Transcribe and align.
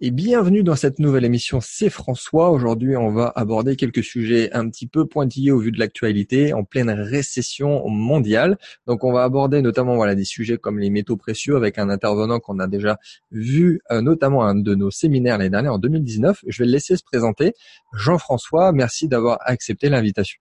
et 0.00 0.10
bienvenue 0.10 0.62
dans 0.62 0.76
cette 0.76 0.98
nouvelle 0.98 1.24
émission 1.24 1.60
C'est 1.60 1.90
François. 1.90 2.50
Aujourd'hui, 2.50 2.96
on 2.96 3.10
va 3.10 3.32
aborder 3.34 3.76
quelques 3.76 4.02
sujets 4.02 4.52
un 4.52 4.68
petit 4.68 4.86
peu 4.86 5.06
pointillés 5.06 5.50
au 5.50 5.58
vu 5.58 5.72
de 5.72 5.78
l'actualité 5.78 6.52
en 6.52 6.64
pleine 6.64 6.90
récession 6.90 7.88
mondiale. 7.88 8.58
Donc 8.86 9.04
on 9.04 9.12
va 9.12 9.24
aborder 9.24 9.62
notamment 9.62 9.96
voilà 9.96 10.14
des 10.14 10.24
sujets 10.24 10.58
comme 10.58 10.78
les 10.78 10.90
métaux 10.90 11.16
précieux 11.16 11.56
avec 11.56 11.78
un 11.78 11.88
intervenant 11.90 12.40
qu'on 12.40 12.58
a 12.58 12.66
déjà 12.66 12.98
vu 13.30 13.80
euh, 13.90 14.00
notamment 14.00 14.42
à 14.42 14.46
un 14.46 14.54
de 14.54 14.74
nos 14.74 14.90
séminaires 14.90 15.38
l'année 15.38 15.50
dernière 15.50 15.74
en 15.74 15.78
2019. 15.78 16.44
Je 16.46 16.62
vais 16.62 16.66
le 16.66 16.72
laisser 16.72 16.96
se 16.96 17.02
présenter. 17.02 17.52
Jean-François, 17.92 18.72
merci 18.72 19.08
d'avoir 19.08 19.38
accepté 19.42 19.88
l'invitation. 19.88 20.38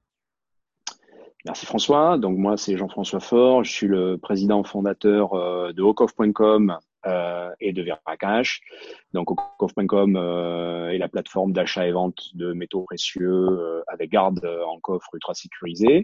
Merci 1.46 1.66
François. 1.66 2.18
Donc 2.18 2.38
moi 2.38 2.56
c'est 2.58 2.78
Jean-François 2.78 3.20
Faure, 3.20 3.64
je 3.64 3.72
suis 3.72 3.88
le 3.88 4.18
président 4.18 4.64
fondateur 4.64 5.34
euh, 5.34 5.74
de 5.74 5.82
Hokoff.com 5.82 6.72
euh, 6.72 6.76
et 7.60 7.74
de 7.74 7.82
Veracash. 7.82 8.62
Donc 9.14 9.32
Hokoff.com 9.32 10.16
euh, 10.16 10.90
est 10.90 10.98
la 10.98 11.10
plateforme 11.10 11.54
d'achat 11.54 11.88
et 11.88 11.92
vente 11.92 12.36
de 12.36 12.54
métaux 12.54 12.84
précieux 12.84 13.84
avec 13.88 14.12
garde 14.12 14.46
en 14.68 14.80
coffre 14.80 15.10
ultra 15.14 15.34
sécurisé. 15.34 16.04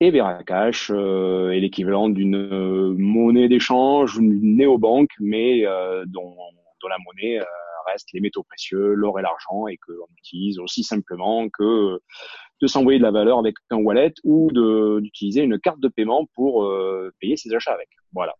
Et 0.00 0.10
Veracash 0.10 0.90
est 0.90 1.60
l'équivalent 1.60 2.08
d'une 2.08 2.94
monnaie 2.98 3.48
d'échange, 3.48 4.18
une 4.18 4.56
néobanque, 4.56 5.12
mais 5.20 5.62
dont, 6.06 6.36
dont, 6.82 6.88
la 6.88 6.98
monnaie 7.06 7.40
reste 7.86 8.08
les 8.12 8.20
métaux 8.20 8.42
précieux, 8.42 8.94
l'or 8.94 9.18
et 9.18 9.22
l'argent, 9.22 9.66
et 9.68 9.78
qu'on 9.78 10.06
utilise 10.18 10.58
aussi 10.58 10.82
simplement 10.82 11.48
que 11.48 12.00
de 12.60 12.66
s'envoyer 12.66 12.98
de 12.98 13.04
la 13.04 13.10
valeur 13.10 13.38
avec 13.38 13.54
un 13.70 13.76
wallet 13.76 14.12
ou 14.24 14.50
d'utiliser 15.00 15.42
une 15.42 15.58
carte 15.58 15.80
de 15.80 15.88
paiement 15.88 16.26
pour 16.34 16.64
euh, 16.64 17.12
payer 17.20 17.36
ses 17.36 17.54
achats 17.54 17.72
avec. 17.72 17.88
Voilà. 18.12 18.34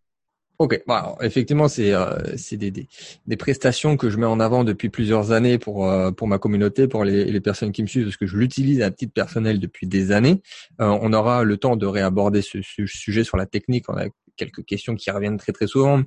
Ok, 0.59 0.81
bah, 0.87 1.15
effectivement, 1.21 1.67
c'est 1.67 1.93
euh, 1.93 2.17
des, 2.53 2.71
des, 2.71 2.87
des, 3.27 3.37
prestations 3.37 3.95
que 3.95 4.09
je 4.09 4.17
mets 4.17 4.25
en 4.25 4.39
avant 4.39 4.63
depuis 4.63 4.89
plusieurs 4.89 5.31
années 5.31 5.59
pour 5.59 5.87
euh, 5.87 6.09
pour 6.09 6.27
ma 6.27 6.39
communauté, 6.39 6.87
pour 6.87 7.03
les, 7.03 7.25
les, 7.25 7.41
personnes 7.41 7.71
qui 7.71 7.83
me 7.83 7.87
suivent, 7.87 8.05
parce 8.05 8.17
que 8.17 8.25
je 8.25 8.37
l'utilise 8.37 8.81
à 8.81 8.89
titre 8.89 9.13
personnel 9.13 9.59
depuis 9.59 9.85
des 9.85 10.11
années. 10.11 10.41
Euh, 10.81 10.97
on 10.99 11.13
aura 11.13 11.43
le 11.43 11.57
temps 11.57 11.75
de 11.75 11.85
réaborder 11.85 12.41
ce, 12.41 12.57
ce, 12.63 12.87
sujet 12.87 13.23
sur 13.23 13.37
la 13.37 13.45
technique. 13.45 13.87
On 13.87 13.97
a 13.97 14.05
quelques 14.35 14.65
questions 14.65 14.95
qui 14.95 15.11
reviennent 15.11 15.37
très 15.37 15.51
très 15.51 15.67
souvent. 15.67 16.01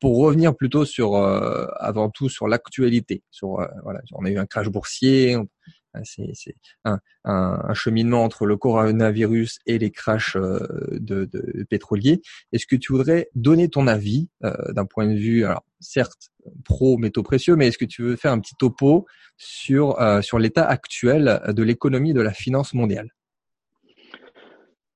Pour 0.00 0.16
revenir 0.16 0.56
plutôt 0.56 0.86
sur, 0.86 1.16
avant 1.16 2.08
tout, 2.08 2.30
sur 2.30 2.48
l'actualité. 2.48 3.22
Sur 3.30 3.68
voilà, 3.82 4.00
on 4.14 4.24
a 4.24 4.30
eu 4.30 4.38
un 4.38 4.46
crash 4.46 4.68
boursier, 4.68 5.36
c'est 6.02 6.54
un, 6.84 6.98
un, 7.24 7.74
cheminement 7.74 8.24
entre 8.24 8.46
le 8.46 8.56
coronavirus 8.56 9.58
et 9.66 9.78
les 9.78 9.90
crashs 9.90 10.36
euh, 10.36 10.58
de, 10.92 11.28
pétroliers. 11.68 12.20
Est-ce 12.52 12.66
que 12.66 12.76
tu 12.76 12.92
voudrais 12.92 13.28
donner 13.34 13.68
ton 13.68 13.86
avis 13.86 14.28
euh, 14.44 14.52
d'un 14.72 14.86
point 14.86 15.06
de 15.06 15.14
vue, 15.14 15.44
certes 15.80 16.30
pro 16.64 16.98
métaux 16.98 17.22
précieux, 17.22 17.56
mais 17.56 17.68
est-ce 17.68 17.78
que 17.78 17.84
tu 17.84 18.02
veux 18.02 18.16
faire 18.16 18.32
un 18.32 18.40
petit 18.40 18.54
topo 18.56 19.06
sur 19.36 20.00
euh, 20.00 20.20
sur 20.20 20.38
l'état 20.38 20.66
actuel 20.66 21.42
de 21.48 21.62
l'économie 21.62 22.12
de 22.12 22.20
la 22.20 22.32
finance 22.32 22.74
mondiale? 22.74 23.10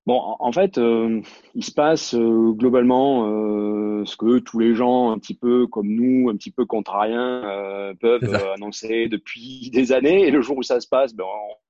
Bon, 0.08 0.36
en 0.38 0.52
fait, 0.52 0.78
euh, 0.78 1.20
il 1.54 1.62
se 1.62 1.70
passe 1.70 2.14
euh, 2.14 2.52
globalement 2.52 3.28
euh, 3.28 4.06
ce 4.06 4.16
que 4.16 4.38
tous 4.38 4.58
les 4.58 4.74
gens, 4.74 5.10
un 5.10 5.18
petit 5.18 5.34
peu 5.34 5.66
comme 5.66 5.88
nous, 5.88 6.30
un 6.30 6.36
petit 6.36 6.50
peu 6.50 6.64
contrariens, 6.64 7.92
peuvent 8.00 8.34
annoncer 8.54 9.08
depuis 9.08 9.68
des 9.74 9.92
années. 9.92 10.26
Et 10.26 10.30
le 10.30 10.40
jour 10.40 10.56
où 10.56 10.62
ça 10.62 10.80
se 10.80 10.88
passe, 10.88 11.14
ben, 11.14 11.24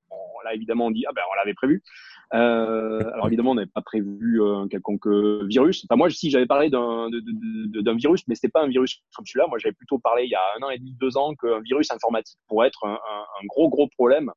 on, 0.09 0.45
là 0.45 0.53
évidemment 0.53 0.85
on 0.85 0.91
dit 0.91 1.03
ah 1.05 1.11
ben 1.13 1.21
on 1.29 1.35
l'avait 1.35 1.53
prévu. 1.53 1.83
alors 2.31 3.27
évidemment 3.27 3.51
on 3.51 3.55
n'avait 3.55 3.67
pas 3.67 3.81
prévu 3.81 4.41
un 4.41 4.69
quelconque 4.69 5.07
virus. 5.45 5.83
Enfin 5.83 5.97
moi 5.97 6.09
si 6.09 6.31
j'avais 6.31 6.45
parlé 6.45 6.69
d'un 6.69 7.09
d'un 7.09 7.95
virus, 7.95 8.23
mais 8.29 8.35
c'était 8.35 8.47
pas 8.47 8.63
un 8.63 8.69
virus 8.69 9.03
comme 9.17 9.25
celui-là. 9.25 9.47
Moi 9.49 9.57
j'avais 9.59 9.75
plutôt 9.75 9.99
parlé 9.99 10.23
il 10.23 10.29
y 10.29 10.35
a 10.35 10.41
un 10.57 10.65
an 10.65 10.69
et 10.69 10.77
demi, 10.77 10.95
deux 10.97 11.17
ans 11.17 11.33
qu'un 11.35 11.59
virus 11.59 11.91
informatique 11.91 12.39
pourrait 12.47 12.67
être 12.67 12.85
un, 12.85 12.93
un 12.93 13.45
gros 13.47 13.67
gros 13.67 13.89
problème 13.89 14.31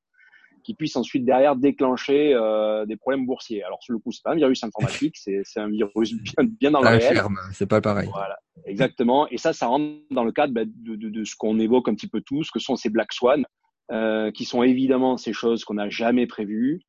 qui 0.63 0.75
puisse 0.75 0.97
ensuite 0.97 1.25
derrière 1.25 1.57
déclencher 1.57 2.35
euh, 2.35 2.87
des 2.87 2.97
problèmes 2.97 3.27
boursiers. 3.27 3.63
Alors 3.63 3.83
sur 3.83 3.93
le 3.93 3.99
coup, 3.99 4.13
c'est 4.13 4.23
pas 4.23 4.33
un 4.33 4.37
virus 4.37 4.63
informatique, 4.65 5.17
c'est 5.17 5.43
c'est 5.45 5.61
un 5.61 5.69
virus 5.69 6.15
bien 6.37 6.45
bien 6.61 6.71
dans 6.71 6.81
le 6.81 6.89
réel. 6.89 7.23
c'est 7.53 7.67
pas 7.67 7.81
pareil. 7.81 8.09
Voilà, 8.13 8.39
exactement. 8.67 9.29
Et 9.29 9.39
ça, 9.39 9.53
ça 9.53 9.67
rentre 9.67 10.03
dans 10.11 10.25
le 10.25 10.33
cadre 10.33 10.53
bah, 10.53 10.65
de, 10.65 10.97
de, 10.97 11.09
de, 11.09 11.25
ce 11.25 11.35
qu'on 11.37 11.59
évoque 11.59 11.89
un 11.89 11.95
petit 11.95 12.09
peu 12.09 12.21
tous, 12.21 12.51
que 12.51 12.59
sont 12.59 12.77
ces 12.77 12.91
black 12.91 13.13
swans, 13.13 13.43
euh, 13.91 14.31
qui 14.31 14.45
sont 14.45 14.63
évidemment 14.63 15.17
ces 15.17 15.33
choses 15.33 15.65
qu'on 15.65 15.75
n'a 15.75 15.91
jamais 15.91 16.27
prévues, 16.27 16.81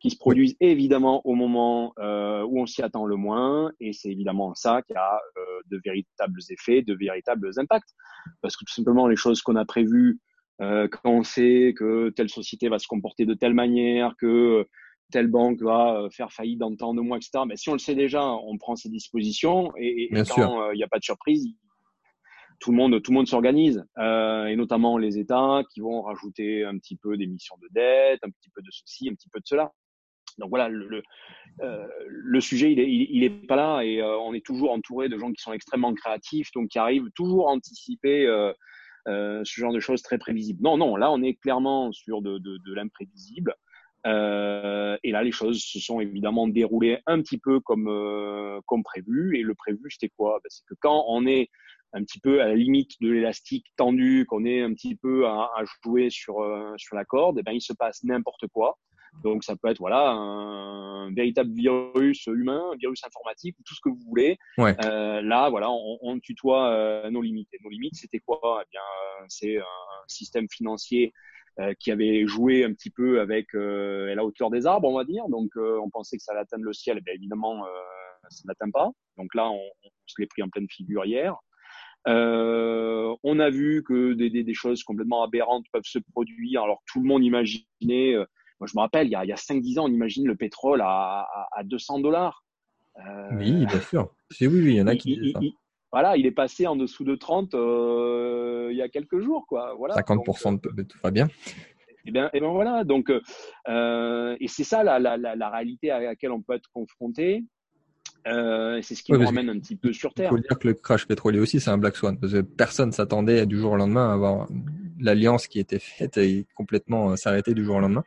qui 0.00 0.10
se 0.10 0.16
produisent 0.16 0.56
évidemment 0.60 1.20
au 1.24 1.34
moment 1.34 1.92
euh, 1.98 2.42
où 2.42 2.60
on 2.60 2.66
s'y 2.66 2.82
attend 2.82 3.06
le 3.06 3.16
moins, 3.16 3.70
et 3.80 3.92
c'est 3.92 4.10
évidemment 4.10 4.54
ça 4.54 4.82
qui 4.82 4.94
a 4.94 5.20
euh, 5.36 5.40
de 5.70 5.80
véritables 5.84 6.40
effets, 6.50 6.82
de 6.82 6.94
véritables 6.94 7.50
impacts, 7.56 7.94
parce 8.42 8.56
que 8.56 8.64
tout 8.64 8.72
simplement 8.72 9.06
les 9.06 9.16
choses 9.16 9.42
qu'on 9.42 9.56
a 9.56 9.64
prévues 9.64 10.18
euh, 10.60 10.88
quand 10.88 11.10
on 11.10 11.22
sait 11.22 11.74
que 11.76 12.10
telle 12.10 12.28
société 12.28 12.68
va 12.68 12.78
se 12.78 12.86
comporter 12.86 13.24
de 13.24 13.34
telle 13.34 13.54
manière, 13.54 14.14
que 14.18 14.66
telle 15.10 15.26
banque 15.26 15.60
va 15.60 15.96
euh, 15.96 16.10
faire 16.10 16.32
faillite 16.32 16.58
dans 16.58 16.74
tant 16.74 16.94
de 16.94 17.00
mois, 17.00 17.18
etc. 17.18 17.44
Mais 17.46 17.56
si 17.56 17.68
on 17.68 17.74
le 17.74 17.78
sait 17.78 17.94
déjà, 17.94 18.24
on 18.24 18.56
prend 18.58 18.76
ses 18.76 18.88
dispositions 18.88 19.72
et, 19.76 20.04
et 20.04 20.22
quand 20.24 20.62
euh, 20.62 20.74
il 20.74 20.76
n'y 20.76 20.84
a 20.84 20.88
pas 20.88 20.98
de 20.98 21.04
surprise, 21.04 21.46
tout 22.60 22.70
le 22.70 22.76
monde, 22.76 23.02
tout 23.02 23.10
le 23.10 23.16
monde 23.16 23.26
s'organise, 23.26 23.84
euh, 23.98 24.46
et 24.46 24.56
notamment 24.56 24.98
les 24.98 25.18
États 25.18 25.62
qui 25.72 25.80
vont 25.80 26.02
rajouter 26.02 26.64
un 26.64 26.76
petit 26.78 26.96
peu 26.96 27.16
d'émissions 27.16 27.56
de 27.62 27.68
dette, 27.70 28.20
un 28.22 28.30
petit 28.30 28.50
peu 28.54 28.60
de 28.60 28.68
ceci, 28.70 29.08
un 29.08 29.14
petit 29.14 29.30
peu 29.30 29.40
de 29.40 29.46
cela. 29.46 29.72
Donc 30.38 30.50
voilà, 30.50 30.68
le, 30.68 30.86
le, 30.86 31.02
euh, 31.62 31.86
le 32.06 32.40
sujet, 32.40 32.70
il 32.70 32.78
est, 32.78 32.90
il, 32.90 33.24
est 33.24 33.46
pas 33.46 33.56
là, 33.56 33.82
et 33.82 34.02
on 34.02 34.32
est 34.34 34.44
toujours 34.44 34.72
entouré 34.72 35.08
de 35.08 35.18
gens 35.18 35.32
qui 35.32 35.42
sont 35.42 35.52
extrêmement 35.52 35.92
créatifs, 35.94 36.50
donc 36.54 36.68
qui 36.68 36.78
arrivent 36.78 37.10
toujours 37.14 37.48
à 37.48 37.52
anticiper 37.52 38.26
euh, 39.08 39.42
ce 39.44 39.60
genre 39.60 39.72
de 39.72 39.80
choses 39.80 40.02
très 40.02 40.18
prévisibles. 40.18 40.62
Non, 40.62 40.76
non, 40.76 40.96
là 40.96 41.10
on 41.10 41.22
est 41.22 41.34
clairement 41.34 41.92
sur 41.92 42.22
de, 42.22 42.38
de, 42.38 42.58
de 42.58 42.74
l'imprévisible. 42.74 43.54
Euh, 44.06 44.96
et 45.02 45.12
là, 45.12 45.22
les 45.22 45.32
choses 45.32 45.62
se 45.62 45.78
sont 45.78 46.00
évidemment 46.00 46.48
déroulées 46.48 47.00
un 47.06 47.20
petit 47.20 47.38
peu 47.38 47.60
comme 47.60 47.88
euh, 47.88 48.60
comme 48.66 48.82
prévu. 48.82 49.38
Et 49.38 49.42
le 49.42 49.54
prévu, 49.54 49.90
c'était 49.90 50.12
quoi? 50.16 50.38
Ben, 50.42 50.48
C'est 50.48 50.64
que 50.66 50.74
quand 50.80 51.04
on 51.08 51.26
est 51.26 51.50
un 51.92 52.02
petit 52.04 52.20
peu 52.20 52.40
à 52.40 52.46
la 52.46 52.54
limite 52.54 52.92
de 53.00 53.10
l'élastique 53.10 53.66
tendu, 53.76 54.24
qu'on 54.26 54.44
est 54.44 54.62
un 54.62 54.72
petit 54.72 54.94
peu 54.96 55.26
à, 55.26 55.50
à 55.56 55.64
jouer 55.84 56.08
sur 56.08 56.40
euh, 56.40 56.72
sur 56.78 56.96
la 56.96 57.04
corde, 57.04 57.38
et 57.38 57.40
eh 57.40 57.42
ben 57.42 57.52
il 57.52 57.60
se 57.60 57.72
passe 57.72 58.02
n'importe 58.04 58.46
quoi. 58.52 58.78
Donc 59.24 59.44
ça 59.44 59.56
peut 59.56 59.68
être 59.68 59.78
voilà 59.78 60.10
un 60.10 61.12
véritable 61.12 61.52
virus 61.52 62.26
humain, 62.26 62.70
un 62.72 62.76
virus 62.76 63.02
informatique, 63.04 63.56
tout 63.64 63.74
ce 63.74 63.80
que 63.82 63.88
vous 63.88 64.02
voulez. 64.06 64.38
Ouais. 64.58 64.76
Euh, 64.84 65.20
là 65.22 65.50
voilà, 65.50 65.70
on, 65.70 65.98
on 66.02 66.18
tutoie 66.18 66.70
euh, 66.70 67.10
nos 67.10 67.22
limites. 67.22 67.48
Et 67.52 67.58
nos 67.62 67.70
limites, 67.70 67.96
c'était 67.96 68.20
quoi? 68.20 68.62
Eh 68.62 68.68
bien, 68.70 68.80
c'est 69.28 69.58
un 69.58 69.64
système 70.06 70.46
financier 70.50 71.12
euh, 71.58 71.74
qui 71.78 71.90
avait 71.90 72.26
joué 72.26 72.64
un 72.64 72.72
petit 72.72 72.90
peu 72.90 73.20
avec 73.20 73.54
euh, 73.54 74.14
la 74.14 74.24
hauteur 74.24 74.50
des 74.50 74.66
arbres, 74.66 74.88
on 74.88 74.96
va 74.96 75.04
dire. 75.04 75.28
Donc 75.28 75.50
on 75.56 75.90
pensait 75.90 76.16
que 76.16 76.22
ça 76.22 76.32
allait 76.32 76.42
atteindre 76.42 76.64
le 76.64 76.72
ciel. 76.72 76.98
Eh 76.98 77.02
bien 77.02 77.14
évidemment, 77.14 77.64
ça 78.28 78.42
n'atteint 78.46 78.70
pas. 78.70 78.90
Donc 79.18 79.34
là, 79.34 79.50
on, 79.50 79.56
on 79.56 79.90
se 80.06 80.14
l'est 80.18 80.26
pris 80.26 80.42
en 80.42 80.48
pleine 80.48 80.68
figure 80.68 81.04
hier. 81.04 81.36
Euh, 82.08 83.14
on 83.22 83.38
a 83.40 83.50
vu 83.50 83.82
que 83.82 84.14
des, 84.14 84.30
des, 84.30 84.42
des, 84.42 84.54
choses 84.54 84.82
complètement 84.84 85.22
aberrantes 85.22 85.66
peuvent 85.70 85.82
se 85.84 85.98
produire. 85.98 86.62
Alors 86.62 86.82
tout 86.90 87.00
le 87.00 87.06
monde 87.06 87.22
imaginait 87.22 88.16
moi, 88.60 88.66
je 88.66 88.76
me 88.76 88.80
rappelle, 88.80 89.06
il 89.06 89.10
y 89.10 89.16
a, 89.16 89.24
il 89.24 89.28
y 89.28 89.32
a 89.32 89.36
5-10 89.36 89.80
ans, 89.80 89.84
on 89.86 89.92
imagine 89.92 90.26
le 90.26 90.36
pétrole 90.36 90.82
à, 90.82 90.86
à, 91.22 91.48
à 91.52 91.64
200 91.64 92.00
dollars. 92.00 92.44
Euh, 92.98 93.28
oui, 93.32 93.66
bien 93.66 93.80
sûr. 93.80 94.10
Oui, 94.40 94.46
oui, 94.46 94.64
il 94.64 94.74
y 94.74 94.82
en 94.82 94.86
a 94.86 94.96
qui 94.96 95.12
il, 95.12 95.32
il, 95.40 95.52
voilà, 95.92 96.16
il 96.16 96.26
est 96.26 96.32
passé 96.32 96.66
en 96.66 96.76
dessous 96.76 97.04
de 97.04 97.16
30 97.16 97.54
euh, 97.54 98.68
il 98.70 98.76
y 98.76 98.82
a 98.82 98.88
quelques 98.88 99.20
jours, 99.20 99.46
quoi. 99.48 99.74
Voilà. 99.76 99.94
50% 99.96 100.52
donc, 100.52 100.74
de 100.74 100.82
tout 100.82 100.98
va 101.02 101.10
bien. 101.10 101.26
Et 101.26 101.30
eh 102.06 102.10
bien, 102.12 102.26
et 102.26 102.30
eh 102.34 102.40
ben 102.40 102.50
voilà. 102.50 102.84
Donc, 102.84 103.10
euh, 103.68 104.36
et 104.40 104.48
c'est 104.48 104.64
ça 104.64 104.82
la, 104.82 104.98
la, 104.98 105.16
la, 105.16 105.36
la, 105.36 105.50
réalité 105.50 105.90
à 105.90 106.00
laquelle 106.00 106.30
on 106.30 106.40
peut 106.40 106.54
être 106.54 106.70
confronté. 106.72 107.44
Euh, 108.26 108.80
c'est 108.82 108.94
ce 108.94 109.02
qui 109.02 109.12
ouais, 109.12 109.18
nous 109.18 109.26
ramène 109.26 109.48
un 109.48 109.58
petit 109.58 109.76
peu 109.76 109.92
sur 109.92 110.14
terre. 110.14 110.30
Il 110.32 110.36
faut 110.36 110.42
dire 110.42 110.58
que 110.58 110.68
le 110.68 110.74
crash 110.74 111.06
pétrolier 111.06 111.40
aussi, 111.40 111.60
c'est 111.60 111.70
un 111.70 111.78
black 111.78 111.96
swan 111.96 112.18
parce 112.18 112.32
que 112.32 112.40
personne 112.40 112.92
s'attendait 112.92 113.46
du 113.46 113.58
jour 113.58 113.72
au 113.72 113.76
lendemain 113.76 114.10
à 114.10 114.12
avoir 114.12 114.46
l'alliance 114.98 115.46
qui 115.46 115.58
était 115.58 115.78
faite 115.78 116.18
et 116.18 116.46
complètement 116.54 117.16
s'arrêter 117.16 117.54
du 117.54 117.64
jour 117.64 117.76
au 117.76 117.80
lendemain. 117.80 118.04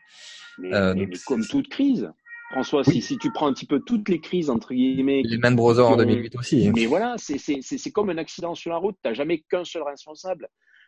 Mais, 0.58 0.74
euh, 0.74 0.94
mais, 0.96 1.08
mais 1.08 1.18
comme 1.26 1.46
toute 1.46 1.68
crise, 1.70 2.12
François, 2.52 2.84
oui. 2.86 2.94
si, 2.94 3.02
si 3.02 3.18
tu 3.18 3.32
prends 3.32 3.48
un 3.48 3.54
petit 3.54 3.66
peu 3.66 3.80
toutes 3.80 4.08
les 4.10 4.20
crises, 4.20 4.50
entre 4.50 4.74
guillemets. 4.74 5.24
Les 5.24 5.38
Man 5.38 5.56
Brothers 5.56 5.90
en 5.90 5.98
2008 5.98 6.36
aussi. 6.36 6.72
Mais 6.72 6.86
voilà, 6.86 7.16
c'est 7.18 7.92
comme 7.92 8.10
un 8.10 8.18
accident 8.18 8.54
sur 8.54 8.72
la 8.72 8.78
route. 8.78 8.96
Tu 9.04 9.10
n'as 9.10 9.16
jamais 9.16 9.40
qu'un 9.40 9.66
seul 9.66 9.84
responsable. 9.84 10.48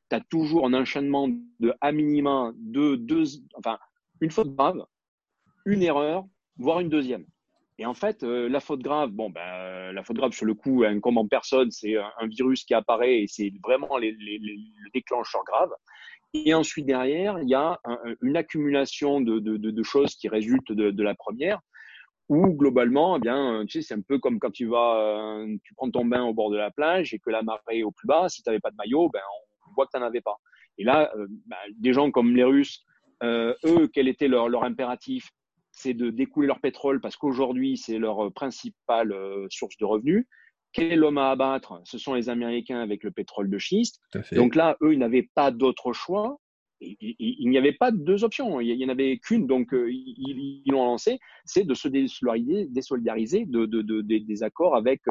Tu 0.09 0.15
as 0.15 0.21
toujours 0.21 0.67
un 0.67 0.73
enchaînement 0.73 1.27
de 1.59 1.73
à 1.81 1.91
minima, 1.91 2.51
de 2.57 2.95
deux, 2.95 3.23
enfin, 3.55 3.79
une 4.21 4.29
faute 4.29 4.55
grave, 4.55 4.85
une 5.65 5.81
erreur, 5.81 6.25
voire 6.57 6.79
une 6.79 6.89
deuxième. 6.89 7.25
Et 7.77 7.85
en 7.85 7.93
fait, 7.93 8.23
euh, 8.23 8.47
la 8.47 8.59
faute 8.59 8.81
grave, 8.81 9.09
bon, 9.09 9.29
ben, 9.29 9.91
la 9.91 10.03
faute 10.03 10.15
grave 10.15 10.31
sur 10.31 10.45
le 10.45 10.53
coup, 10.53 10.83
incombe 10.83 11.17
en 11.17 11.27
personne, 11.27 11.71
c'est 11.71 11.97
un, 11.97 12.09
un, 12.19 12.27
virus 12.27 12.63
qui 12.63 12.73
apparaît 12.73 13.23
et 13.23 13.25
c'est 13.27 13.51
vraiment 13.63 13.97
les, 13.97 14.11
les, 14.11 14.37
les, 14.37 14.55
le 14.55 14.89
déclencheur 14.93 15.43
grave. 15.43 15.71
Et 16.43 16.53
ensuite, 16.53 16.85
derrière, 16.85 17.39
il 17.41 17.49
y 17.49 17.55
a 17.55 17.79
un, 17.85 17.99
une 18.21 18.35
accumulation 18.35 19.21
de, 19.21 19.83
choses 19.83 20.15
qui 20.15 20.27
résultent 20.27 20.71
de, 20.71 21.03
la 21.03 21.15
première, 21.15 21.61
où 22.27 22.53
globalement, 22.53 23.17
eh 23.17 23.19
bien, 23.19 23.63
tu 23.67 23.81
sais, 23.81 23.87
c'est 23.87 23.93
un 23.93 24.01
peu 24.01 24.19
comme 24.19 24.39
quand 24.39 24.51
tu 24.51 24.65
vas, 24.65 24.97
euh, 24.97 25.55
tu 25.63 25.73
prends 25.75 25.89
ton 25.91 26.05
bain 26.05 26.23
au 26.23 26.33
bord 26.33 26.49
de 26.49 26.57
la 26.57 26.71
plage 26.71 27.13
et 27.13 27.19
que 27.19 27.29
la 27.29 27.43
marée 27.43 27.79
est 27.79 27.83
au 27.83 27.91
plus 27.91 28.07
bas. 28.07 28.27
Si 28.29 28.41
tu 28.41 28.49
n'avais 28.49 28.59
pas 28.59 28.71
de 28.71 28.75
maillot, 28.75 29.09
ben, 29.09 29.21
vois 29.75 29.85
que 29.85 29.91
tu 29.93 29.99
n'en 29.99 30.07
avais 30.07 30.21
pas. 30.21 30.37
Et 30.77 30.83
là, 30.83 31.11
euh, 31.15 31.27
bah, 31.45 31.57
des 31.77 31.93
gens 31.93 32.11
comme 32.11 32.35
les 32.35 32.43
Russes, 32.43 32.83
euh, 33.23 33.53
eux, 33.63 33.87
quel 33.93 34.07
était 34.07 34.27
leur 34.27 34.63
impératif? 34.63 35.29
C'est 35.71 35.93
de 35.93 36.09
découler 36.09 36.47
leur 36.47 36.61
pétrole 36.61 37.01
parce 37.01 37.17
qu'aujourd'hui, 37.17 37.77
c'est 37.77 37.99
leur 37.99 38.31
principale 38.31 39.13
source 39.49 39.75
de 39.77 39.83
revenus. 39.83 40.25
Quel 40.75 40.91
est 40.91 40.95
l'homme 40.97 41.17
à 41.17 41.31
abattre? 41.31 41.81
Ce 41.85 41.97
sont 41.97 42.13
les 42.13 42.27
Américains 42.27 42.81
avec 42.81 43.03
le 43.03 43.11
pétrole 43.11 43.49
de 43.49 43.57
schiste. 43.57 44.01
Donc 44.33 44.55
là, 44.55 44.75
eux, 44.81 44.93
ils 44.93 44.99
n'avaient 44.99 45.29
pas 45.33 45.49
d'autre 45.51 45.93
choix. 45.93 46.37
Il, 46.81 47.49
n'y 47.49 47.57
avait 47.57 47.71
pas 47.71 47.91
de 47.91 47.97
deux 47.97 48.25
options. 48.25 48.59
Il 48.59 48.77
n'y 48.77 48.85
en 48.85 48.89
avait 48.89 49.17
qu'une. 49.17 49.47
Donc, 49.47 49.69
ils 49.71 50.63
l'ont 50.67 50.83
lancé. 50.83 51.17
C'est 51.45 51.63
de 51.63 51.73
se 51.73 51.87
désolidariser, 51.87 53.45
de, 53.45 53.65
de, 53.65 53.81
de, 53.81 54.01
des 54.01 54.43
accords 54.43 54.75
avec, 54.75 55.01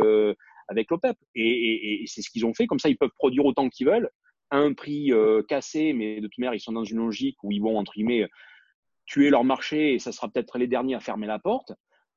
avec 0.69 0.91
l'OPEP. 0.91 1.17
Et, 1.35 2.03
et 2.03 2.07
c'est 2.07 2.21
ce 2.21 2.29
qu'ils 2.29 2.45
ont 2.45 2.53
fait. 2.53 2.67
Comme 2.67 2.79
ça, 2.79 2.91
ils 2.91 2.99
peuvent 2.99 3.09
produire 3.17 3.47
autant 3.47 3.71
qu'ils 3.71 3.87
veulent 3.87 4.11
à 4.51 4.59
un 4.59 4.73
prix 4.73 5.13
euh, 5.13 5.43
cassé, 5.43 5.93
mais 5.93 6.21
de 6.21 6.27
toute 6.27 6.39
manière, 6.39 6.55
ils 6.55 6.61
sont 6.61 6.73
dans 6.73 6.85
une 6.85 6.99
logique 6.99 7.43
où 7.43 7.53
ils 7.53 7.61
vont, 7.61 7.79
entre 7.79 7.93
guillemets, 7.95 8.29
tuer 9.07 9.31
leur 9.31 9.45
marché 9.45 9.95
et 9.95 9.99
ça 9.99 10.13
sera 10.13 10.29
peut-être 10.29 10.59
les 10.59 10.67
derniers 10.67 10.95
à 10.95 11.01
fermer 11.01 11.27
la 11.27 11.39
porte. 11.39 11.73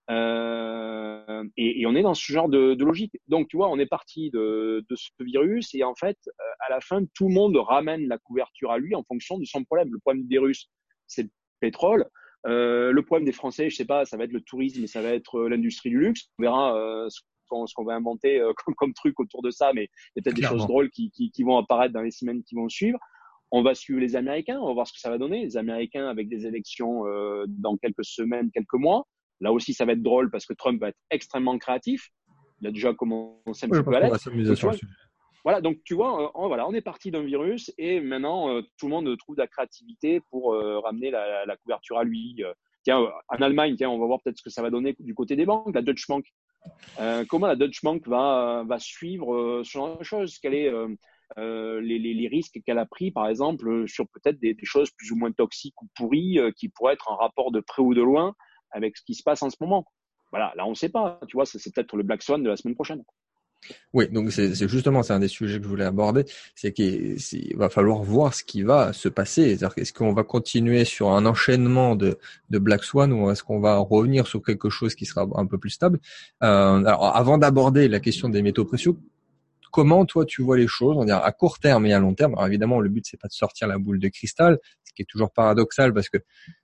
Euh, 0.10 1.44
et, 1.58 1.86
on 1.86 1.96
est 1.96 2.02
dans 2.02 2.14
ce 2.14 2.32
genre 2.32 2.50
de, 2.50 2.76
logique. 2.82 3.14
Donc, 3.28 3.48
tu 3.50 3.58
vois, 3.58 3.70
on 3.70 3.78
est 3.78 3.86
parti 3.88 4.30
de, 4.32 4.86
ce 4.96 5.10
virus 5.20 5.74
et 5.76 5.84
en 5.84 5.96
fait, 5.96 6.18
euh, 6.28 6.44
à 6.68 6.70
la 6.70 6.80
fin, 6.82 7.02
tout 7.14 7.28
le 7.28 7.34
monde 7.34 7.58
ramène 7.58 8.08
la 8.08 8.18
couverture 8.18 8.72
à 8.72 8.78
lui 8.78 8.96
en 8.96 9.04
fonction 9.04 9.38
de 9.38 9.46
son 9.46 9.64
problème. 9.64 9.90
Le 9.92 10.00
problème 10.00 10.28
des 10.28 10.38
Russes, 10.38 10.70
c'est 11.08 11.24
le 11.24 11.30
pétrole. 11.60 12.06
le 12.46 13.02
problème 13.02 13.26
des 13.26 13.34
Français, 13.34 13.70
je 13.70 13.76
sais 13.76 13.86
pas, 13.86 14.06
ça 14.06 14.18
va 14.18 14.24
être 14.24 14.34
le 14.34 14.42
tourisme 14.42 14.84
et 14.84 14.88
ça 14.88 15.02
va 15.02 15.10
être 15.10 15.48
l'industrie 15.48 15.90
du 15.90 16.00
luxe. 16.00 16.30
On 16.40 16.44
verra 16.44 17.08
ce 17.10 17.22
ce 17.66 17.74
qu'on 17.74 17.84
va 17.84 17.96
inventer 17.96 18.40
euh, 18.40 18.54
comme, 18.78 18.94
truc 18.94 19.20
autour 19.20 19.42
de 19.42 19.52
ça, 19.52 19.72
mais 19.74 19.84
il 19.84 19.88
y 20.18 20.20
a 20.20 20.22
peut-être 20.24 20.36
des 20.36 20.44
choses 20.44 20.68
drôles 20.68 20.90
qui, 20.90 21.44
vont 21.44 21.58
apparaître 21.58 21.94
dans 21.94 22.02
les 22.02 22.12
semaines 22.12 22.44
qui 22.44 22.56
vont 22.56 22.70
suivre. 22.70 23.00
On 23.52 23.64
va 23.64 23.76
suivre 23.76 24.02
les 24.02 24.16
Américains, 24.18 24.60
on 24.60 24.68
va 24.68 24.74
voir 24.74 24.88
ce 24.88 24.94
que 24.94 25.00
ça 25.00 25.10
va 25.10 25.18
donner. 25.18 25.44
Les 25.44 25.56
Américains 25.56 26.08
avec 26.08 26.28
des 26.28 26.46
élections 26.46 27.08
euh, 27.08 27.46
dans 27.48 27.78
quelques 27.78 28.04
semaines, 28.04 28.52
quelques 28.52 28.74
mois. 28.74 29.08
Là 29.40 29.52
aussi, 29.52 29.74
ça 29.74 29.86
va 29.86 29.94
être 29.94 30.02
drôle 30.02 30.30
parce 30.32 30.46
que 30.46 30.54
Trump 30.54 30.80
va 30.82 30.90
être 30.90 31.00
extrêmement 31.10 31.58
créatif. 31.58 32.10
Il 32.62 32.68
a 32.68 32.72
déjà 32.72 32.94
commencé 32.94 33.66
un 33.66 33.70
petit 33.70 33.84
peu 33.84 33.96
à 33.96 34.00
l'être. 34.00 34.18
Voilà, 35.44 35.62
donc 35.62 35.78
tu 35.86 35.94
vois, 35.94 36.26
euh, 36.26 36.30
on, 36.36 36.48
voilà, 36.48 36.68
on 36.68 36.74
est 36.74 36.82
parti 36.82 37.10
d'un 37.10 37.24
virus 37.24 37.72
et 37.78 38.02
maintenant 38.02 38.62
tout 38.78 38.88
le 38.88 38.90
monde 38.90 39.18
trouve 39.18 39.36
de 39.36 39.42
la 39.42 39.48
créativité 39.48 40.20
pour 40.30 40.54
ramener 40.84 41.12
la, 41.12 41.46
la, 41.46 41.56
couverture 41.58 41.98
à 41.98 42.04
lui. 42.04 42.44
tiens, 42.84 43.00
en 43.30 43.36
Allemagne, 43.38 43.76
tiens, 43.78 43.90
on 43.90 44.00
va 44.00 44.08
voir 44.08 44.20
peut-être 44.22 44.38
ce 44.38 44.44
que 44.44 44.50
ça 44.50 44.62
va 44.62 44.70
donner 44.70 44.96
du 45.00 45.14
côté 45.14 45.36
des 45.36 45.46
banques. 45.46 45.74
La 45.74 45.82
Deutsche 45.82 46.08
Bank 46.10 46.26
euh, 47.00 47.26
comment 47.28 47.48
la 47.48 47.56
Deutsche 47.56 47.84
Bank 47.84 48.08
va, 48.08 48.64
va 48.66 48.80
suivre 48.80 49.34
euh, 49.34 49.64
ce 49.64 49.72
genre 49.72 49.98
de 49.98 50.04
choses? 50.04 50.38
Quels 50.40 50.72
sont 50.72 50.96
euh, 51.38 51.82
les, 51.82 52.00
les, 52.00 52.14
les, 52.14 52.28
risques 52.28 52.60
qu'elle 52.66 52.80
a 52.80 52.86
pris, 52.86 53.12
par 53.12 53.28
exemple, 53.28 53.88
sur 53.88 54.08
peut-être 54.08 54.40
des, 54.40 54.54
des, 54.54 54.66
choses 54.66 54.90
plus 54.92 55.12
ou 55.12 55.16
moins 55.16 55.32
toxiques 55.32 55.80
ou 55.82 55.88
pourries 55.96 56.40
qui 56.56 56.70
pourraient 56.70 56.94
être 56.94 57.12
en 57.12 57.18
rapport 57.18 57.52
de 57.52 57.60
près 57.60 57.82
ou 57.82 57.94
de 57.94 58.02
loin? 58.02 58.34
Avec 58.72 58.98
ce 58.98 59.04
qui 59.04 59.16
se 59.16 59.24
passe 59.24 59.42
en 59.44 59.50
ce 59.50 59.58
moment 59.62 59.86
Voilà, 60.32 60.54
là, 60.56 60.66
on 60.66 60.72
ne 60.72 60.76
sait 60.76 60.90
pas. 60.90 61.20
Tu 61.28 61.38
vois, 61.38 61.46
c'est 61.46 61.74
peut-être 61.74 61.96
le 61.96 62.04
Black 62.04 62.24
Swan 62.24 62.42
de 62.44 62.50
la 62.50 62.58
semaine 62.58 62.76
prochaine. 62.76 63.04
Oui, 63.94 64.08
donc 64.10 64.32
c'est 64.32 64.54
justement 64.68 65.04
c'est 65.04 65.14
un 65.14 65.20
des 65.20 65.28
sujets 65.28 65.58
que 65.58 65.64
je 65.64 65.70
voulais 65.70 65.86
aborder, 65.86 66.26
c'est 66.56 66.72
qu'il 66.72 67.18
va 67.56 67.70
falloir 67.70 68.04
voir 68.04 68.34
ce 68.34 68.44
qui 68.44 68.62
va 68.64 68.94
se 68.94 69.10
passer. 69.10 69.58
Est-ce 69.78 69.94
qu'on 69.94 70.14
va 70.14 70.24
continuer 70.24 70.86
sur 70.86 71.10
un 71.12 71.26
enchaînement 71.26 71.96
de, 71.96 72.18
Black 72.50 72.84
Swan 72.84 73.12
ou 73.12 73.30
est-ce 73.32 73.44
qu'on 73.44 73.60
va 73.60 73.78
revenir 73.78 74.28
sur 74.28 74.42
quelque 74.44 74.70
chose 74.70 74.96
qui 74.96 75.06
sera 75.06 75.28
un 75.36 75.46
peu 75.46 75.58
plus 75.58 75.72
stable? 75.72 76.00
Euh, 76.44 76.86
Alors 76.86 77.16
avant 77.16 77.38
d'aborder 77.38 77.88
la 77.88 78.00
question 78.00 78.30
des 78.30 78.42
métaux 78.42 78.66
précieux, 78.66 78.96
comment 79.72 80.06
toi 80.06 80.26
tu 80.26 80.42
vois 80.42 80.58
les 80.58 80.68
choses, 80.68 80.96
on 80.98 81.06
dire 81.06 81.18
à 81.18 81.32
court 81.32 81.60
terme 81.60 81.86
et 81.86 81.94
à 81.94 82.00
long 82.00 82.14
terme. 82.14 82.34
Alors 82.34 82.48
évidemment, 82.48 82.80
le 82.80 82.90
but 82.90 83.06
c'est 83.08 83.20
pas 83.20 83.28
de 83.28 83.34
sortir 83.34 83.68
la 83.68 83.78
boule 83.78 84.00
de 84.00 84.08
cristal, 84.08 84.60
qui 84.98 85.04
est 85.04 85.08
toujours 85.08 85.32
paradoxal 85.32 85.94
parce 85.94 86.10
que 86.10 86.18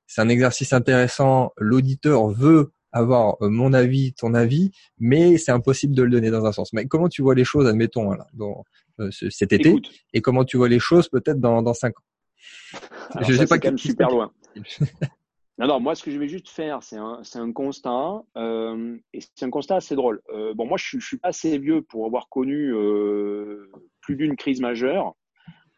c'est 0.08 0.22
un 0.22 0.30
exercice 0.30 0.74
intéressant. 0.74 1.54
L'auditeur 1.58 2.28
veut 2.28 2.72
avoir 2.92 3.38
euh, 3.42 3.50
mon 3.50 3.74
avis, 3.74 4.14
ton 4.14 4.34
avis, 4.34 4.72
mais 5.00 5.38
c'est 5.38 5.52
impossible 5.52 5.96
de 5.96 6.04
le 6.04 6.10
donner 6.10 6.32
dans 6.32 6.46
un 6.46 6.52
sens. 6.52 6.74
Mais 6.74 6.86
comment 6.88 7.10
tu 7.10 7.22
vois 7.22 7.36
les 7.36 7.44
choses, 7.44 7.68
admettons, 7.68 8.12
là, 8.12 8.28
dans, 8.34 8.64
euh, 9.00 9.10
cet 9.12 9.54
été, 9.54 9.76
et 10.14 10.22
comment 10.22 10.44
tu 10.44 10.58
vois 10.58 10.70
les 10.70 10.80
choses 10.80 11.10
peut-être 11.10 11.40
dans, 11.40 11.62
dans 11.62 11.74
cinq 11.74 11.94
ans? 11.98 13.22
Je 13.22 13.34
sais 13.34 13.48
pas 13.48 13.60
quand 13.60 13.70
même 13.70 13.78
super 13.78 14.10
loin. 14.10 14.32
non, 15.58 15.80
moi, 15.80 15.96
ce 15.96 16.04
que 16.04 16.12
je 16.12 16.18
vais 16.18 16.28
juste 16.28 16.50
faire, 16.50 16.80
c'est 16.84 16.98
un, 16.98 17.52
constat, 17.54 18.24
euh, 18.38 18.98
et 19.14 19.20
c'est 19.22 19.46
un 19.46 19.50
constat 19.50 19.78
assez 19.78 19.96
drôle. 19.96 20.22
Euh, 20.34 20.54
bon, 20.54 20.68
moi, 20.68 20.78
je, 20.78 21.00
je 21.00 21.06
suis 21.06 21.18
pas 21.18 21.30
assez 21.30 21.58
vieux 21.58 21.82
pour 21.82 22.06
avoir 22.06 22.30
connu 22.30 22.74
plus 24.02 24.16
d'une 24.16 24.36
crise 24.36 24.60
majeure. 24.60 25.16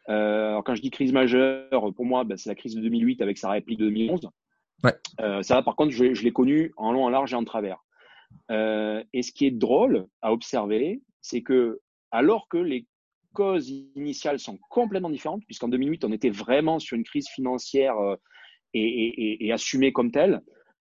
Euh, 0.09 0.49
alors, 0.49 0.63
quand 0.63 0.75
je 0.75 0.81
dis 0.81 0.91
crise 0.91 1.11
majeure, 1.11 1.93
pour 1.95 2.05
moi, 2.05 2.23
ben, 2.23 2.37
c'est 2.37 2.49
la 2.49 2.55
crise 2.55 2.75
de 2.75 2.81
2008 2.81 3.21
avec 3.21 3.37
sa 3.37 3.49
réplique 3.49 3.79
de 3.79 3.85
2011. 3.85 4.29
Euh, 5.21 5.41
ça, 5.41 5.61
par 5.61 5.75
contre, 5.75 5.91
je, 5.91 6.13
je 6.13 6.23
l'ai 6.23 6.31
connu 6.31 6.73
en 6.77 6.91
long, 6.91 7.05
en 7.05 7.09
large 7.09 7.33
et 7.33 7.35
en 7.35 7.43
travers. 7.43 7.83
Euh, 8.51 9.03
et 9.13 9.23
ce 9.23 9.31
qui 9.31 9.45
est 9.45 9.51
drôle 9.51 10.07
à 10.21 10.33
observer, 10.33 11.01
c'est 11.21 11.41
que 11.41 11.79
alors 12.11 12.47
que 12.47 12.57
les 12.57 12.85
causes 13.33 13.69
initiales 13.95 14.39
sont 14.39 14.57
complètement 14.69 15.09
différentes, 15.09 15.43
puisqu'en 15.45 15.67
2008, 15.67 16.05
on 16.05 16.11
était 16.11 16.29
vraiment 16.29 16.79
sur 16.79 16.95
une 16.95 17.03
crise 17.03 17.27
financière 17.27 17.97
euh, 17.97 18.15
et, 18.73 18.81
et, 18.81 19.45
et, 19.45 19.51
assumée 19.51 19.93
comme 19.93 20.11
telle, 20.11 20.41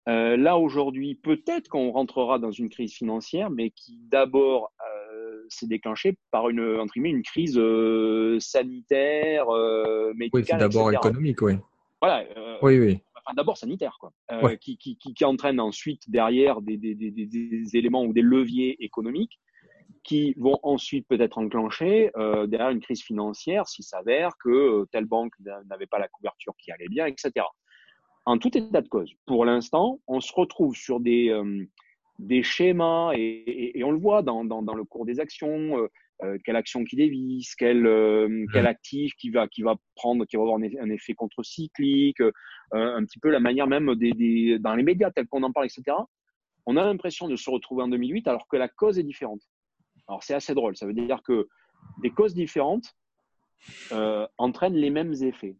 euh, 0.08 0.36
là 0.36 0.58
aujourd'hui, 0.58 1.14
peut-être 1.14 1.68
qu'on 1.68 1.90
rentrera 1.90 2.38
dans 2.38 2.50
une 2.50 2.70
crise 2.70 2.94
financière, 2.94 3.50
mais 3.50 3.70
qui 3.70 3.98
d'abord 4.08 4.72
euh, 4.80 5.07
s'est 5.48 5.66
déclenchée 5.66 6.16
par 6.30 6.48
une, 6.48 6.78
entre 6.78 6.94
guillemets, 6.94 7.10
une 7.10 7.22
crise 7.22 7.58
euh, 7.58 8.38
sanitaire, 8.40 9.48
euh, 9.48 10.12
médicale. 10.14 10.40
Oui, 10.40 10.44
c'est 10.46 10.56
d'abord 10.56 10.92
économique, 10.92 11.42
oui. 11.42 11.54
Voilà. 12.00 12.24
oui, 12.62 12.78
oui 12.78 13.02
d'abord 13.34 13.56
sanitaire, 13.56 13.96
quoi, 14.00 14.12
euh, 14.32 14.56
qui, 14.56 14.76
qui, 14.78 14.96
qui, 14.96 15.24
entraîne 15.24 15.60
ensuite 15.60 16.08
derrière 16.10 16.60
des, 16.60 16.76
des, 16.76 16.94
des, 16.94 17.10
des, 17.10 17.76
éléments 17.76 18.04
ou 18.04 18.12
des 18.12 18.22
leviers 18.22 18.82
économiques 18.82 19.38
qui 20.04 20.34
vont 20.36 20.58
ensuite 20.62 21.06
peut-être 21.08 21.38
enclencher 21.38 22.10
euh, 22.16 22.46
derrière 22.46 22.70
une 22.70 22.80
crise 22.80 23.02
financière 23.02 23.66
s'il 23.68 23.84
s'avère 23.84 24.30
que 24.42 24.48
euh, 24.48 24.88
telle 24.90 25.04
banque 25.04 25.32
n'avait 25.66 25.86
pas 25.86 25.98
la 25.98 26.08
couverture 26.08 26.54
qui 26.58 26.70
allait 26.70 26.88
bien, 26.88 27.06
etc. 27.06 27.44
En 28.24 28.38
tout 28.38 28.56
état 28.56 28.80
de 28.80 28.88
cause, 28.88 29.12
pour 29.26 29.44
l'instant, 29.44 30.00
on 30.06 30.20
se 30.20 30.32
retrouve 30.32 30.74
sur 30.74 31.00
des, 31.00 31.30
euh, 31.30 31.66
des 32.18 32.42
schémas 32.42 33.12
et, 33.14 33.78
et, 33.78 33.84
on 33.84 33.92
le 33.92 33.98
voit 33.98 34.22
dans, 34.22 34.44
dans, 34.44 34.62
dans 34.62 34.74
le 34.74 34.84
cours 34.84 35.06
des 35.06 35.20
actions. 35.20 35.78
Euh, 35.78 35.88
euh, 36.24 36.36
quelle 36.44 36.56
action 36.56 36.82
qui 36.82 36.96
dévisse, 36.96 37.54
quel, 37.54 37.86
euh, 37.86 38.44
quel 38.52 38.66
actif 38.66 39.14
qui 39.14 39.30
va, 39.30 39.46
qui 39.46 39.62
va 39.62 39.76
prendre, 39.94 40.26
qui 40.26 40.36
va 40.36 40.42
avoir 40.42 40.58
un, 40.58 40.90
effet 40.90 41.14
contre-cyclique, 41.14 42.20
euh, 42.20 42.32
un 42.72 43.04
petit 43.04 43.20
peu 43.20 43.30
la 43.30 43.38
manière 43.38 43.68
même 43.68 43.94
des, 43.94 44.10
des 44.12 44.58
dans 44.58 44.74
les 44.74 44.82
médias 44.82 45.12
tels 45.12 45.28
qu'on 45.28 45.44
en 45.44 45.52
parle, 45.52 45.66
etc. 45.66 45.96
On 46.66 46.76
a 46.76 46.84
l'impression 46.84 47.28
de 47.28 47.36
se 47.36 47.48
retrouver 47.48 47.84
en 47.84 47.88
2008 47.88 48.26
alors 48.26 48.48
que 48.48 48.56
la 48.56 48.66
cause 48.66 48.98
est 48.98 49.04
différente. 49.04 49.42
Alors 50.08 50.24
c'est 50.24 50.34
assez 50.34 50.54
drôle, 50.54 50.76
ça 50.76 50.86
veut 50.86 50.92
dire 50.92 51.22
que 51.22 51.46
des 52.02 52.10
causes 52.10 52.34
différentes 52.34 52.96
euh, 53.92 54.26
entraînent 54.38 54.74
les 54.74 54.90
mêmes 54.90 55.14
effets. 55.22 55.56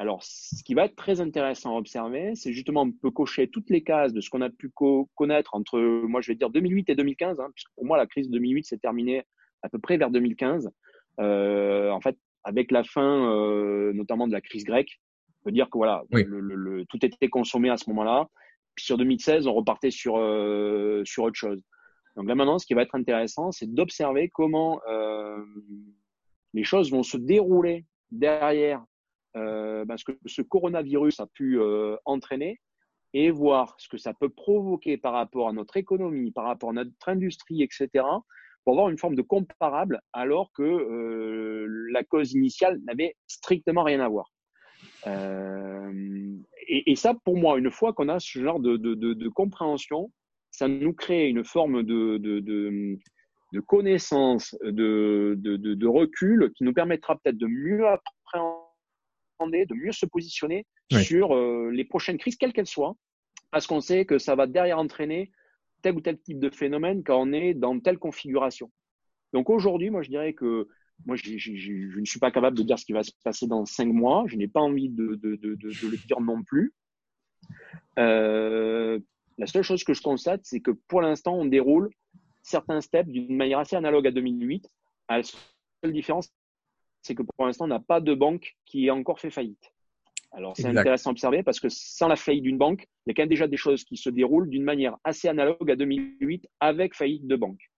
Alors, 0.00 0.22
ce 0.22 0.64
qui 0.64 0.72
va 0.72 0.86
être 0.86 0.96
très 0.96 1.20
intéressant 1.20 1.74
à 1.74 1.78
observer, 1.78 2.34
c'est 2.34 2.54
justement 2.54 2.84
on 2.84 2.90
peut 2.90 3.10
cocher 3.10 3.48
toutes 3.48 3.68
les 3.68 3.82
cases 3.82 4.14
de 4.14 4.22
ce 4.22 4.30
qu'on 4.30 4.40
a 4.40 4.48
pu 4.48 4.70
connaître 5.14 5.54
entre, 5.54 5.78
moi 5.78 6.22
je 6.22 6.32
vais 6.32 6.36
dire 6.36 6.48
2008 6.48 6.88
et 6.88 6.94
2015, 6.94 7.38
hein, 7.38 7.48
puisque 7.54 7.68
pour 7.74 7.84
moi 7.84 7.98
la 7.98 8.06
crise 8.06 8.28
de 8.28 8.32
2008 8.32 8.64
s'est 8.64 8.78
terminée 8.78 9.22
à 9.60 9.68
peu 9.68 9.78
près 9.78 9.98
vers 9.98 10.10
2015. 10.10 10.70
Euh, 11.18 11.90
en 11.90 12.00
fait, 12.00 12.16
avec 12.44 12.70
la 12.70 12.82
fin 12.82 13.30
euh, 13.30 13.92
notamment 13.92 14.26
de 14.26 14.32
la 14.32 14.40
crise 14.40 14.64
grecque, 14.64 15.02
on 15.42 15.44
peut 15.44 15.52
dire 15.52 15.68
que 15.68 15.76
voilà, 15.76 16.02
le, 16.12 16.24
le, 16.40 16.86
tout 16.86 17.04
était 17.04 17.28
consommé 17.28 17.68
à 17.68 17.76
ce 17.76 17.90
moment-là. 17.90 18.26
Puis 18.76 18.86
sur 18.86 18.96
2016, 18.96 19.46
on 19.48 19.52
repartait 19.52 19.90
sur 19.90 20.16
euh, 20.16 21.02
sur 21.04 21.24
autre 21.24 21.36
chose. 21.36 21.62
Donc 22.16 22.26
là 22.26 22.34
maintenant, 22.34 22.58
ce 22.58 22.64
qui 22.64 22.72
va 22.72 22.80
être 22.80 22.94
intéressant, 22.94 23.52
c'est 23.52 23.70
d'observer 23.70 24.30
comment 24.30 24.80
euh, 24.88 25.44
les 26.54 26.64
choses 26.64 26.90
vont 26.90 27.02
se 27.02 27.18
dérouler 27.18 27.84
derrière 28.10 28.82
euh, 29.36 29.84
ce 29.96 30.04
que 30.04 30.12
ce 30.26 30.42
coronavirus 30.42 31.20
a 31.20 31.26
pu 31.26 31.60
euh, 31.60 31.96
entraîner 32.04 32.60
et 33.12 33.30
voir 33.30 33.74
ce 33.78 33.88
que 33.88 33.98
ça 33.98 34.14
peut 34.14 34.28
provoquer 34.28 34.96
par 34.96 35.12
rapport 35.12 35.48
à 35.48 35.52
notre 35.52 35.76
économie, 35.76 36.30
par 36.30 36.44
rapport 36.44 36.70
à 36.70 36.72
notre 36.72 37.08
industrie, 37.08 37.62
etc 37.62 38.04
pour 38.64 38.74
avoir 38.74 38.90
une 38.90 38.98
forme 38.98 39.14
de 39.14 39.22
comparable 39.22 40.00
alors 40.12 40.52
que 40.52 40.62
euh, 40.62 41.66
la 41.92 42.04
cause 42.04 42.32
initiale 42.32 42.78
n'avait 42.84 43.16
strictement 43.26 43.82
rien 43.82 44.00
à 44.00 44.08
voir. 44.08 44.30
Et, 46.68 46.94
ça, 46.94 47.14
pour 47.24 47.36
moi, 47.36 47.58
une 47.58 47.70
fois 47.70 47.92
qu'on 47.92 48.08
a 48.08 48.20
ce 48.20 48.38
genre 48.38 48.60
de, 48.60 49.28
compréhension, 49.28 50.10
ça 50.50 50.68
nous 50.68 50.92
crée 50.92 51.28
une 51.28 51.44
forme 51.44 51.82
de 51.82 52.98
connaissance, 53.66 54.56
de, 54.62 55.86
recul 55.86 56.52
qui 56.54 56.64
nous 56.64 56.72
permettra 56.72 57.16
peut-être 57.16 57.38
de 57.38 57.46
mieux 57.46 57.86
appréhender, 57.86 58.69
de 59.46 59.74
mieux 59.74 59.92
se 59.92 60.06
positionner 60.06 60.66
sur 60.90 61.34
euh, 61.34 61.70
les 61.72 61.84
prochaines 61.84 62.18
crises, 62.18 62.36
quelles 62.36 62.52
qu'elles 62.52 62.66
soient, 62.66 62.96
parce 63.50 63.66
qu'on 63.66 63.80
sait 63.80 64.04
que 64.04 64.18
ça 64.18 64.34
va 64.34 64.46
derrière 64.46 64.78
entraîner 64.78 65.30
tel 65.82 65.94
ou 65.94 66.00
tel 66.00 66.20
type 66.20 66.38
de 66.38 66.50
phénomène 66.50 67.02
quand 67.02 67.20
on 67.20 67.32
est 67.32 67.54
dans 67.54 67.78
telle 67.80 67.98
configuration. 67.98 68.70
Donc 69.32 69.48
aujourd'hui, 69.50 69.90
moi 69.90 70.02
je 70.02 70.10
dirais 70.10 70.34
que 70.34 70.68
moi, 71.06 71.16
je 71.16 71.98
ne 71.98 72.04
suis 72.04 72.18
pas 72.18 72.30
capable 72.30 72.56
de 72.56 72.62
dire 72.62 72.78
ce 72.78 72.84
qui 72.84 72.92
va 72.92 73.02
se 73.02 73.12
passer 73.24 73.46
dans 73.46 73.64
cinq 73.64 73.86
mois. 73.86 74.24
Je 74.26 74.36
n'ai 74.36 74.48
pas 74.48 74.60
envie 74.60 74.88
de, 74.88 75.14
de, 75.14 75.36
de, 75.36 75.54
de, 75.54 75.68
le 75.88 75.96
dire 76.06 76.20
non 76.20 76.42
plus. 76.42 76.74
Euh, 77.98 78.98
la 79.38 79.46
seule 79.46 79.62
chose 79.62 79.84
que 79.84 79.94
je 79.94 80.02
constate, 80.02 80.40
c'est 80.44 80.60
que 80.60 80.70
pour 80.70 81.00
l'instant, 81.00 81.34
on 81.34 81.46
déroule 81.46 81.90
certains 82.42 82.80
steps 82.80 83.08
d'une 83.08 83.36
manière 83.36 83.60
assez 83.60 83.76
analogue 83.76 84.06
à 84.06 84.10
2008. 84.10 84.68
la 85.08 85.22
seule 85.22 85.92
différence, 85.92 86.28
c'est 87.02 87.14
que 87.14 87.22
pour 87.22 87.46
l'instant, 87.46 87.64
on 87.64 87.68
n'a 87.68 87.80
pas 87.80 88.00
de 88.00 88.14
banque 88.14 88.56
qui 88.66 88.86
ait 88.86 88.90
encore 88.90 89.20
fait 89.20 89.30
faillite. 89.30 89.72
Alors, 90.32 90.56
c'est 90.56 90.66
intéressant 90.66 91.10
à 91.10 91.12
observer 91.12 91.42
parce 91.42 91.58
que 91.58 91.68
sans 91.68 92.06
la 92.06 92.16
faillite 92.16 92.44
d'une 92.44 92.58
banque, 92.58 92.86
il 93.04 93.10
y 93.10 93.12
a 93.12 93.14
quand 93.14 93.22
même 93.22 93.28
déjà 93.28 93.48
des 93.48 93.56
choses 93.56 93.84
qui 93.84 93.96
se 93.96 94.10
déroulent 94.10 94.48
d'une 94.48 94.62
manière 94.62 94.96
assez 95.02 95.26
analogue 95.26 95.70
à 95.70 95.76
2008 95.76 96.46
avec 96.60 96.94
faillite 96.94 97.26
de 97.26 97.36
banque. 97.36 97.70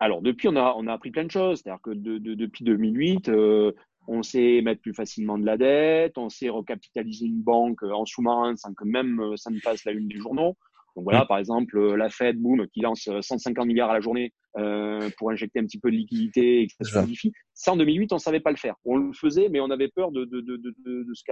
Alors, 0.00 0.20
depuis, 0.22 0.48
on 0.48 0.56
a, 0.56 0.74
on 0.76 0.86
a 0.86 0.92
appris 0.92 1.10
plein 1.10 1.24
de 1.24 1.30
choses. 1.30 1.60
C'est-à-dire 1.60 1.80
que 1.82 1.90
de, 1.90 2.18
depuis 2.18 2.64
2008, 2.64 3.28
euh, 3.28 3.72
on 4.06 4.22
sait 4.22 4.60
mettre 4.62 4.82
plus 4.82 4.94
facilement 4.94 5.38
de 5.38 5.46
la 5.46 5.56
dette, 5.56 6.18
on 6.18 6.28
sait 6.28 6.48
recapitaliser 6.48 7.26
une 7.26 7.42
banque 7.42 7.82
en 7.82 8.04
sous-marin 8.04 8.56
sans 8.56 8.74
que 8.74 8.84
même 8.84 9.20
euh, 9.20 9.36
ça 9.36 9.50
ne 9.50 9.58
fasse 9.58 9.84
la 9.84 9.92
une 9.92 10.08
des 10.08 10.18
journaux. 10.18 10.56
Donc 10.96 11.04
voilà, 11.04 11.24
par 11.24 11.38
exemple, 11.38 11.78
euh, 11.78 11.96
la 11.96 12.10
Fed, 12.10 12.38
boom, 12.38 12.66
qui 12.68 12.80
lance 12.80 13.08
150 13.20 13.66
milliards 13.66 13.90
à 13.90 13.94
la 13.94 14.00
journée 14.00 14.32
euh, 14.58 15.08
pour 15.18 15.30
injecter 15.30 15.60
un 15.60 15.64
petit 15.64 15.78
peu 15.78 15.90
de 15.90 15.96
liquidité 15.96 16.62
et 16.62 16.66
que 16.66 16.72
ça 16.80 17.04
se 17.06 17.28
Ça, 17.54 17.72
en 17.72 17.76
2008, 17.76 18.12
on 18.12 18.18
savait 18.18 18.40
pas 18.40 18.50
le 18.50 18.56
faire. 18.56 18.74
On 18.84 18.96
le 18.96 19.12
faisait, 19.12 19.48
mais 19.48 19.60
on 19.60 19.70
avait 19.70 19.88
peur 19.88 20.10
de, 20.10 20.24
de, 20.24 20.40
de, 20.40 20.56
de, 20.56 20.74
de 20.84 21.14
ce, 21.14 21.22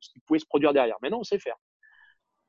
ce, 0.00 0.10
qui 0.10 0.20
pouvait 0.20 0.38
se 0.38 0.46
produire 0.46 0.72
derrière. 0.72 0.96
Maintenant, 1.02 1.20
on 1.20 1.24
sait 1.24 1.38
faire. 1.38 1.56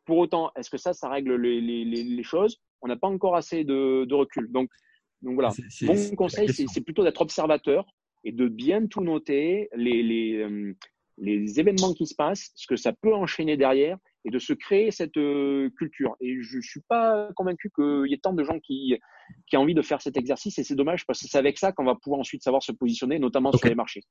Pour 0.05 0.17
autant, 0.17 0.51
est-ce 0.55 0.69
que 0.69 0.77
ça, 0.77 0.93
ça 0.93 1.09
règle 1.09 1.35
les, 1.35 1.59
les, 1.61 1.83
les 1.83 2.23
choses? 2.23 2.57
On 2.81 2.88
n'a 2.88 2.97
pas 2.97 3.07
encore 3.07 3.35
assez 3.35 3.63
de, 3.63 4.05
de 4.05 4.13
recul. 4.15 4.51
Donc, 4.51 4.69
donc 5.21 5.33
voilà. 5.33 5.51
Mon 5.81 6.15
conseil, 6.15 6.49
c'est 6.49 6.81
plutôt 6.81 7.03
d'être 7.03 7.21
observateur 7.21 7.85
et 8.23 8.31
de 8.31 8.47
bien 8.47 8.88
tout 8.88 9.01
noter, 9.01 9.69
les, 9.75 10.03
les, 10.03 10.38
euh, 10.38 10.75
les 11.17 11.59
événements 11.59 11.93
qui 11.93 12.05
se 12.05 12.15
passent, 12.15 12.51
ce 12.55 12.67
que 12.67 12.75
ça 12.75 12.93
peut 12.93 13.13
enchaîner 13.13 13.57
derrière 13.57 13.97
et 14.25 14.31
de 14.31 14.39
se 14.39 14.53
créer 14.53 14.91
cette 14.91 15.17
euh, 15.17 15.69
culture. 15.77 16.15
Et 16.21 16.41
je 16.41 16.59
suis 16.61 16.81
pas 16.88 17.29
convaincu 17.35 17.69
qu'il 17.73 18.07
y 18.07 18.13
ait 18.13 18.19
tant 18.21 18.33
de 18.33 18.43
gens 18.43 18.59
qui, 18.59 18.97
qui 19.47 19.57
ont 19.57 19.61
envie 19.61 19.73
de 19.73 19.81
faire 19.81 20.01
cet 20.01 20.17
exercice 20.17 20.57
et 20.59 20.63
c'est 20.63 20.75
dommage 20.75 21.05
parce 21.05 21.21
que 21.21 21.27
c'est 21.27 21.38
avec 21.38 21.57
ça 21.57 21.71
qu'on 21.71 21.85
va 21.85 21.95
pouvoir 21.95 22.19
ensuite 22.19 22.43
savoir 22.43 22.63
se 22.63 22.71
positionner, 22.71 23.19
notamment 23.19 23.51
sur 23.51 23.67
les 23.67 23.75
marchés. 23.75 24.03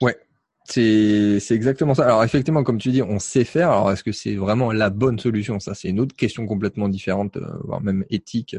Ouais, 0.00 0.16
c'est 0.64 1.40
exactement 1.50 1.94
ça. 1.94 2.04
Alors 2.04 2.24
effectivement, 2.24 2.62
comme 2.62 2.78
tu 2.78 2.90
dis, 2.90 3.02
on 3.02 3.18
sait 3.18 3.44
faire. 3.44 3.70
Alors 3.70 3.90
est-ce 3.90 4.04
que 4.04 4.12
c'est 4.12 4.36
vraiment 4.36 4.72
la 4.72 4.90
bonne 4.90 5.18
solution? 5.18 5.58
Ça, 5.60 5.74
c'est 5.74 5.88
une 5.88 6.00
autre 6.00 6.14
question 6.14 6.46
complètement 6.46 6.88
différente, 6.88 7.36
euh, 7.36 7.46
voire 7.64 7.80
même 7.80 8.04
éthique, 8.10 8.56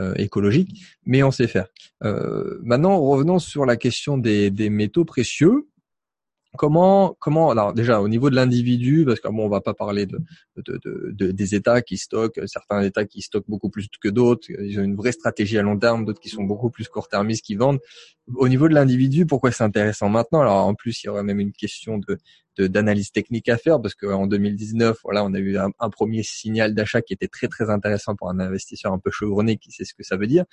euh, 0.00 0.14
écologique. 0.16 0.82
Mais 1.06 1.22
on 1.22 1.30
sait 1.30 1.48
faire. 1.48 1.68
Euh, 2.02 2.58
maintenant, 2.62 3.00
revenons 3.00 3.38
sur 3.38 3.66
la 3.66 3.76
question 3.76 4.18
des, 4.18 4.50
des 4.50 4.70
métaux 4.70 5.04
précieux. 5.04 5.68
Comment, 6.58 7.16
comment, 7.20 7.50
alors 7.50 7.72
déjà 7.72 8.00
au 8.00 8.08
niveau 8.08 8.30
de 8.30 8.34
l'individu, 8.34 9.04
parce 9.06 9.20
que 9.20 9.28
bon, 9.28 9.46
on 9.46 9.48
va 9.48 9.60
pas 9.60 9.74
parler 9.74 10.06
de, 10.06 10.18
de, 10.56 10.80
de, 11.12 11.30
des 11.30 11.54
États 11.54 11.82
qui 11.82 11.96
stockent, 11.96 12.40
certains 12.46 12.82
États 12.82 13.04
qui 13.04 13.22
stockent 13.22 13.48
beaucoup 13.48 13.70
plus 13.70 13.86
que 14.02 14.08
d'autres, 14.08 14.50
ils 14.50 14.78
ont 14.80 14.82
une 14.82 14.96
vraie 14.96 15.12
stratégie 15.12 15.56
à 15.56 15.62
long 15.62 15.78
terme, 15.78 16.04
d'autres 16.04 16.20
qui 16.20 16.30
sont 16.30 16.42
beaucoup 16.42 16.68
plus 16.68 16.88
court-termistes, 16.88 17.44
qui 17.44 17.54
vendent. 17.54 17.78
Au 18.34 18.48
niveau 18.48 18.68
de 18.68 18.74
l'individu, 18.74 19.24
pourquoi 19.24 19.52
c'est 19.52 19.62
intéressant 19.62 20.08
maintenant? 20.08 20.40
Alors 20.40 20.66
en 20.66 20.74
plus, 20.74 21.02
il 21.02 21.06
y 21.06 21.10
aura 21.10 21.22
même 21.22 21.40
une 21.40 21.52
question 21.52 21.98
de 21.98 22.18
d'analyse 22.66 23.12
technique 23.12 23.48
à 23.48 23.56
faire, 23.56 23.80
parce 23.80 23.94
qu'en 23.94 24.26
2019, 24.26 24.98
voilà, 25.04 25.24
on 25.24 25.32
a 25.32 25.38
eu 25.38 25.56
un, 25.58 25.70
un 25.78 25.90
premier 25.90 26.24
signal 26.24 26.74
d'achat 26.74 27.02
qui 27.02 27.12
était 27.12 27.28
très 27.28 27.46
très 27.46 27.70
intéressant 27.70 28.16
pour 28.16 28.30
un 28.30 28.40
investisseur 28.40 28.92
un 28.92 28.98
peu 28.98 29.12
chevronné 29.12 29.58
qui 29.58 29.70
sait 29.70 29.84
ce 29.84 29.94
que 29.94 30.02
ça 30.02 30.16
veut 30.16 30.26
dire. 30.26 30.44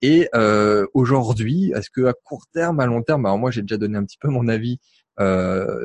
Et 0.00 0.28
euh, 0.34 0.86
aujourd'hui, 0.92 1.72
est-ce 1.74 1.90
que 1.90 2.06
à 2.06 2.14
court 2.14 2.46
terme, 2.52 2.80
à 2.80 2.86
long 2.86 3.02
terme, 3.02 3.26
alors 3.26 3.38
moi 3.38 3.50
j'ai 3.50 3.62
déjà 3.62 3.76
donné 3.76 3.96
un 3.96 4.04
petit 4.04 4.18
peu 4.18 4.28
mon 4.28 4.48
avis 4.48 4.80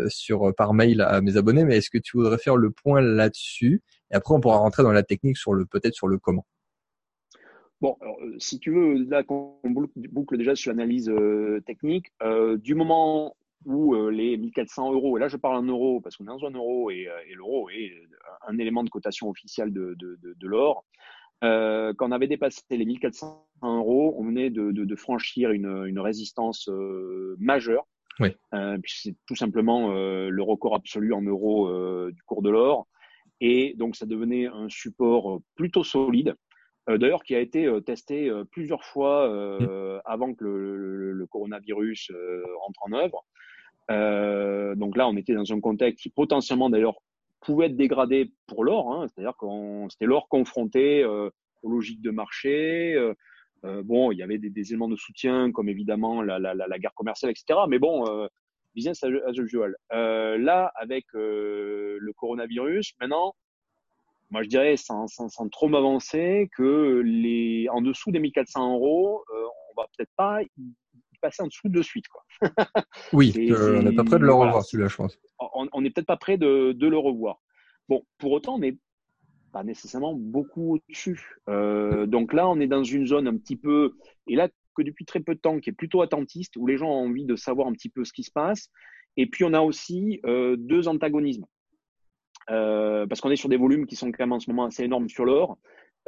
sur 0.09 0.53
par 0.55 0.73
mail 0.73 1.01
à 1.01 1.21
mes 1.21 1.37
abonnés, 1.37 1.65
mais 1.65 1.77
est-ce 1.77 1.89
que 1.89 1.97
tu 1.97 2.17
voudrais 2.17 2.37
faire 2.37 2.57
le 2.57 2.71
point 2.71 3.01
là-dessus? 3.01 3.81
Et 4.11 4.15
après, 4.15 4.33
on 4.33 4.39
pourra 4.39 4.57
rentrer 4.57 4.83
dans 4.83 4.91
la 4.91 5.03
technique 5.03 5.37
sur 5.37 5.53
le 5.53 5.65
peut-être 5.65 5.93
sur 5.93 6.07
le 6.07 6.17
comment. 6.17 6.45
Bon, 7.79 7.95
euh, 8.01 8.35
si 8.39 8.59
tu 8.59 8.71
veux, 8.71 9.03
là, 9.07 9.23
qu'on 9.23 9.59
boucle 9.63 10.37
déjà 10.37 10.55
sur 10.55 10.71
l'analyse 10.71 11.09
euh, 11.09 11.61
technique, 11.65 12.07
euh, 12.23 12.57
du 12.57 12.73
moment 12.73 13.35
où 13.65 13.93
euh, 13.93 14.09
les 14.09 14.35
1400 14.37 14.93
euros, 14.93 15.17
et 15.17 15.19
là 15.19 15.27
je 15.27 15.37
parle 15.37 15.57
en 15.57 15.63
euros 15.63 16.01
parce 16.01 16.15
qu'on 16.15 16.27
est 16.27 16.31
en 16.31 16.39
zone 16.39 16.55
euro 16.55 16.89
et, 16.89 17.07
l'euro 17.35 17.69
est 17.69 17.91
un 18.47 18.57
élément 18.57 18.83
de 18.83 18.89
cotation 18.89 19.29
officielle 19.29 19.73
de, 19.73 19.95
l'or, 20.41 20.85
quand 21.41 22.07
on 22.07 22.11
avait 22.11 22.27
dépassé 22.27 22.61
les 22.71 22.85
1400 22.85 23.47
euros, 23.63 24.15
on 24.17 24.25
venait 24.25 24.49
de, 24.49 24.95
franchir 24.95 25.51
une 25.51 25.99
résistance 25.99 26.69
majeure 27.37 27.85
oui. 28.19 28.35
Euh, 28.53 28.77
c'est 28.85 29.15
tout 29.27 29.35
simplement 29.35 29.91
euh, 29.91 30.29
le 30.29 30.43
record 30.43 30.75
absolu 30.75 31.13
en 31.13 31.21
euros 31.21 31.67
euh, 31.67 32.11
du 32.13 32.23
cours 32.23 32.41
de 32.41 32.49
l'or. 32.49 32.87
Et 33.39 33.75
donc, 33.77 33.95
ça 33.95 34.05
devenait 34.05 34.47
un 34.47 34.67
support 34.69 35.41
plutôt 35.55 35.83
solide. 35.83 36.35
D'ailleurs, 36.87 37.23
qui 37.23 37.35
a 37.35 37.39
été 37.41 37.69
testé 37.85 38.31
plusieurs 38.49 38.85
fois 38.85 39.27
mmh. 39.59 40.01
avant 40.05 40.33
que 40.33 40.45
le, 40.45 41.11
le, 41.11 41.27
coronavirus 41.27 42.13
rentre 42.61 42.79
en 42.83 42.93
œuvre. 42.93 43.25
donc 44.77 44.95
là, 44.95 45.07
on 45.09 45.17
était 45.17 45.33
dans 45.33 45.51
un 45.51 45.59
contexte 45.59 46.01
qui 46.01 46.09
potentiellement, 46.09 46.69
d'ailleurs, 46.69 46.95
pouvait 47.41 47.65
être 47.65 47.75
dégradé 47.75 48.31
pour 48.47 48.63
l'or. 48.63 48.93
Hein, 48.93 49.07
C'est-à-dire 49.09 49.35
que 49.37 49.45
c'était 49.89 50.05
l'or 50.05 50.29
confronté 50.29 51.05
aux 51.63 51.69
logiques 51.69 52.01
de 52.01 52.11
marché, 52.11 52.93
euh, 52.95 53.13
bon, 53.83 54.11
il 54.11 54.17
y 54.17 54.23
avait 54.23 54.37
des, 54.37 54.49
des, 54.49 54.71
éléments 54.71 54.87
de 54.87 54.95
soutien 54.95 55.51
comme 55.51 55.69
évidemment 55.69 56.21
la, 56.21 56.39
la, 56.39 56.53
la, 56.53 56.79
guerre 56.79 56.93
commerciale, 56.93 57.31
etc. 57.31 57.59
Mais 57.67 57.79
bon, 57.79 58.07
euh, 58.07 58.27
business 58.75 59.03
as 59.03 59.37
usual. 59.37 59.75
Euh, 59.93 60.37
là, 60.37 60.71
avec 60.75 61.05
euh, 61.15 61.97
le 61.99 62.13
coronavirus, 62.13 62.93
maintenant, 62.99 63.33
moi 64.29 64.43
je 64.43 64.49
dirais 64.49 64.77
sans, 64.77 65.07
sans, 65.07 65.29
sans 65.29 65.47
trop 65.49 65.67
m'avancer 65.67 66.49
que 66.55 67.01
les 67.05 67.67
en 67.71 67.81
dessous 67.81 68.11
des 68.11 68.19
1400 68.19 68.73
euros, 68.73 69.23
on 69.31 69.81
va 69.81 69.87
peut-être 69.95 70.11
pas 70.15 70.41
y 70.43 70.49
passer 71.21 71.41
en 71.41 71.47
dessous 71.47 71.69
de 71.69 71.81
suite. 71.81 72.05
Quoi. 72.07 72.23
oui, 73.13 73.33
on 73.57 73.81
n'est 73.81 73.95
pas 73.95 74.03
prêt 74.03 74.19
de 74.19 74.25
le 74.25 74.33
revoir, 74.33 74.63
celui-là, 74.63 74.89
je 74.89 74.95
pense. 74.97 75.19
On 75.39 75.81
n'est 75.81 75.89
peut-être 75.89 76.07
pas 76.07 76.17
prêt 76.17 76.37
de, 76.37 76.73
de 76.73 76.87
le 76.87 76.97
revoir. 76.97 77.41
Bon, 77.89 78.03
pour 78.17 78.33
autant, 78.33 78.55
on 78.55 78.61
est 78.61 78.77
pas 79.51 79.63
nécessairement 79.63 80.13
beaucoup 80.13 80.75
au-dessus. 80.75 81.37
Euh, 81.49 82.05
donc 82.05 82.33
là, 82.33 82.47
on 82.49 82.59
est 82.59 82.67
dans 82.67 82.83
une 82.83 83.07
zone 83.07 83.27
un 83.27 83.37
petit 83.37 83.55
peu, 83.55 83.95
et 84.27 84.35
là 84.35 84.49
que 84.75 84.83
depuis 84.83 85.05
très 85.05 85.19
peu 85.19 85.33
de 85.33 85.39
temps, 85.39 85.59
qui 85.59 85.71
est 85.71 85.73
plutôt 85.73 86.01
attentiste, 86.01 86.55
où 86.55 86.67
les 86.67 86.77
gens 86.77 86.89
ont 86.89 87.07
envie 87.07 87.25
de 87.25 87.35
savoir 87.35 87.67
un 87.67 87.73
petit 87.73 87.89
peu 87.89 88.05
ce 88.05 88.13
qui 88.13 88.23
se 88.23 88.31
passe. 88.31 88.69
Et 89.15 89.25
puis 89.25 89.43
on 89.43 89.53
a 89.53 89.61
aussi 89.61 90.19
euh, 90.25 90.55
deux 90.55 90.87
antagonismes, 90.87 91.45
euh, 92.51 93.07
parce 93.07 93.19
qu'on 93.19 93.31
est 93.31 93.37
sur 93.37 93.49
des 93.49 93.57
volumes 93.57 93.87
qui 93.87 93.95
sont 93.95 94.11
quand 94.11 94.19
même 94.19 94.33
en 94.33 94.39
ce 94.39 94.49
moment 94.49 94.65
assez 94.65 94.83
énormes 94.83 95.09
sur 95.09 95.25
l'or. 95.25 95.57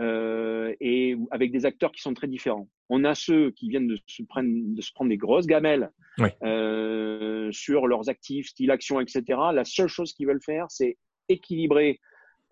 Et 0.01 1.17
avec 1.31 1.51
des 1.51 1.65
acteurs 1.65 1.91
qui 1.91 2.01
sont 2.01 2.13
très 2.13 2.27
différents. 2.27 2.69
On 2.87 3.03
a 3.03 3.15
ceux 3.15 3.51
qui 3.51 3.67
viennent 3.67 3.87
de 3.87 3.99
se 4.07 4.23
prendre, 4.23 4.47
de 4.49 4.81
se 4.81 4.93
prendre 4.93 5.09
des 5.09 5.17
grosses 5.17 5.45
gamelles 5.45 5.91
oui. 6.19 6.29
sur 7.51 7.85
leurs 7.85 8.07
actifs, 8.07 8.47
style 8.47 8.71
action, 8.71 9.01
etc. 9.01 9.23
La 9.51 9.65
seule 9.65 9.89
chose 9.89 10.13
qu'ils 10.13 10.27
veulent 10.27 10.41
faire, 10.41 10.67
c'est 10.69 10.97
équilibrer 11.27 11.99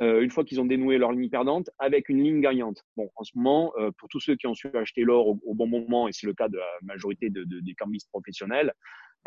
euh, 0.01 0.22
une 0.22 0.30
fois 0.30 0.44
qu'ils 0.44 0.62
ont 0.62 0.66
dénoué 0.66 0.98
leur 0.98 1.12
ligne 1.12 1.30
perdante, 1.30 1.70
avec 1.80 2.10
une 2.10 2.24
ligne 2.24 2.42
gagnante. 2.42 2.84
Bon, 2.96 3.10
en 3.16 3.24
ce 3.24 3.32
moment, 3.36 3.74
euh, 3.77 3.92
pour 3.98 4.10
tous 4.10 4.20
ceux 4.20 4.36
qui 4.36 4.48
ont 4.48 4.54
su 4.54 4.68
acheter 4.75 5.04
l'or 5.04 5.27
au, 5.27 5.54
bon 5.56 5.68
moment, 5.68 6.08
et 6.08 6.13
c'est 6.13 6.27
le 6.27 6.34
cas 6.34 6.50
de 6.50 6.58
la 6.58 6.68
majorité 6.84 7.30
de, 7.30 7.44
de, 7.44 7.60
des 7.60 7.74
cambistes 7.74 8.10
professionnels, 8.12 8.74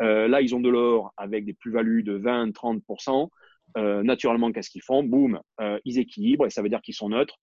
euh, 0.01 0.27
là, 0.27 0.41
ils 0.41 0.55
ont 0.55 0.59
de 0.59 0.69
l'or 0.69 1.13
avec 1.17 1.45
des 1.45 1.53
plus-values 1.53 2.03
de 2.03 2.17
20-30%. 2.17 3.29
Euh, 3.77 4.03
naturellement, 4.03 4.51
qu'est-ce 4.51 4.69
qu'ils 4.69 4.81
font? 4.81 5.03
Boum, 5.03 5.39
euh, 5.61 5.79
ils 5.85 5.99
équilibrent, 5.99 6.45
et 6.45 6.49
ça 6.49 6.61
veut 6.61 6.69
dire 6.69 6.81
qu'ils 6.81 6.95
sont 6.95 7.09
neutres 7.09 7.37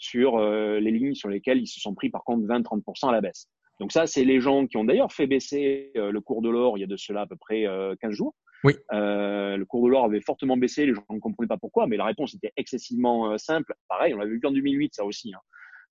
sur 0.00 0.38
les 0.38 0.92
lignes 0.92 1.14
sur 1.14 1.28
lesquelles 1.28 1.58
ils 1.58 1.66
se 1.66 1.80
sont 1.80 1.92
pris 1.92 2.08
par 2.08 2.22
contre 2.22 2.46
20-30% 2.46 3.08
à 3.08 3.12
la 3.12 3.20
baisse. 3.20 3.48
Donc 3.80 3.92
ça, 3.92 4.06
c'est 4.06 4.24
les 4.24 4.40
gens 4.40 4.66
qui 4.66 4.76
ont 4.76 4.84
d'ailleurs 4.84 5.12
fait 5.12 5.26
baisser 5.26 5.92
le 5.94 6.20
cours 6.20 6.42
de 6.42 6.48
l'or 6.48 6.76
il 6.76 6.80
y 6.80 6.84
a 6.84 6.88
de 6.88 6.96
cela 6.96 7.22
à 7.22 7.26
peu 7.26 7.36
près 7.36 7.64
15 8.00 8.12
jours. 8.12 8.34
Oui. 8.64 8.74
Euh, 8.92 9.56
le 9.56 9.64
cours 9.64 9.84
de 9.84 9.90
l'or 9.90 10.04
avait 10.04 10.20
fortement 10.20 10.56
baissé, 10.56 10.86
les 10.86 10.94
gens 10.94 11.04
ne 11.10 11.20
comprenaient 11.20 11.48
pas 11.48 11.58
pourquoi, 11.58 11.86
mais 11.86 11.96
la 11.96 12.04
réponse 12.04 12.34
était 12.34 12.52
excessivement 12.56 13.32
euh, 13.32 13.38
simple. 13.38 13.74
Pareil, 13.88 14.14
on 14.14 14.18
l'avait 14.18 14.32
vu 14.32 14.40
en 14.44 14.50
2008, 14.50 14.94
ça 14.94 15.04
aussi. 15.04 15.32
Hein. 15.32 15.40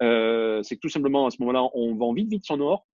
Euh, 0.02 0.62
c'est 0.64 0.76
que 0.76 0.82
tout 0.82 0.90
simplement, 0.90 1.26
à 1.26 1.32
ce 1.32 1.38
moment-là, 1.42 1.68
on 1.74 1.96
vend 1.96 2.14
vite, 2.14 2.30
vite 2.30 2.46
son 2.46 2.60
or 2.62 2.86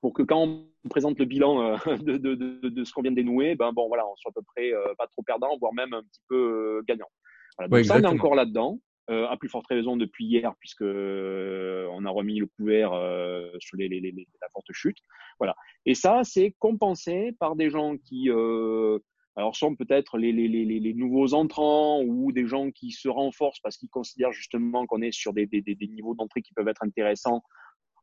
pour 0.00 0.12
que 0.12 0.22
quand 0.22 0.42
on 0.84 0.88
présente 0.88 1.18
le 1.18 1.24
bilan 1.24 1.62
euh, 1.62 1.76
de, 1.96 2.16
de, 2.16 2.34
de, 2.34 2.68
de, 2.68 2.84
ce 2.84 2.92
qu'on 2.92 3.02
vient 3.02 3.12
de 3.12 3.16
dénouer, 3.16 3.54
ben 3.54 3.72
bon, 3.72 3.88
voilà, 3.88 4.06
on 4.06 4.16
soit 4.16 4.30
à 4.30 4.34
peu 4.34 4.42
près 4.42 4.72
euh, 4.72 4.94
pas 4.98 5.06
trop 5.06 5.22
perdant, 5.22 5.56
voire 5.58 5.72
même 5.72 5.94
un 5.94 6.02
petit 6.02 6.20
peu 6.28 6.82
gagnant. 6.86 7.08
Voilà, 7.56 7.68
donc 7.68 7.84
ça, 7.84 7.96
on 7.96 8.02
est 8.02 8.06
encore 8.06 8.34
là-dedans. 8.34 8.80
Euh, 9.10 9.26
à 9.26 9.36
plus 9.36 9.48
forte 9.48 9.66
raison 9.66 9.96
depuis 9.96 10.26
hier, 10.26 10.54
puisque 10.60 10.82
euh, 10.82 11.88
on 11.90 12.04
a 12.04 12.10
remis 12.10 12.38
le 12.38 12.46
couvert 12.46 12.92
euh, 12.92 13.50
sur 13.58 13.76
la 13.76 14.48
forte 14.52 14.70
chute. 14.70 14.98
Voilà. 15.40 15.56
Et 15.86 15.94
ça, 15.94 16.20
c'est 16.22 16.54
compensé 16.60 17.32
par 17.40 17.56
des 17.56 17.68
gens 17.68 17.96
qui, 17.96 18.30
euh, 18.30 19.00
alors 19.34 19.56
sont 19.56 19.74
peut-être 19.74 20.18
les, 20.18 20.94
nouveaux 20.94 21.34
entrants 21.34 22.00
ou 22.04 22.30
des 22.30 22.46
gens 22.46 22.70
qui 22.70 22.92
se 22.92 23.08
renforcent 23.08 23.58
parce 23.58 23.76
qu'ils 23.76 23.88
considèrent 23.88 24.30
justement 24.30 24.86
qu'on 24.86 25.02
est 25.02 25.10
sur 25.10 25.32
des, 25.32 25.46
des 25.46 25.88
niveaux 25.88 26.14
d'entrée 26.14 26.40
qui 26.40 26.54
peuvent 26.54 26.68
être 26.68 26.84
intéressants 26.84 27.42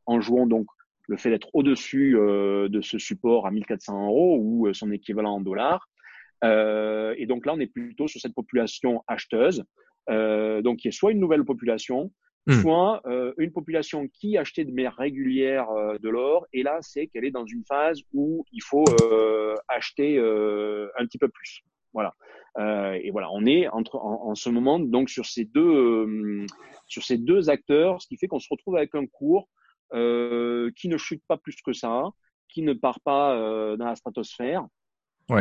en 0.04 0.20
jouant 0.20 0.46
donc 0.46 0.66
le 1.08 1.16
fait 1.16 1.30
d'être 1.30 1.48
au-dessus 1.54 2.12
de 2.12 2.80
ce 2.82 2.98
support 2.98 3.46
à 3.46 3.50
1400 3.50 4.06
euros 4.06 4.36
ou 4.38 4.74
son 4.74 4.92
équivalent 4.92 5.36
en 5.36 5.40
dollars. 5.40 5.88
et 6.44 7.26
donc 7.26 7.46
là, 7.46 7.54
on 7.54 7.60
est 7.60 7.72
plutôt 7.72 8.06
sur 8.06 8.20
cette 8.20 8.34
population 8.34 9.02
acheteuse, 9.08 9.64
donc 10.10 10.78
qui 10.78 10.88
est 10.88 10.92
soit 10.92 11.12
une 11.12 11.20
nouvelle 11.20 11.44
population, 11.44 12.10
Hmm. 12.46 12.62
soit 12.62 13.02
euh, 13.06 13.34
une 13.36 13.52
population 13.52 14.08
qui 14.08 14.38
achetait 14.38 14.64
de 14.64 14.72
manière 14.72 14.96
régulière 14.96 15.70
euh, 15.70 15.98
de 15.98 16.08
l'or, 16.08 16.46
et 16.54 16.62
là, 16.62 16.78
c'est 16.80 17.06
qu'elle 17.06 17.26
est 17.26 17.30
dans 17.30 17.44
une 17.44 17.64
phase 17.64 18.00
où 18.14 18.46
il 18.50 18.62
faut 18.62 18.84
euh, 19.02 19.54
acheter 19.68 20.18
un 20.18 21.04
petit 21.04 21.18
peu 21.18 21.28
plus. 21.28 21.62
Voilà. 21.92 22.14
et 22.94 23.10
voilà, 23.10 23.28
on 23.32 23.44
est 23.46 23.68
entre, 23.68 23.96
en, 23.96 24.34
ce 24.36 24.48
moment 24.48 24.78
donc 24.78 25.10
sur 25.10 25.26
ces 25.26 25.44
deux 25.44 26.46
sur 26.86 27.02
ces 27.02 27.18
deux 27.18 27.50
acteurs, 27.50 28.00
ce 28.00 28.06
qui 28.06 28.16
fait 28.16 28.28
qu'on 28.28 28.38
se 28.38 28.48
retrouve 28.48 28.76
avec 28.76 28.94
un 28.94 29.06
cours 29.06 29.48
qui 29.92 30.88
ne 30.88 30.96
chute 30.96 31.22
pas 31.26 31.36
plus 31.36 31.56
que 31.62 31.72
ça, 31.72 32.04
qui 32.48 32.62
ne 32.62 32.72
part 32.72 33.00
pas 33.00 33.76
dans 33.76 33.86
la 33.86 33.96
stratosphère. 33.96 34.66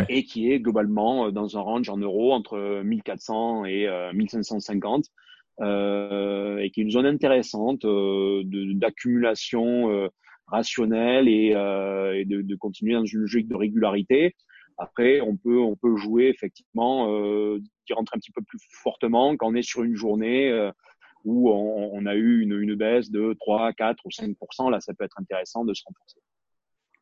Et 0.10 0.24
qui 0.24 0.52
est 0.52 0.60
globalement 0.60 1.32
dans 1.32 1.58
un 1.58 1.62
range 1.62 1.90
en 1.90 1.98
euros 1.98 2.34
entre 2.34 2.82
1400 2.84 3.66
et 3.66 3.88
1550 4.14 5.06
euh, 5.62 6.58
et 6.60 6.72
qui 6.72 6.80
est 6.80 6.84
une 6.84 6.92
zone 6.92 7.06
intéressante 7.06 7.84
euh, 7.86 8.44
d'accumulation 8.46 9.92
euh, 9.92 10.08
rationnelle 10.48 11.28
et, 11.28 11.50
et 11.50 12.26
de, 12.26 12.42
de, 12.42 12.56
continuer 12.56 12.94
dans 12.94 13.06
une 13.06 13.20
logique 13.20 13.48
de 13.48 13.56
régularité. 13.56 14.36
Après, 14.78 15.20
on 15.20 15.36
peut 15.36 15.60
on 15.60 15.76
peut 15.76 15.98
jouer 15.98 16.28
effectivement, 16.28 17.14
euh, 17.14 17.60
d'y 17.86 17.94
rentrer 17.94 18.16
un 18.16 18.20
petit 18.20 18.32
peu 18.32 18.42
plus 18.42 18.60
fortement 18.82 19.36
quand 19.36 19.50
on 19.50 19.56
est 19.56 19.62
sur 19.62 19.84
une 19.84 19.96
journée 19.96 20.50
euh, 20.50 20.72
où 21.26 21.52
on, 21.52 21.92
on, 21.94 22.06
a 22.06 22.16
eu 22.16 22.42
une, 22.42 22.58
une, 22.58 22.76
baisse 22.76 23.12
de 23.12 23.36
3, 23.42 23.74
4 23.74 24.06
ou 24.06 24.10
5% 24.10 24.72
Là, 24.72 24.80
ça 24.80 24.94
peut 24.94 25.04
être 25.04 25.20
intéressant 25.20 25.66
de 25.66 25.74
se 25.74 25.84
renforcer. 25.86 26.22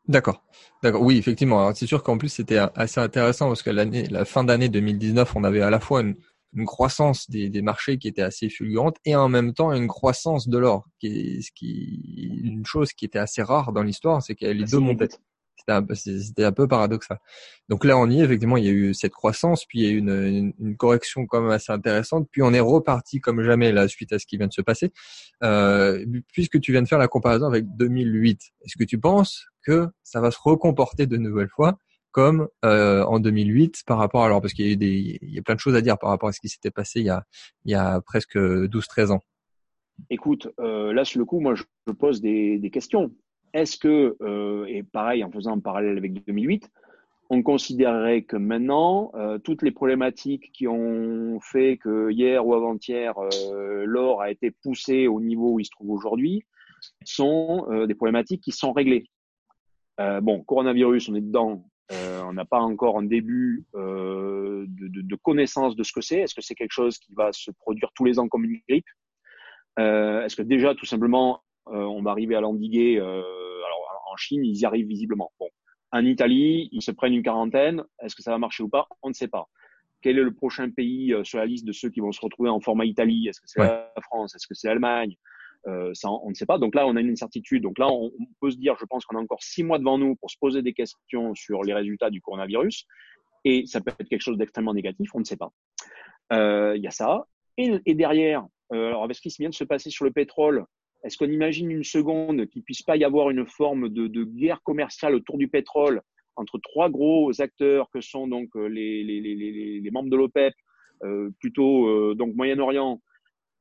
D'accord, 0.08 0.44
d'accord. 0.84 1.02
Oui, 1.02 1.18
effectivement. 1.18 1.74
C'est 1.74 1.88
sûr 1.88 2.04
qu'en 2.04 2.18
plus 2.18 2.30
c'était 2.30 2.60
assez 2.76 3.00
intéressant 3.00 3.48
parce 3.48 3.62
que 3.62 3.70
l'année, 3.70 4.08
la 4.08 4.26
fin 4.26 4.44
d'année 4.44 4.70
2019, 4.70 5.36
on 5.36 5.44
avait 5.44 5.62
à 5.62 5.70
la 5.70 5.80
fois 5.80 6.02
une, 6.02 6.16
une 6.54 6.66
croissance 6.66 7.30
des, 7.30 7.50
des, 7.50 7.62
marchés 7.62 7.98
qui 7.98 8.08
était 8.08 8.22
assez 8.22 8.50
fulgurante 8.50 8.98
et 9.06 9.16
en 9.16 9.28
même 9.28 9.54
temps 9.54 9.74
une 9.74 9.88
croissance 9.88 10.48
de 10.48 10.58
l'or, 10.58 10.88
qui 11.00 11.08
est 11.08 11.42
ce 11.42 11.52
qui 11.54 12.42
une 12.44 12.66
chose 12.66 12.94
qui 12.94 13.06
était 13.06 13.20
assez 13.20 13.44
rare 13.44 13.74
dans 13.74 13.84
l'histoire, 13.84 14.22
c'est 14.22 14.36
qu'elle 14.36 14.58
les 14.58 14.66
deux 14.66 14.80
montaient. 14.80 15.10
C'était 15.94 16.44
un, 16.44 16.52
peu 16.52 16.68
paradoxal. 16.68 17.20
Donc 17.70 17.84
là, 17.84 17.98
on 17.98 18.10
y 18.10 18.20
est, 18.20 18.24
effectivement, 18.24 18.58
il 18.58 18.66
y 18.66 18.70
a 18.70 18.72
eu 18.72 18.94
cette 18.94 19.12
croissance, 19.12 19.66
puis 19.66 19.80
il 19.80 19.86
y 19.86 19.88
a 19.88 19.92
eu 19.92 19.98
une, 19.98 20.54
une, 20.60 20.78
correction 20.78 21.26
quand 21.26 21.42
même 21.42 21.52
assez 21.52 21.72
intéressante, 21.72 22.28
puis 22.32 22.42
on 22.42 22.54
est 22.54 22.60
reparti 22.60 23.20
comme 23.20 23.42
jamais 23.44 23.72
là 23.72 23.88
suite 23.88 24.14
à 24.14 24.20
ce 24.20 24.26
qui 24.26 24.38
vient 24.38 24.48
de 24.48 24.54
se 24.54 24.62
passer. 24.62 24.92
Euh, 25.44 26.06
puisque 26.32 26.60
tu 26.62 26.72
viens 26.72 26.82
de 26.82 26.88
faire 26.88 27.00
la 27.00 27.08
comparaison 27.08 27.48
avec 27.48 27.66
2008, 27.76 28.40
est-ce 28.62 28.78
que 28.78 28.84
tu 28.84 29.00
penses 29.00 29.46
que 29.62 29.88
ça 30.04 30.22
va 30.22 30.32
se 30.32 30.40
recomporter 30.42 31.06
de 31.06 31.18
nouvelle 31.18 31.50
fois 31.50 31.78
comme 32.12 32.48
euh, 32.66 33.04
en 33.04 33.20
2008 33.20 33.84
par 33.86 34.00
rapport 34.00 34.24
alors 34.24 34.42
parce 34.42 34.54
qu'il 34.54 34.66
y 34.66 34.70
a 34.70 34.72
eu 34.72 34.78
des 34.78 35.20
il 35.22 35.36
y 35.36 35.38
a 35.38 35.42
plein 35.44 35.54
de 35.54 35.60
choses 35.60 35.76
à 35.76 35.82
dire 35.82 36.00
par 36.00 36.10
rapport 36.10 36.30
à 36.30 36.32
ce 36.32 36.40
qui 36.40 36.50
s'était 36.50 36.72
passé 36.72 37.00
il 37.00 37.06
y 37.06 37.10
a 37.10 37.24
il 37.66 37.72
y 37.72 37.76
a 37.76 38.02
presque 38.02 38.38
12-13 38.38 39.12
ans. 39.12 39.22
Écoute, 40.10 40.48
euh, 40.60 40.94
là 40.94 41.06
sur 41.06 41.20
le 41.20 41.26
coup, 41.26 41.40
moi 41.40 41.54
je 41.56 41.64
pose 41.94 42.22
des, 42.22 42.58
des 42.58 42.70
questions. 42.70 43.12
Est-ce 43.54 43.78
que 43.78 44.16
euh, 44.22 44.66
et 44.66 44.84
pareil 44.84 45.24
en 45.24 45.32
faisant 45.32 45.54
un 45.54 45.60
parallèle 45.60 45.98
avec 45.98 46.26
2008, 46.26 46.70
on 47.30 47.44
considérerait 47.44 48.22
que 48.22 48.38
maintenant 48.38 49.12
euh, 49.16 49.38
toutes 49.38 49.62
les 49.62 49.72
problématiques 49.72 50.52
qui 50.54 50.68
ont 50.68 51.40
fait 51.40 51.78
que 51.78 52.10
hier 52.12 52.46
ou 52.46 52.54
avant-hier 52.54 53.16
euh, 53.18 53.84
l'or 53.86 54.22
a 54.22 54.32
été 54.32 54.52
poussé 54.52 55.08
au 55.08 55.20
niveau 55.20 55.54
où 55.54 55.60
il 55.60 55.66
se 55.66 55.72
trouve 55.72 55.92
aujourd'hui 55.92 56.46
sont 57.04 57.66
des 57.88 57.96
problématiques 57.96 58.44
qui 58.44 58.52
sont 58.52 58.72
réglées. 58.72 59.10
bon, 59.98 60.44
coronavirus, 60.44 61.10
on 61.10 61.16
est 61.16 61.22
dedans, 61.22 61.66
on 62.24 62.34
n'a 62.34 62.46
pas 62.46 62.60
encore 62.60 63.00
un 63.00 63.04
début 63.04 63.66
de, 63.74 65.16
connaissance 65.16 65.76
de 65.76 65.82
ce 65.82 65.92
que 65.92 66.02
c'est. 66.02 66.20
Est-ce 66.20 66.36
que 66.36 66.42
c'est 66.42 66.54
quelque 66.54 66.72
chose 66.72 67.00
qui 67.00 67.16
va 67.16 67.34
se 67.34 67.50
produire 67.50 67.90
tous 67.96 68.06
les 68.06 68.20
ans 68.20 68.28
comme 68.28 68.46
une 68.46 68.62
grippe? 68.70 68.86
Est-ce 69.80 70.36
que 70.36 70.44
déjà, 70.44 70.76
tout 70.76 70.86
simplement, 70.86 71.42
on 71.72 72.02
va 72.02 72.12
arriver 72.12 72.36
à 72.36 72.42
l'endiguer 72.42 72.98
euh, 73.00 73.04
Alors, 73.04 74.04
en 74.12 74.16
Chine, 74.18 74.44
ils 74.46 74.58
y 74.58 74.66
arrivent 74.66 74.88
visiblement. 74.88 75.32
Bon, 75.40 75.50
en 75.92 76.06
Italie, 76.06 76.70
ils 76.72 76.82
se 76.82 76.92
prennent 76.92 77.14
une 77.14 77.24
quarantaine. 77.24 77.84
Est-ce 78.02 78.16
que 78.16 78.22
ça 78.22 78.32
va 78.32 78.38
marcher 78.38 78.64
ou 78.64 78.70
pas? 78.70 78.88
On 79.02 79.10
ne 79.10 79.14
sait 79.14 79.28
pas. 79.28 79.48
Quel 80.02 80.20
est 80.20 80.24
le 80.24 80.34
prochain 80.34 80.70
pays 80.70 81.14
sur 81.24 81.40
la 81.40 81.46
liste 81.46 81.66
de 81.66 81.72
ceux 81.72 81.90
qui 81.90 82.02
vont 82.02 82.12
se 82.12 82.22
retrouver 82.22 82.50
en 82.50 82.60
format 82.60 82.86
Italie? 82.86 83.28
Est-ce 83.28 83.42
que 83.42 83.48
c'est 83.48 83.60
la 83.60 83.92
France? 84.02 84.36
Est-ce 84.36 84.48
que 84.48 84.54
c'est 84.54 84.68
l'Allemagne? 84.68 85.16
Euh, 85.68 85.92
ça, 85.94 86.10
on 86.10 86.30
ne 86.30 86.34
sait 86.34 86.46
pas. 86.46 86.58
Donc 86.58 86.76
là, 86.76 86.88
on 86.88 86.96
a 86.96 87.02
une 87.02 87.12
incertitude. 87.12 87.64
Donc 87.64 87.78
là, 87.78 87.88
on, 87.90 88.12
peut 88.40 88.52
se 88.52 88.58
dire, 88.58 88.76
je 88.80 88.86
pense 88.86 89.06
qu'on 89.06 89.18
a 89.18 89.22
encore 89.22 89.44
six 89.44 89.64
mois 89.64 89.80
devant 89.80 89.98
nous 89.98 90.16
pour 90.16 90.30
se 90.30 90.38
poser 90.40 90.62
des 90.62 90.74
questions 90.74 91.36
sur 91.36 91.64
les 91.64 91.74
résultats 91.74 92.10
du 92.10 92.22
coronavirus. 92.22 92.86
Et 93.44 93.66
ça 93.66 93.82
peut 93.82 93.92
être 94.00 94.08
quelque 94.08 94.22
chose 94.22 94.38
d'extrêmement 94.38 94.74
négatif, 94.74 95.10
on 95.14 95.20
ne 95.20 95.26
sait 95.26 95.38
pas. 95.38 95.52
Euh, 96.34 96.74
il 96.76 96.84
y 96.84 96.88
a 96.88 96.92
ça. 96.92 97.28
Et, 97.58 97.96
derrière, 97.96 98.46
euh, 98.74 98.88
alors 98.88 99.04
avec 99.04 99.16
ce 99.16 99.22
qui 99.22 99.30
vient 99.40 99.50
de 99.50 99.56
se 99.56 99.64
passer 99.64 99.90
sur 99.90 100.06
le 100.06 100.12
pétrole, 100.12 100.66
est-ce 101.04 101.18
qu'on 101.18 101.30
imagine 101.30 101.72
une 101.72 101.84
seconde 101.84 102.48
qu'il 102.48 102.64
puisse 102.64 102.82
pas 102.82 102.98
y 102.98 103.04
avoir 103.04 103.30
une 103.30 103.46
forme 103.46 103.90
de, 103.90 104.08
de, 104.08 104.24
guerre 104.24 104.62
commerciale 104.64 105.16
autour 105.16 105.38
du 105.38 105.48
pétrole 105.48 106.02
entre 106.36 106.60
trois 106.60 106.90
gros 106.90 107.42
acteurs 107.42 107.90
que 107.92 108.02
sont 108.02 108.28
donc 108.28 108.50
les, 108.56 109.04
les, 109.04 109.22
les, 109.22 109.80
les 109.80 109.92
membres 109.92 110.10
de 110.10 110.16
l'OPEP, 110.16 110.54
euh, 111.04 111.30
plutôt 111.40 112.14
donc 112.16 112.36
Moyen-Orient, 112.36 113.02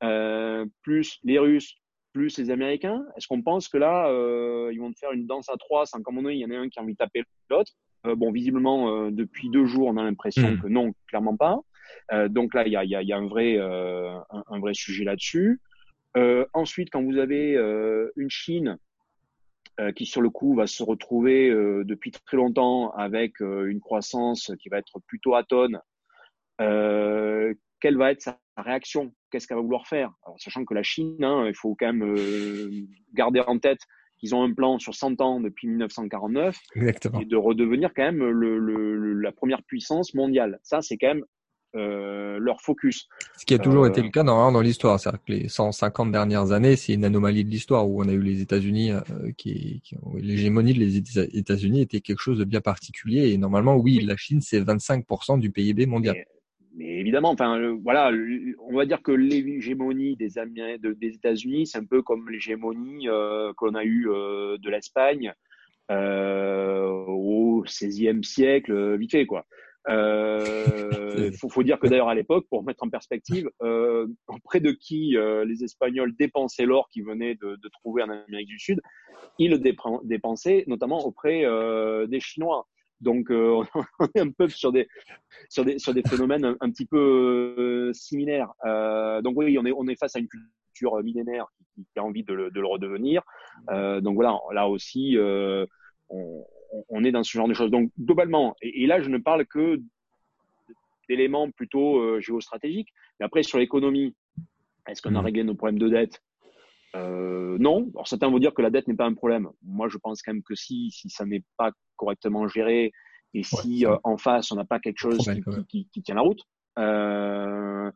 euh, 0.03 0.67
plus 0.83 1.19
les 1.25 1.39
Russes, 1.39 1.77
plus 2.13 2.39
les 2.39 2.51
Américains? 2.51 3.05
Est-ce 3.17 3.27
qu'on 3.27 3.43
pense 3.43 3.69
que 3.69 3.79
là, 3.79 4.09
euh, 4.09 4.71
ils 4.73 4.81
vont 4.81 4.93
faire 4.99 5.13
une 5.13 5.27
danse 5.27 5.49
à 5.49 5.57
trois 5.57 5.87
sans 5.87 5.99
qu'à 5.99 6.11
un 6.11 6.15
moment 6.15 6.25
donné, 6.25 6.37
il 6.37 6.41
y 6.41 6.45
en 6.45 6.51
ait 6.51 6.57
un 6.57 6.69
qui 6.69 6.79
a 6.79 6.83
envie 6.83 6.93
de 6.93 6.99
taper 6.99 7.23
l'autre? 7.51 7.73
Euh, 8.07 8.15
Bon, 8.15 8.31
visiblement, 8.31 8.91
euh, 8.91 9.11
depuis 9.11 9.51
deux 9.51 9.67
jours, 9.67 9.89
on 9.89 9.97
a 9.97 10.05
l'impression 10.05 10.53
hmm. 10.53 10.61
que 10.61 10.69
non, 10.69 10.93
clairement 11.09 11.37
pas. 11.37 11.61
Euh, 12.13 12.29
donc 12.29 12.55
là, 12.55 12.67
il 12.67 12.73
y 12.73 12.77
a, 12.77 12.85
y, 12.85 12.95
a, 12.95 13.03
y 13.03 13.13
a, 13.13 13.17
un 13.17 13.27
vrai, 13.27 13.57
euh, 13.59 14.17
un, 14.31 14.45
un, 14.49 14.59
vrai 14.61 14.75
sujet 14.75 15.05
là-dessus. 15.05 15.61
Ensuite, 16.53 16.91
quand 16.91 17.03
vous 17.03 17.19
avez 17.19 17.55
une 18.17 18.31
Chine 18.31 18.79
qui, 19.95 20.07
sur 20.07 20.23
le 20.23 20.31
coup, 20.31 20.55
va 20.55 20.67
se 20.67 20.83
retrouver 20.83 21.51
depuis 21.85 22.11
très 22.11 22.37
longtemps 22.37 22.91
avec 22.93 23.41
une 23.41 23.81
croissance 23.81 24.53
qui 24.61 24.69
va 24.69 24.79
être 24.79 25.01
plutôt 25.07 25.35
atone, 25.35 25.81
quelle 26.59 27.97
va 27.97 28.13
être 28.13 28.23
sa 28.23 28.39
réaction? 28.57 29.13
Qu'est-ce 29.31 29.47
qu'elle 29.47 29.57
va 29.57 29.63
vouloir 29.63 29.87
faire? 29.87 30.13
Alors, 30.25 30.41
Sachant 30.41 30.65
que 30.65 30.75
la 30.75 30.83
Chine, 30.83 31.23
hein, 31.23 31.47
il 31.47 31.55
faut 31.55 31.75
quand 31.79 31.93
même 31.93 32.03
euh, 32.03 32.71
garder 33.15 33.41
en 33.41 33.59
tête 33.59 33.81
qu'ils 34.19 34.35
ont 34.35 34.43
un 34.43 34.53
plan 34.53 34.79
sur 34.79 34.95
100 34.95 35.21
ans 35.21 35.41
depuis 35.41 35.69
1949 35.69 36.57
Exactement. 36.75 37.21
et 37.21 37.27
de 37.27 37.37
redevenir 37.37 37.93
quand 37.95 38.05
même 38.05 38.25
le, 38.25 38.59
le, 38.59 39.13
la 39.15 39.33
première 39.33 39.63
puissance 39.63 40.15
mondiale. 40.15 40.59
Ça, 40.63 40.81
c'est 40.81 40.97
quand 40.97 41.09
même 41.09 41.25
euh, 41.77 42.39
leur 42.41 42.61
focus. 42.61 43.09
Ce 43.37 43.45
qui 43.45 43.55
a 43.55 43.59
toujours 43.59 43.85
euh, 43.85 43.89
été 43.89 44.03
le 44.03 44.11
cas 44.11 44.23
dans, 44.23 44.51
dans 44.51 44.61
l'histoire. 44.61 44.99
C'est-à-dire 44.99 45.23
que 45.25 45.33
les 45.33 45.49
150 45.49 46.11
dernières 46.11 46.53
années, 46.53 46.77
c'est 46.77 46.95
une 46.95 47.05
anomalie 47.05 47.45
de 47.45 47.51
l'histoire 47.51 47.89
où 47.89 48.03
on 48.03 48.09
a 48.09 48.13
eu 48.13 48.23
les 48.23 48.41
États-Unis, 48.41 48.93
euh, 48.93 49.01
qui, 49.37 49.81
qui 49.85 49.97
l'hégémonie 50.19 50.75
de 50.75 50.81
les 50.81 50.97
États-Unis 51.39 51.83
était 51.83 52.01
quelque 52.01 52.21
chose 52.21 52.39
de 52.39 52.45
bien 52.45 52.61
particulier. 52.61 53.31
Et 53.31 53.39
normalement, 53.39 53.77
oui, 53.77 54.01
la 54.05 54.17
Chine, 54.17 54.41
c'est 54.41 54.61
25% 54.61 55.39
du 55.39 55.51
PIB 55.51 55.87
mondial 55.87 56.17
mais 56.77 57.01
évidemment, 57.01 57.31
enfin, 57.31 57.79
voilà, 57.83 58.13
on 58.61 58.77
va 58.77 58.85
dire 58.85 59.03
que 59.03 59.13
l'hégémonie 59.13 60.15
des, 60.17 60.29
de, 60.29 60.93
des 60.93 61.15
États-Unis, 61.15 61.67
c'est 61.67 61.79
un 61.79 61.85
peu 61.85 62.03
comme 62.03 62.29
l'hégémonie 62.29 63.09
euh, 63.09 63.53
qu'on 63.57 63.75
a 63.75 63.83
eue 63.83 64.09
euh, 64.11 64.59
de 64.59 64.69
l'Espagne 64.69 65.33
euh, 65.91 66.87
au 66.87 67.63
XVIe 67.63 68.23
siècle, 68.23 68.97
vite 68.99 69.13
fait, 69.13 69.27
quoi. 69.27 69.47
Il 69.89 69.93
euh, 69.93 71.31
faut, 71.41 71.49
faut, 71.49 71.63
dire 71.63 71.79
que 71.79 71.87
d'ailleurs 71.87 72.09
à 72.09 72.15
l'époque, 72.15 72.47
pour 72.51 72.65
mettre 72.65 72.85
en 72.85 72.91
perspective, 72.91 73.49
auprès 74.29 74.61
de 74.61 74.71
qui 74.73 75.17
les 75.17 75.65
Espagnols 75.65 76.15
dépensaient 76.17 76.67
l'or 76.67 76.89
qu'ils 76.91 77.05
venaient 77.05 77.35
de, 77.37 77.57
de, 77.57 77.69
trouver 77.81 78.03
en 78.03 78.11
Amérique 78.11 78.49
du 78.49 78.59
Sud, 78.59 78.81
ils 79.39 79.51
le 79.51 79.59
dépensaient 80.05 80.65
notamment 80.67 81.05
auprès 81.05 81.45
des 82.09 82.21
Chinois. 82.21 82.67
Donc, 83.01 83.31
euh, 83.31 83.63
on 84.01 84.07
est 84.15 84.21
un 84.21 84.31
peu 84.31 84.49
sur 84.49 84.73
des 84.73 84.89
sur 85.49 85.65
des 85.65 85.79
sur 85.79 85.93
des 85.93 86.03
phénomènes 86.03 86.57
un, 86.61 86.71
petit 86.71 86.87
peu 86.87 87.55
euh, 87.59 87.93
similaires. 87.93 88.53
Euh, 88.65 89.21
donc 89.23 89.37
oui, 89.37 89.57
on 89.59 89.67
est 89.67 89.73
on 89.73 89.87
est 89.87 89.99
face 89.99 90.17
à 90.17 90.19
une 90.19 90.29
culture 90.29 91.03
millénaire 91.03 91.47
qui, 91.75 91.87
qui 91.93 91.99
a 91.99 92.05
envie 92.05 92.25
de 92.25 92.33
le, 92.33 92.51
de 92.51 92.61
le 92.61 92.67
redevenir. 92.67 93.23
Euh, 93.71 94.01
donc 94.01 94.15
voilà, 94.15 94.39
là 94.53 94.69
aussi, 94.69 95.17
euh, 95.17 95.67
on, 96.09 96.45
on, 96.89 97.05
est 97.05 97.13
dans 97.13 97.23
ce 97.23 97.37
genre 97.37 97.49
de 97.49 97.55
choses. 97.55 97.71
Donc 97.71 97.91
globalement, 97.99 98.55
et, 98.63 98.83
et 98.83 98.87
là, 98.87 99.01
je 99.01 99.09
ne 99.09 99.19
parle 99.19 99.47
que 99.47 99.81
d'éléments 101.09 101.51
plutôt 101.51 102.21
géostratégiques. 102.21 102.89
Mais 103.21 103.27
après, 103.27 103.43
sur 103.43 103.59
l'économie, 103.59 104.15
est-ce 104.89 105.03
qu'on 105.03 105.15
a 105.15 105.21
mmh. 105.21 105.25
réglé 105.25 105.45
nos 105.45 105.55
problèmes 105.55 105.79
de 105.79 105.89
dette? 105.89 106.21
Euh, 106.97 107.57
non. 107.59 107.91
Alors 107.95 108.09
certains 108.09 108.29
vont 108.29 108.39
dire 108.39 108.55
que 108.55 108.63
la 108.63 108.71
dette 108.71 108.89
n'est 108.89 108.95
pas 108.95 109.07
un 109.07 109.15
problème. 109.15 109.49
Moi, 109.63 109.89
je 109.89 109.99
pense 109.99 110.23
quand 110.23 110.33
même 110.33 110.43
que 110.43 110.55
si, 110.55 110.91
si 110.91 111.11
ça 111.11 111.25
n'est 111.25 111.43
pas 111.57 111.73
correctement 111.97 112.47
géré 112.49 112.93
et 113.35 113.43
si 113.43 113.85
euh, 113.85 113.97
en 114.05 114.17
face 114.17 114.51
on 114.53 114.57
n'a 114.57 114.65
pas 114.65 114.79
quelque 114.79 114.99
chose 114.99 115.31
qui, 115.69 115.89
qui, 115.93 116.03
tient 116.03 116.15
la 116.15 116.23
route. 116.23 116.43
Euh, 116.79 117.91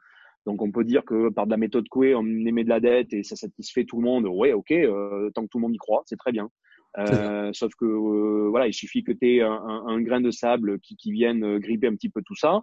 donc 0.46 0.62
on 0.62 0.70
peut 0.70 0.84
dire 0.84 1.04
que 1.04 1.30
par 1.30 1.46
de 1.46 1.50
la 1.50 1.56
méthode 1.56 1.88
Coué, 1.88 2.14
on 2.14 2.24
émet 2.24 2.64
de 2.64 2.68
la 2.68 2.80
dette 2.80 3.12
et 3.12 3.22
ça 3.22 3.36
satisfait 3.36 3.84
tout 3.84 3.96
le 3.96 4.04
monde. 4.04 4.26
Ouais, 4.26 4.52
ok, 4.52 4.72
euh, 4.72 5.30
tant 5.34 5.42
que 5.42 5.48
tout 5.48 5.58
le 5.58 5.62
monde 5.62 5.74
y 5.74 5.78
croit, 5.78 6.02
c'est 6.06 6.16
très 6.16 6.32
bien. 6.32 6.50
Euh, 6.98 7.52
sauf 7.52 7.72
que 7.76 7.84
voilà, 8.48 8.66
il 8.66 8.74
suffit 8.74 9.04
que 9.04 9.12
tu 9.12 9.36
aies 9.36 9.42
un, 9.42 9.52
un, 9.52 10.00
grain 10.00 10.20
de 10.20 10.30
sable 10.30 10.80
qui, 10.80 10.96
qui 10.96 11.12
vienne 11.12 11.58
gripper 11.58 11.86
un 11.86 11.94
petit 11.94 12.08
peu 12.08 12.22
tout 12.22 12.34
ça, 12.34 12.62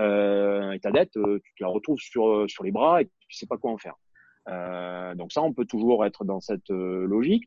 et 0.00 0.78
ta 0.80 0.90
dette, 0.90 1.12
tu 1.12 1.54
te 1.56 1.62
la 1.62 1.68
retrouves 1.68 2.00
sur 2.00 2.44
sur 2.48 2.64
les 2.64 2.72
bras 2.72 3.02
et 3.02 3.06
tu 3.06 3.36
sais 3.36 3.46
pas 3.46 3.56
quoi 3.56 3.72
en 3.72 3.78
faire. 3.78 3.94
donc 5.16 5.32
ça, 5.32 5.42
on 5.42 5.52
peut 5.52 5.64
toujours 5.64 6.04
être 6.04 6.24
dans 6.24 6.40
cette 6.40 6.70
logique. 6.70 7.44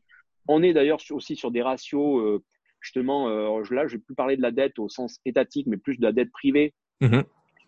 On 0.48 0.62
est 0.62 0.72
d'ailleurs 0.72 1.00
aussi 1.10 1.36
sur 1.36 1.50
des 1.50 1.62
ratios 1.62 2.40
justement, 2.80 3.28
là, 3.28 3.86
je 3.86 3.96
vais 3.96 4.02
plus 4.02 4.14
parler 4.14 4.36
de 4.36 4.42
la 4.42 4.52
dette 4.52 4.78
au 4.78 4.88
sens 4.88 5.20
étatique, 5.26 5.66
mais 5.66 5.76
plus 5.76 5.98
de 5.98 6.02
la 6.02 6.12
dette 6.12 6.30
privée. 6.30 6.72
Mmh 7.00 7.22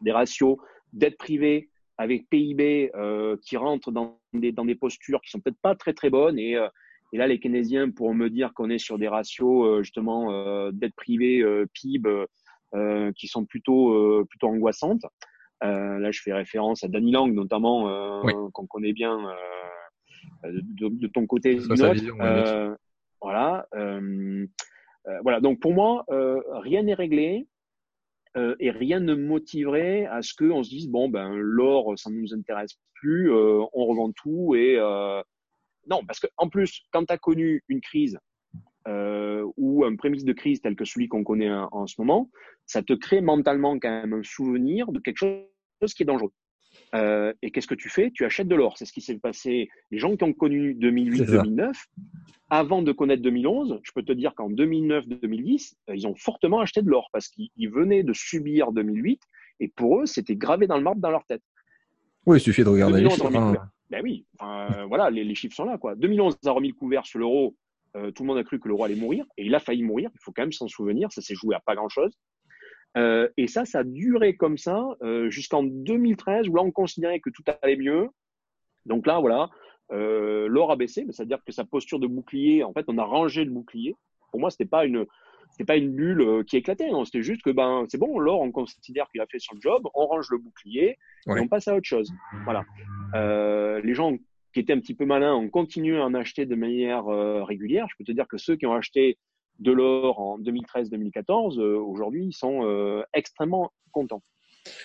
des 0.04 0.12
ratios 0.12 0.56
dette 0.92 1.16
privée 1.16 1.70
avec 1.98 2.28
PIB 2.28 2.90
euh, 2.94 3.36
qui 3.42 3.56
rentrent 3.56 3.92
dans 3.92 4.20
des, 4.32 4.52
dans 4.52 4.64
des 4.64 4.74
postures 4.74 5.20
qui 5.20 5.30
sont 5.30 5.40
peut-être 5.40 5.60
pas 5.60 5.74
très 5.74 5.92
très 5.92 6.10
bonnes 6.10 6.38
et, 6.38 6.56
euh, 6.56 6.68
et 7.14 7.16
là 7.16 7.28
les 7.28 7.38
keynésiens 7.38 7.90
pourront 7.90 8.12
me 8.12 8.28
dire 8.28 8.52
qu'on 8.54 8.68
est 8.70 8.78
sur 8.78 8.98
des 8.98 9.06
ratios 9.06 9.64
euh, 9.64 9.82
justement 9.84 10.32
euh, 10.32 10.72
dette 10.72 10.96
privée 10.96 11.40
euh, 11.40 11.64
PIB 11.72 12.26
qui 13.16 13.28
sont 13.28 13.44
plutôt 13.44 14.24
plutôt 14.28 14.48
angoissantes. 14.48 15.06
là 15.60 16.10
je 16.10 16.20
fais 16.20 16.32
référence 16.32 16.82
à 16.82 16.88
Danny 16.88 17.12
Lang 17.12 17.32
notamment 17.32 18.20
qu'on 18.50 18.66
connaît 18.66 18.92
bien 18.92 19.16
de, 20.42 20.88
de, 20.88 21.06
ton 21.06 21.24
côté. 21.28 21.60
voilà. 23.22 23.68
voilà. 25.22 25.40
Donc 25.40 25.60
pour 25.60 25.72
moi 25.72 26.04
rien 26.08 26.82
n'est 26.82 26.94
réglé. 26.94 27.46
Euh, 28.36 28.56
et 28.58 28.72
rien 28.72 28.98
ne 28.98 29.14
motiverait 29.14 30.06
à 30.06 30.20
ce 30.20 30.34
qu'on 30.34 30.64
se 30.64 30.70
dise 30.70 30.88
bon 30.88 31.08
ben 31.08 31.32
l'or 31.36 31.96
ça 31.96 32.10
ne 32.10 32.16
nous 32.16 32.34
intéresse 32.34 32.76
plus, 32.94 33.32
euh, 33.32 33.62
on 33.72 33.86
revend 33.86 34.10
tout 34.10 34.56
et 34.56 34.76
euh, 34.76 35.22
non 35.88 36.04
parce 36.06 36.20
que 36.20 36.26
en 36.36 36.48
plus 36.48 36.82
quand 36.92 37.04
tu 37.04 37.12
as 37.12 37.18
connu 37.18 37.62
une 37.68 37.80
crise 37.80 38.18
ou 39.56 39.84
un 39.84 39.96
prémisse 39.96 40.24
de 40.24 40.32
crise 40.32 40.60
tel 40.60 40.76
que 40.76 40.84
celui 40.84 41.08
qu'on 41.08 41.24
connaît 41.24 41.50
en, 41.50 41.86
ce 41.86 41.94
moment, 41.98 42.30
ça 42.66 42.82
te 42.82 42.92
crée 42.92 43.20
mentalement 43.20 43.78
quand 43.78 43.90
même 43.90 44.12
un 44.12 44.22
souvenir 44.22 44.92
de 44.92 45.00
quelque 45.00 45.16
chose 45.16 45.94
qui 45.94 46.02
est 46.02 46.06
dangereux. 46.06 46.32
Euh, 46.94 47.32
et 47.42 47.50
qu'est-ce 47.50 47.66
que 47.66 47.74
tu 47.74 47.88
fais? 47.88 48.10
Tu 48.12 48.24
achètes 48.24 48.48
de 48.48 48.54
l'or. 48.54 48.76
C'est 48.76 48.84
ce 48.84 48.92
qui 48.92 49.00
s'est 49.00 49.18
passé. 49.18 49.68
Les 49.90 49.98
gens 49.98 50.16
qui 50.16 50.24
ont 50.24 50.32
connu 50.32 50.74
2008-2009, 50.74 51.72
avant 52.50 52.82
de 52.82 52.92
connaître 52.92 53.22
2011, 53.22 53.80
je 53.82 53.92
peux 53.92 54.02
te 54.02 54.12
dire 54.12 54.34
qu'en 54.34 54.50
2009-2010, 54.50 55.74
euh, 55.90 55.96
ils 55.96 56.06
ont 56.06 56.14
fortement 56.14 56.60
acheté 56.60 56.82
de 56.82 56.88
l'or 56.88 57.08
parce 57.12 57.28
qu'ils 57.28 57.70
venaient 57.70 58.02
de 58.02 58.12
subir 58.12 58.72
2008 58.72 59.20
et 59.60 59.68
pour 59.68 60.00
eux, 60.00 60.06
c'était 60.06 60.36
gravé 60.36 60.66
dans 60.66 60.76
le 60.76 60.82
marbre 60.82 61.00
dans 61.00 61.10
leur 61.10 61.24
tête. 61.26 61.42
Oui, 62.26 62.38
il 62.38 62.40
suffit 62.40 62.64
de 62.64 62.68
regarder 62.68 63.02
les 63.02 63.10
chiffres. 63.10 63.34
Hein. 63.36 63.70
Ben 63.94 64.02
oui, 64.02 64.26
enfin, 64.40 64.66
voilà, 64.88 65.08
les, 65.08 65.34
chiffres 65.36 65.54
sont 65.54 65.64
là. 65.64 65.78
Quoi. 65.78 65.94
2011 65.94 66.36
a 66.44 66.50
remis 66.50 66.68
le 66.68 66.74
couvert 66.74 67.06
sur 67.06 67.20
l'euro. 67.20 67.54
Euh, 67.96 68.10
tout 68.10 68.24
le 68.24 68.26
monde 68.26 68.38
a 68.38 68.42
cru 68.42 68.58
que 68.58 68.66
l'euro 68.66 68.82
allait 68.82 68.96
mourir 68.96 69.24
et 69.36 69.46
il 69.46 69.54
a 69.54 69.60
failli 69.60 69.84
mourir. 69.84 70.10
Il 70.12 70.20
faut 70.20 70.32
quand 70.32 70.42
même 70.42 70.52
s'en 70.52 70.66
souvenir. 70.66 71.12
Ça 71.12 71.22
s'est 71.22 71.36
joué 71.36 71.54
à 71.54 71.60
pas 71.60 71.76
grand-chose. 71.76 72.18
Euh, 72.96 73.28
et 73.36 73.46
ça, 73.46 73.64
ça 73.64 73.80
a 73.80 73.84
duré 73.84 74.36
comme 74.36 74.58
ça 74.58 74.84
euh, 75.02 75.30
jusqu'en 75.30 75.62
2013 75.62 76.48
où 76.48 76.56
là, 76.56 76.62
on 76.62 76.72
considérait 76.72 77.20
que 77.20 77.30
tout 77.30 77.44
allait 77.62 77.76
mieux. 77.76 78.08
Donc 78.84 79.06
là, 79.06 79.20
voilà, 79.20 79.48
euh, 79.92 80.48
l'or 80.48 80.72
a 80.72 80.76
baissé, 80.76 81.06
c'est-à-dire 81.10 81.38
que 81.44 81.52
sa 81.52 81.64
posture 81.64 82.00
de 82.00 82.08
bouclier, 82.08 82.64
en 82.64 82.72
fait, 82.72 82.84
on 82.88 82.98
a 82.98 83.04
rangé 83.04 83.44
le 83.44 83.52
bouclier. 83.52 83.94
Pour 84.32 84.40
moi, 84.40 84.50
c'était 84.50 84.64
pas 84.64 84.84
une 84.84 85.06
c'était 85.54 85.64
pas 85.64 85.76
une 85.76 85.94
bulle 85.94 86.20
euh, 86.20 86.42
qui 86.42 86.56
éclatait, 86.56 86.90
non, 86.90 87.04
c'était 87.04 87.22
juste 87.22 87.42
que 87.42 87.50
ben 87.50 87.86
c'est 87.88 87.98
bon, 87.98 88.18
l'or, 88.18 88.40
on 88.40 88.50
considère 88.50 89.08
qu'il 89.10 89.20
a 89.20 89.26
fait 89.26 89.38
son 89.38 89.56
job, 89.60 89.86
on 89.94 90.06
range 90.06 90.28
le 90.30 90.38
bouclier 90.38 90.98
et 91.26 91.40
on 91.40 91.48
passe 91.48 91.68
à 91.68 91.76
autre 91.76 91.86
chose. 91.86 92.12
Voilà. 92.44 92.64
Euh, 93.14 93.80
les 93.82 93.94
gens 93.94 94.16
qui 94.52 94.60
étaient 94.60 94.72
un 94.72 94.80
petit 94.80 94.94
peu 94.94 95.04
malins 95.04 95.34
ont 95.34 95.48
continué 95.48 95.98
à 95.98 96.04
en 96.04 96.14
acheter 96.14 96.46
de 96.46 96.54
manière 96.54 97.06
régulière. 97.06 97.86
Je 97.90 97.96
peux 97.98 98.04
te 98.04 98.12
dire 98.12 98.28
que 98.28 98.38
ceux 98.38 98.56
qui 98.56 98.66
ont 98.66 98.74
acheté 98.74 99.18
de 99.58 99.72
l'or 99.72 100.18
en 100.18 100.38
2013-2014, 100.40 101.60
euh, 101.60 101.76
aujourd'hui, 101.78 102.26
ils 102.26 102.32
sont 102.32 102.64
euh, 102.64 103.02
extrêmement 103.12 103.72
contents. 103.92 104.22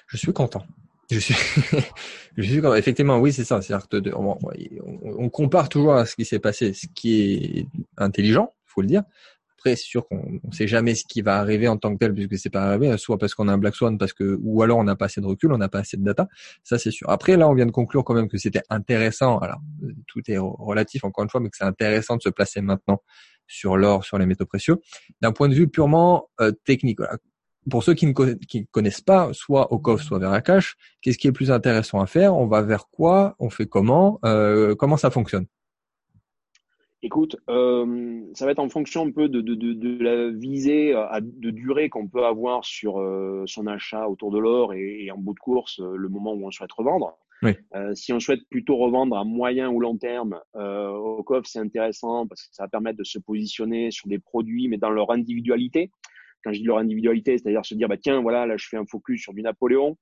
Je 0.08 0.17
suis 0.17 0.34
content. 0.34 0.63
Je 1.10 1.19
suis, 1.19 1.34
je 2.38 2.43
suis 2.43 2.62
effectivement, 2.77 3.17
oui, 3.19 3.34
c'est 3.34 3.43
ça. 3.43 3.62
C'est-à-dire 3.62 3.88
que 3.88 4.15
on, 4.15 4.38
on, 5.01 5.29
compare 5.29 5.69
toujours 5.69 5.93
à 5.93 6.05
ce 6.05 6.15
qui 6.15 6.25
s'est 6.25 6.39
passé, 6.39 6.73
ce 6.73 6.86
qui 6.93 7.21
est 7.21 7.67
intelligent, 7.97 8.53
faut 8.65 8.82
le 8.82 8.88
dire. 8.88 9.03
Après, 9.59 9.75
c'est 9.75 9.83
sûr 9.83 10.07
qu'on 10.07 10.39
ne 10.41 10.53
sait 10.53 10.67
jamais 10.67 10.95
ce 10.95 11.03
qui 11.03 11.21
va 11.21 11.37
arriver 11.37 11.67
en 11.67 11.75
tant 11.75 11.91
que 11.93 11.97
tel, 11.97 12.13
puisque 12.13 12.37
c'est 12.37 12.49
pas 12.49 12.61
arrivé, 12.63 12.97
soit 12.97 13.17
parce 13.17 13.35
qu'on 13.35 13.49
a 13.49 13.53
un 13.53 13.57
black 13.57 13.75
swan, 13.75 13.97
parce 13.97 14.13
que, 14.13 14.39
ou 14.41 14.63
alors 14.63 14.77
on 14.77 14.85
n'a 14.85 14.95
pas 14.95 15.05
assez 15.05 15.19
de 15.19 15.25
recul, 15.25 15.51
on 15.51 15.57
n'a 15.57 15.67
pas 15.67 15.79
assez 15.79 15.97
de 15.97 16.03
data. 16.03 16.29
Ça, 16.63 16.79
c'est 16.79 16.91
sûr. 16.91 17.09
Après, 17.09 17.35
là, 17.35 17.49
on 17.49 17.53
vient 17.53 17.65
de 17.65 17.71
conclure 17.71 18.05
quand 18.05 18.13
même 18.13 18.29
que 18.29 18.37
c'était 18.37 18.61
intéressant. 18.69 19.37
Alors, 19.39 19.59
tout 20.07 20.21
est 20.31 20.37
relatif 20.37 21.03
encore 21.03 21.25
une 21.25 21.29
fois, 21.29 21.41
mais 21.41 21.49
que 21.49 21.57
c'est 21.57 21.65
intéressant 21.65 22.15
de 22.15 22.21
se 22.21 22.29
placer 22.29 22.61
maintenant 22.61 23.03
sur 23.47 23.75
l'or, 23.75 24.05
sur 24.05 24.17
les 24.17 24.25
métaux 24.25 24.45
précieux, 24.45 24.77
d'un 25.21 25.33
point 25.33 25.49
de 25.49 25.55
vue 25.55 25.67
purement 25.67 26.29
euh, 26.39 26.53
technique. 26.63 26.99
Pour 27.69 27.83
ceux 27.83 27.95
qui 27.95 28.05
ne 28.05 28.13
connaissent 28.71 29.01
pas, 29.01 29.33
soit 29.33 29.73
au 29.73 29.79
coffre, 29.79 30.05
soit 30.05 30.19
vers 30.19 30.31
la 30.31 30.41
cache, 30.41 30.77
qu'est-ce 31.01 31.17
qui 31.17 31.27
est 31.27 31.33
plus 31.33 31.51
intéressant 31.51 31.99
à 31.99 32.07
faire? 32.07 32.33
On 32.33 32.47
va 32.47 32.61
vers 32.61 32.87
quoi? 32.89 33.35
On 33.39 33.49
fait 33.49 33.65
comment? 33.65 34.19
Euh, 34.23 34.73
Comment 34.75 34.95
ça 34.95 35.11
fonctionne? 35.11 35.47
Écoute, 37.01 37.38
euh, 37.49 38.21
ça 38.33 38.45
va 38.45 38.51
être 38.51 38.59
en 38.59 38.69
fonction 38.69 39.05
un 39.05 39.12
peu 39.12 39.29
de, 39.29 39.41
de, 39.41 39.55
de, 39.55 39.73
de 39.73 40.03
la 40.03 40.29
visée 40.31 40.93
à, 40.93 41.19
de 41.21 41.49
durée 41.49 41.89
qu'on 41.89 42.07
peut 42.07 42.25
avoir 42.25 42.65
sur 42.65 43.01
son 43.45 43.67
achat 43.67 44.07
autour 44.07 44.31
de 44.31 44.39
l'or 44.39 44.73
et, 44.73 45.05
et, 45.05 45.12
en 45.12 45.17
bout 45.17 45.33
de 45.33 45.39
course, 45.39 45.79
le 45.79 46.09
moment 46.09 46.33
où 46.33 46.45
on 46.45 46.51
souhaite 46.51 46.71
revendre. 46.73 47.17
Euh, 47.75 47.95
si 47.95 48.12
on 48.12 48.19
souhaite 48.19 48.41
plutôt 48.49 48.75
revendre 48.75 49.17
à 49.17 49.23
moyen 49.23 49.69
ou 49.69 49.79
long 49.79 49.97
terme, 49.97 50.39
euh, 50.55 50.89
au 50.89 51.23
coffre, 51.23 51.47
c'est 51.47 51.59
intéressant 51.59 52.27
parce 52.27 52.43
que 52.43 52.49
ça 52.51 52.63
va 52.63 52.67
permettre 52.67 52.97
de 52.97 53.03
se 53.03 53.19
positionner 53.19 53.91
sur 53.91 54.07
des 54.07 54.19
produits, 54.19 54.67
mais 54.67 54.77
dans 54.77 54.89
leur 54.89 55.12
individualité. 55.12 55.91
Quand 56.43 56.53
je 56.53 56.59
dis 56.59 56.65
leur 56.65 56.77
individualité, 56.77 57.38
c'est-à-dire 57.38 57.65
se 57.65 57.75
dire, 57.75 57.88
bah, 57.88 57.97
tiens, 57.97 58.21
voilà, 58.21 58.45
là, 58.45 58.55
je 58.57 58.67
fais 58.67 58.77
un 58.77 58.85
focus 58.85 59.21
sur 59.21 59.33
du 59.33 59.41
Napoléon. 59.41 59.97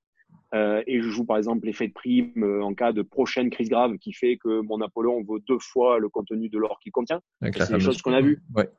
Euh, 0.55 0.81
et 0.87 1.01
je 1.01 1.09
joue 1.09 1.25
par 1.25 1.37
exemple 1.37 1.65
l'effet 1.65 1.89
de 1.89 1.93
prime 1.93 2.31
euh, 2.41 2.63
en 2.63 2.73
cas 2.73 2.93
de 2.93 3.01
prochaine 3.01 3.49
crise 3.49 3.67
grave 3.69 3.97
qui 3.97 4.13
fait 4.13 4.37
que 4.37 4.61
mon 4.61 4.77
Napoléon 4.77 5.21
vaut 5.21 5.39
deux 5.39 5.59
fois 5.59 5.99
le 5.99 6.07
contenu 6.07 6.47
de 6.47 6.57
l'or 6.57 6.79
qu'il 6.81 6.93
contient. 6.93 7.21
C'est 7.41 7.73
des 7.73 7.79
choses 7.81 8.01
qu'on 8.01 8.13
a 8.13 8.21
vues. 8.21 8.41
Ouais. 8.55 8.69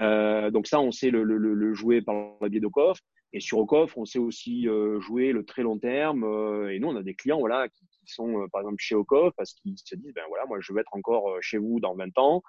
Euh, 0.00 0.50
donc 0.50 0.66
ça, 0.66 0.80
on 0.80 0.92
sait 0.92 1.10
le, 1.10 1.24
le, 1.24 1.36
le, 1.38 1.74
jouer 1.74 2.02
par 2.02 2.14
le 2.40 2.48
biais 2.48 2.60
de 2.60 2.68
coffre. 2.68 3.02
Et 3.32 3.40
sur 3.40 3.58
Ocoff, 3.58 3.96
on 3.98 4.06
sait 4.06 4.18
aussi 4.18 4.66
euh, 4.68 5.00
jouer 5.00 5.32
le 5.32 5.44
très 5.44 5.62
long 5.62 5.78
terme. 5.78 6.24
Euh, 6.24 6.72
et 6.72 6.78
nous, 6.78 6.88
on 6.88 6.96
a 6.96 7.02
des 7.02 7.14
clients 7.14 7.38
voilà, 7.40 7.68
qui, 7.68 7.86
qui 7.86 8.06
sont, 8.06 8.40
euh, 8.40 8.46
par 8.50 8.62
exemple, 8.62 8.78
chez 8.78 8.94
Ocoff 8.94 9.34
parce 9.36 9.52
qu'ils 9.54 9.76
se 9.76 9.94
disent, 9.96 10.14
ben 10.14 10.24
voilà, 10.28 10.46
moi, 10.46 10.58
je 10.60 10.72
veux 10.72 10.80
être 10.80 10.94
encore 10.94 11.36
chez 11.42 11.58
vous 11.58 11.78
dans 11.80 11.94
20 11.94 12.16
ans. 12.18 12.42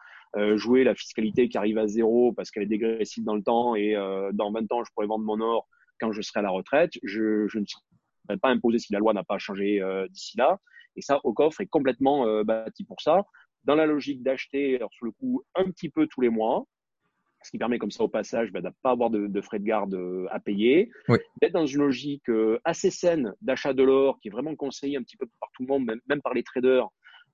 jouer 0.56 0.84
la 0.84 0.96
fiscalité 0.96 1.50
qui 1.50 1.58
arrive 1.58 1.78
à 1.78 1.88
zéro 1.88 2.32
parce 2.34 2.52
qu'elle 2.52 2.64
est 2.64 2.68
dégressive 2.68 3.26
dans 3.26 3.36
le 3.36 3.44
temps 3.44 3.76
et 3.76 3.96
dans 4.34 4.52
20 4.52 4.72
ans, 4.72 4.84
je 4.86 4.92
pourrais 4.94 5.08
vendre 5.08 5.26
mon 5.26 5.42
or 5.42 5.68
quand 6.00 6.14
je 6.14 6.22
serai 6.22 6.40
à 6.40 6.44
la 6.44 6.52
retraite. 6.52 6.92
Je, 7.04 7.48
je 7.48 7.60
ne 7.60 7.66
serai 7.66 7.84
pas 8.38 8.50
imposé 8.50 8.80
si 8.80 8.94
la 8.94 9.00
loi 9.00 9.14
n'a 9.14 9.24
pas 9.24 9.38
changé 9.38 9.82
d'ici 10.10 10.38
là. 10.38 10.60
Et 10.96 11.02
ça, 11.02 11.20
Ocoff 11.24 11.60
est 11.60 11.68
complètement 11.68 12.44
bâti 12.44 12.84
pour 12.84 13.02
ça. 13.02 13.24
Dans 13.64 13.76
la 13.76 13.86
logique 13.86 14.24
d'acheter, 14.24 14.80
sur 14.92 15.06
le 15.06 15.12
coup, 15.12 15.44
un 15.56 15.66
petit 15.72 15.90
peu 15.90 16.08
tous 16.08 16.22
les 16.22 16.30
mois, 16.30 16.66
ce 17.44 17.52
qui 17.52 17.58
permet 17.58 17.80
comme 17.80 17.92
ça 17.92 18.04
au 18.04 18.08
passage 18.08 18.52
bah, 18.52 18.62
de 18.62 18.68
ne 18.68 18.74
pas 18.82 18.92
avoir 18.92 19.10
de, 19.10 19.28
de, 19.28 19.42
frais 19.42 19.60
de 19.60 19.64
garde 19.64 19.94
euh, 19.94 20.28
à 20.32 20.40
payer, 20.40 20.92
d'être 21.42 21.54
dans 21.54 21.66
une 21.66 21.82
logique 21.82 22.30
euh, 22.30 22.60
assez 22.66 22.92
saine 22.92 23.34
d'achat 23.42 23.74
de 23.74 23.84
l'or 23.84 24.20
qui 24.20 24.28
est 24.28 24.32
vraiment 24.32 24.56
conseillée 24.56 24.98
un 24.98 25.04
petit 25.04 25.18
peu 25.18 25.28
par 25.40 25.50
tout 25.54 25.64
le 25.64 25.68
monde, 25.68 25.86
même, 25.86 26.02
même 26.08 26.22
par 26.22 26.34
les 26.34 26.44
traders, 26.44 26.88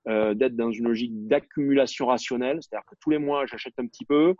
euh, 0.08 0.34
d'être 0.34 0.54
dans 0.54 0.70
une 0.70 0.84
logique 0.84 1.26
d'accumulation 1.26 2.06
rationnelle, 2.06 2.58
c'est-à-dire 2.62 2.86
que 2.86 2.94
tous 3.00 3.10
les 3.10 3.18
mois 3.18 3.46
j'achète 3.46 3.74
un 3.78 3.86
petit 3.86 4.04
peu. 4.04 4.34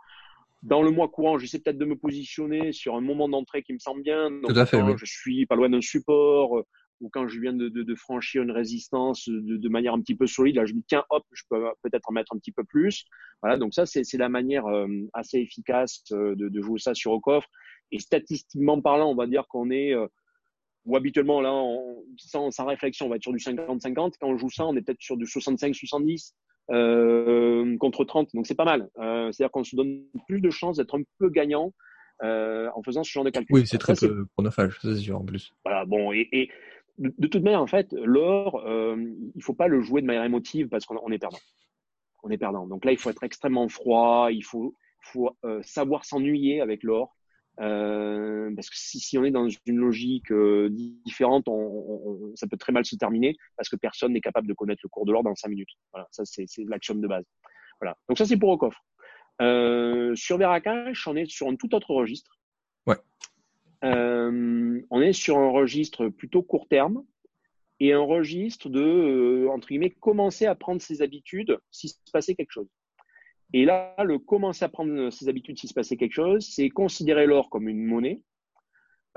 Dans 0.63 0.81
le 0.81 0.91
mois 0.91 1.07
courant, 1.07 1.37
j'essaie 1.37 1.59
peut-être 1.59 1.77
de 1.77 1.85
me 1.85 1.95
positionner 1.95 2.71
sur 2.71 2.95
un 2.95 3.01
moment 3.01 3.29
d'entrée 3.29 3.63
qui 3.63 3.73
me 3.73 3.79
semble 3.79 4.01
bien. 4.01 4.31
Donc, 4.31 4.53
Tout 4.53 4.59
à 4.59 4.65
fait, 4.65 4.81
Je 4.97 5.05
suis 5.05 5.45
pas 5.45 5.55
loin 5.55 5.69
d'un 5.69 5.81
support 5.81 6.63
ou 6.99 7.09
quand 7.09 7.27
je 7.27 7.39
viens 7.39 7.53
de, 7.53 7.69
de, 7.69 7.83
de 7.83 7.95
franchir 7.95 8.43
une 8.43 8.51
résistance 8.51 9.27
de, 9.29 9.57
de, 9.57 9.69
manière 9.69 9.93
un 9.93 10.01
petit 10.01 10.15
peu 10.15 10.25
solide, 10.25 10.55
là 10.55 10.65
je 10.65 10.73
me 10.73 10.79
dis 10.79 10.85
tiens 10.87 11.03
hop, 11.09 11.23
je 11.31 11.43
peux 11.49 11.63
peut-être 11.83 12.09
en 12.09 12.13
mettre 12.13 12.33
un 12.33 12.39
petit 12.39 12.51
peu 12.51 12.63
plus. 12.63 13.05
Voilà, 13.41 13.57
donc 13.57 13.73
ça 13.73 13.85
c'est 13.85 14.11
la 14.17 14.29
manière 14.29 14.65
euh, 14.65 14.87
assez 15.13 15.37
efficace 15.39 16.03
euh, 16.11 16.35
de, 16.35 16.49
de, 16.49 16.61
jouer 16.61 16.79
ça 16.79 16.93
sur 16.93 17.11
au 17.11 17.19
coffre. 17.19 17.47
Et 17.91 17.99
statistiquement 17.99 18.81
parlant, 18.81 19.09
on 19.11 19.15
va 19.15 19.27
dire 19.27 19.45
qu'on 19.47 19.69
est 19.69 19.93
euh, 19.93 20.07
ou 20.85 20.95
habituellement 20.95 21.41
là, 21.41 21.53
on, 21.53 22.03
sans, 22.17 22.49
sans, 22.51 22.65
réflexion, 22.65 23.05
on 23.05 23.09
va 23.09 23.17
être 23.17 23.23
sur 23.23 23.33
du 23.33 23.39
50-50. 23.39 24.13
Quand 24.19 24.29
on 24.29 24.37
joue 24.37 24.49
ça, 24.49 24.65
on 24.65 24.75
est 24.75 24.81
peut-être 24.81 25.01
sur 25.01 25.17
du 25.17 25.25
65-70 25.25 26.33
euh, 26.69 27.77
contre 27.77 28.03
30, 28.03 28.29
donc 28.33 28.47
c'est 28.47 28.55
pas 28.55 28.65
mal. 28.65 28.89
Euh, 28.97 29.31
C'est-à-dire 29.31 29.51
qu'on 29.51 29.63
se 29.63 29.75
donne 29.75 30.03
plus 30.27 30.41
de 30.41 30.49
chances 30.49 30.77
d'être 30.77 30.97
un 30.97 31.03
peu 31.19 31.29
gagnant 31.29 31.73
euh, 32.23 32.69
en 32.75 32.81
faisant 32.83 33.03
ce 33.03 33.11
genre 33.11 33.23
de 33.23 33.29
calcul. 33.29 33.55
Oui, 33.55 33.67
c'est 33.67 33.77
très 33.77 33.93
peu 33.93 34.25
chronophage, 34.33 34.77
c'est 34.81 34.95
sûr 34.95 35.19
en 35.19 35.25
plus. 35.25 35.53
Voilà, 35.63 35.85
bon, 35.85 36.11
et, 36.11 36.27
et 36.31 36.49
de, 36.97 37.27
toute 37.27 37.43
manière, 37.43 37.61
en 37.61 37.67
fait, 37.67 37.93
l'or, 37.93 38.63
euh, 38.65 38.95
il 39.35 39.43
faut 39.43 39.53
pas 39.53 39.67
le 39.67 39.81
jouer 39.81 40.01
de 40.01 40.07
manière 40.07 40.23
émotive 40.23 40.67
parce 40.67 40.85
qu'on 40.85 41.11
est 41.11 41.19
perdant. 41.19 41.37
On 42.23 42.29
est 42.29 42.37
perdant. 42.37 42.65
Donc 42.65 42.85
là, 42.85 42.91
il 42.91 42.97
faut 42.97 43.09
être 43.09 43.23
extrêmement 43.23 43.69
froid, 43.69 44.29
il 44.31 44.43
faut, 44.43 44.75
faut 45.01 45.29
euh, 45.45 45.61
savoir 45.61 46.05
s'ennuyer 46.05 46.61
avec 46.61 46.83
l'or. 46.83 47.15
Euh, 47.59 48.53
parce 48.55 48.69
que 48.69 48.77
si, 48.77 48.99
si, 48.99 49.17
on 49.17 49.23
est 49.23 49.31
dans 49.31 49.47
une 49.65 49.77
logique 49.77 50.31
euh, 50.31 50.69
différente, 51.05 51.47
on, 51.47 51.53
on, 51.53 52.35
ça 52.35 52.47
peut 52.47 52.57
très 52.57 52.71
mal 52.71 52.85
se 52.85 52.95
terminer 52.95 53.35
parce 53.55 53.67
que 53.67 53.75
personne 53.75 54.13
n'est 54.13 54.21
capable 54.21 54.47
de 54.47 54.53
connaître 54.53 54.81
le 54.83 54.89
cours 54.89 55.05
de 55.05 55.11
l'or 55.11 55.23
dans 55.23 55.33
cinq 55.35 55.49
minutes. 55.49 55.71
Voilà, 55.91 56.07
ça 56.11 56.23
c'est 56.25 56.45
l'action 56.67 56.95
de 56.95 57.07
base. 57.07 57.25
Voilà. 57.81 57.97
Donc 58.07 58.17
ça 58.17 58.25
c'est 58.25 58.37
pour 58.37 58.49
au 58.49 58.57
coffre. 58.57 58.83
Euh, 59.41 60.15
sur 60.15 60.37
Veracash, 60.37 61.07
on 61.07 61.15
est 61.15 61.29
sur 61.29 61.47
un 61.47 61.55
tout 61.55 61.73
autre 61.75 61.91
registre. 61.91 62.39
Ouais. 62.85 62.97
Euh, 63.83 64.81
on 64.89 65.01
est 65.01 65.13
sur 65.13 65.37
un 65.37 65.49
registre 65.49 66.09
plutôt 66.09 66.41
court 66.41 66.67
terme 66.67 67.03
et 67.79 67.93
un 67.93 68.01
registre 68.01 68.69
de, 68.69 68.81
euh, 68.81 69.49
entre 69.49 69.67
guillemets, 69.67 69.91
commencer 69.91 70.45
à 70.47 70.55
prendre 70.55 70.81
ses 70.81 71.01
habitudes 71.01 71.59
s'il 71.69 71.91
se 71.91 72.11
passait 72.11 72.35
quelque 72.35 72.51
chose. 72.51 72.67
Et 73.53 73.65
là, 73.65 73.95
le 74.03 74.19
commencer 74.19 74.65
à 74.65 74.69
prendre 74.69 75.09
ses 75.09 75.29
habitudes 75.29 75.57
s'il 75.57 75.69
se 75.69 75.73
passait 75.73 75.97
quelque 75.97 76.13
chose, 76.13 76.45
c'est 76.49 76.69
considérer 76.69 77.25
l'or 77.25 77.49
comme 77.49 77.69
une 77.69 77.85
monnaie, 77.85 78.21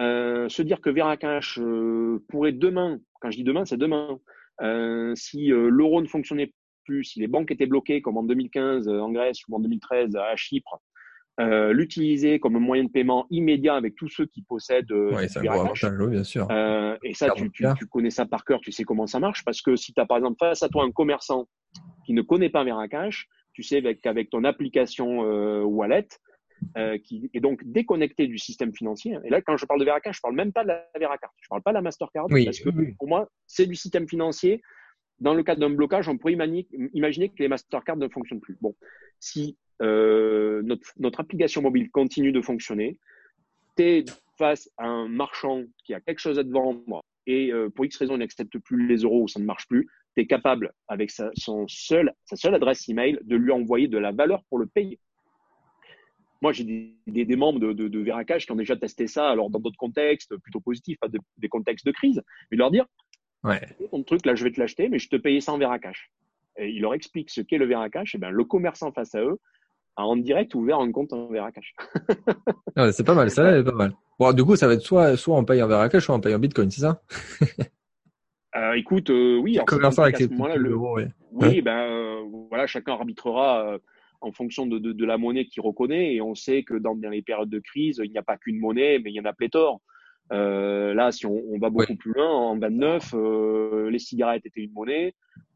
euh, 0.01 0.49
se 0.49 0.63
dire 0.63 0.81
que 0.81 0.89
Veracash 0.89 1.59
euh, 1.59 2.25
pourrait 2.29 2.53
demain, 2.53 2.99
quand 3.21 3.31
je 3.31 3.37
dis 3.37 3.45
demain, 3.45 3.65
c'est 3.65 3.77
demain, 3.77 4.19
euh, 4.63 5.13
si 5.15 5.53
euh, 5.53 5.69
l'euro 5.69 6.01
ne 6.01 6.07
fonctionnait 6.07 6.53
plus, 6.85 7.05
si 7.05 7.21
les 7.21 7.27
banques 7.27 7.51
étaient 7.51 7.67
bloquées 7.67 8.01
comme 8.01 8.17
en 8.17 8.23
2015 8.23 8.89
euh, 8.89 9.01
en 9.01 9.11
Grèce 9.11 9.41
ou 9.49 9.57
en 9.57 9.61
2013 9.61 10.17
à 10.17 10.37
Chypre, 10.37 10.81
euh, 11.41 11.73
l'utiliser 11.73 12.39
comme 12.39 12.59
moyen 12.59 12.85
de 12.85 12.91
paiement 12.91 13.27
immédiat 13.31 13.75
avec 13.75 13.95
tous 13.95 14.09
ceux 14.09 14.27
qui 14.27 14.43
possèdent 14.43 14.91
euh, 14.91 15.11
Ouais, 15.11 15.27
oui, 15.99 16.09
bien 16.09 16.25
sûr. 16.25 16.47
Euh, 16.51 16.97
et 17.03 17.15
ça, 17.15 17.31
tu, 17.31 17.51
tu, 17.51 17.65
tu 17.79 17.87
connais 17.87 18.11
ça 18.11 18.27
par 18.27 18.45
cœur, 18.45 18.61
tu 18.61 18.73
sais 18.73 18.85
comment 18.85 19.07
ça 19.07 19.21
marche, 19.21 19.45
parce 19.45 19.63
que 19.63 19.77
si 19.77 19.95
tu 19.95 20.01
as 20.01 20.07
par 20.07 20.19
exemple 20.19 20.37
face 20.39 20.63
à 20.63 20.69
toi 20.69 20.85
un 20.85 20.91
commerçant 20.91 21.47
qui 22.05 22.13
ne 22.13 22.23
connaît 22.23 22.51
pas 22.51 22.65
Veracash, 22.65 23.29
tu 23.53 23.63
sais 23.63 23.83
avec- 24.05 24.31
ton 24.31 24.45
application 24.45 25.25
euh, 25.25 25.63
Wallet, 25.63 26.09
euh, 26.77 26.99
qui 26.99 27.31
est 27.33 27.41
donc 27.41 27.63
déconnecté 27.65 28.27
du 28.27 28.39
système 28.39 28.75
financier, 28.75 29.17
et 29.25 29.31
là 29.31 29.41
quand 29.41 29.57
je 29.57 29.65
parle 29.67 29.81
de 29.81 29.85
Veracash, 29.85 30.17
je 30.17 30.21
parle 30.21 30.35
même 30.35 30.53
pas 30.53 30.63
de 30.63 30.69
la 30.69 30.87
Veracard, 30.99 31.33
je 31.41 31.49
parle 31.49 31.63
pas 31.63 31.71
de 31.71 31.77
la 31.77 31.83
Mastercard, 31.83 32.27
Oui, 32.31 32.45
parce 32.45 32.61
que 32.61 32.69
oui. 32.71 32.95
pour 32.99 33.09
moi, 33.09 33.29
c'est 33.47 33.67
du 33.67 33.75
système 33.75 34.09
financier. 34.09 34.61
Dans 35.21 35.35
le 35.35 35.43
cadre 35.43 35.61
d'un 35.61 35.71
blocage, 35.71 36.09
on 36.09 36.17
pourrait 36.17 36.33
imaginer 36.33 37.29
que 37.29 37.35
les 37.43 37.49
Mastercard 37.49 37.97
ne 37.97 38.09
fonctionnent 38.09 38.41
plus. 38.41 38.57
Bon, 38.61 38.75
si 39.19 39.59
euh, 39.83 40.63
notre, 40.63 40.93
notre 40.99 41.21
application 41.21 41.61
mobile 41.61 41.91
continue 41.91 42.33
de 42.33 42.41
fonctionner, 42.41 42.99
tu 43.77 43.83
es 43.83 44.05
face 44.39 44.71
à 44.79 44.87
un 44.87 45.09
marchand 45.09 45.65
qui 45.85 45.93
a 45.93 46.01
quelque 46.01 46.21
chose 46.21 46.39
à 46.39 46.45
te 46.45 46.49
vendre 46.49 47.03
et 47.27 47.53
pour 47.75 47.85
X 47.85 47.99
raison, 47.99 48.15
il 48.17 48.21
n'accepte 48.21 48.59
plus 48.59 48.87
les 48.87 48.99
euros 48.99 49.25
ou 49.25 49.29
ça 49.29 49.39
ne 49.41 49.45
marche 49.45 49.69
plus, 49.69 49.87
tu 50.17 50.23
es 50.23 50.27
capable, 50.27 50.73
avec 50.89 51.11
sa, 51.11 51.31
son 51.35 51.67
seul, 51.69 52.13
sa 52.25 52.37
seule 52.37 52.55
adresse 52.55 52.89
email, 52.89 53.19
de 53.23 53.37
lui 53.37 53.53
envoyer 53.53 53.89
de 53.89 53.99
la 53.99 54.13
valeur 54.13 54.43
pour 54.49 54.59
le 54.59 54.67
payer. 54.67 54.99
Moi, 56.43 56.53
j'ai 56.53 56.65
des, 56.65 56.95
des, 57.07 57.25
des 57.27 57.37
membres 57.37 57.61
de, 57.61 57.73
de, 57.73 57.89
de 57.89 57.99
Veracash 58.01 58.47
qui 58.47 58.53
ont 58.53 58.57
déjà 58.57 58.77
testé 58.77 59.07
ça, 59.07 59.29
alors 59.29 59.51
dans 59.51 59.59
d'autres 59.61 59.77
contextes 59.77 60.35
plutôt 60.39 60.61
positifs, 60.61 60.99
pas 60.99 61.09
de- 61.09 61.19
des 61.37 61.49
contextes 61.49 61.85
de 61.87 61.93
crise, 61.93 62.23
mais 62.51 62.57
de 62.57 62.61
leur 62.61 62.71
dire 62.71 62.87
Ouais. 63.45 63.61
ton 63.91 64.03
truc, 64.03 64.27
là, 64.27 64.35
je 64.35 64.45
vais 64.45 64.51
te 64.53 64.61
l'acheter, 64.61 64.89
mais 64.89 64.99
je 64.99 65.09
te 65.09 65.17
payais 65.17 65.41
ça 65.41 65.53
en 65.53 65.59
Veracash. 65.59 66.11
Et 66.59 66.69
il 66.71 66.81
leur 66.83 66.93
explique 66.95 67.31
ce 67.31 67.41
qu'est 67.41 67.57
le 67.59 67.67
Veracash. 67.67 68.15
Et 68.15 68.19
ben, 68.19 68.31
le 68.31 68.45
commerçant 68.45 68.93
face 68.93 69.15
à 69.15 69.21
eux 69.23 69.39
a 69.97 70.05
en 70.05 70.17
direct 70.17 70.55
ouvert 70.55 70.79
un 70.79 70.93
compte 70.93 71.13
en 71.13 71.27
Veracash. 71.29 71.75
Ouais, 72.77 72.93
c'est 72.93 73.05
pas 73.05 73.15
mal, 73.15 73.31
ça 73.31 73.53
c'est 73.53 73.65
pas 73.65 73.73
mal. 73.73 73.93
Bon, 74.19 74.33
du 74.33 74.45
coup, 74.45 74.57
ça 74.57 74.67
va 74.67 74.75
être 74.75 74.83
soit, 74.83 75.17
soit 75.17 75.37
on 75.37 75.45
paye 75.45 75.63
en 75.63 75.67
Veracash, 75.69 76.05
soit 76.05 76.15
on 76.15 76.21
paye 76.21 76.35
en 76.35 76.39
Bitcoin, 76.39 76.71
c'est 76.71 76.83
ça? 76.83 77.03
Euh, 78.57 78.73
écoute, 78.75 79.11
euh, 79.11 79.37
oui, 79.37 79.53
Le 79.53 79.59
alors, 79.59 79.67
c'est 79.71 79.77
commerçant 79.77 80.03
compliqué 80.03 80.03
à 80.03 80.17
accepte 80.17 80.33
ce 80.33 80.37
moment-là, 80.39 80.55
plus 80.55 80.63
le- 80.65 80.69
l'euro, 80.71 80.97
ouais. 80.97 81.09
Oui, 81.33 81.63
ben 81.63 81.79
euh, 81.79 82.23
voilà, 82.49 82.67
chacun 82.67 82.93
arbitrera 82.93 83.75
euh, 83.75 83.79
en 84.21 84.33
fonction 84.33 84.67
de, 84.67 84.79
de, 84.79 84.93
de 84.93 85.05
la 85.07 85.19
monnaie 85.19 85.45
qu'il 85.47 85.63
reconnaît. 85.63 86.15
Et 86.15 86.21
on 86.21 86.35
sait 86.35 86.63
que 86.65 86.75
dans, 86.75 86.97
dans 86.97 87.11
les 87.11 87.23
périodes 87.23 87.49
de 87.51 87.61
crise, 87.61 88.01
il 88.05 88.11
n'y 88.11 88.19
a 88.19 88.23
pas 88.23 88.37
qu'une 88.37 88.59
monnaie, 88.59 88.99
mais 88.99 89.11
il 89.11 89.15
y 89.15 89.21
en 89.21 89.25
a 89.25 89.33
pléthore. 89.33 89.81
Euh, 90.33 90.95
là, 90.95 91.13
si 91.13 91.27
on, 91.27 91.41
on 91.51 91.59
va 91.59 91.71
beaucoup 91.71 91.95
plus 91.97 92.13
loin, 92.13 92.29
en 92.29 92.59
29, 92.59 93.15
euh, 93.15 93.91
les 93.91 93.99
cigarettes 93.99 94.45
étaient 94.47 94.61
une 94.63 94.73
monnaie. 94.73 95.15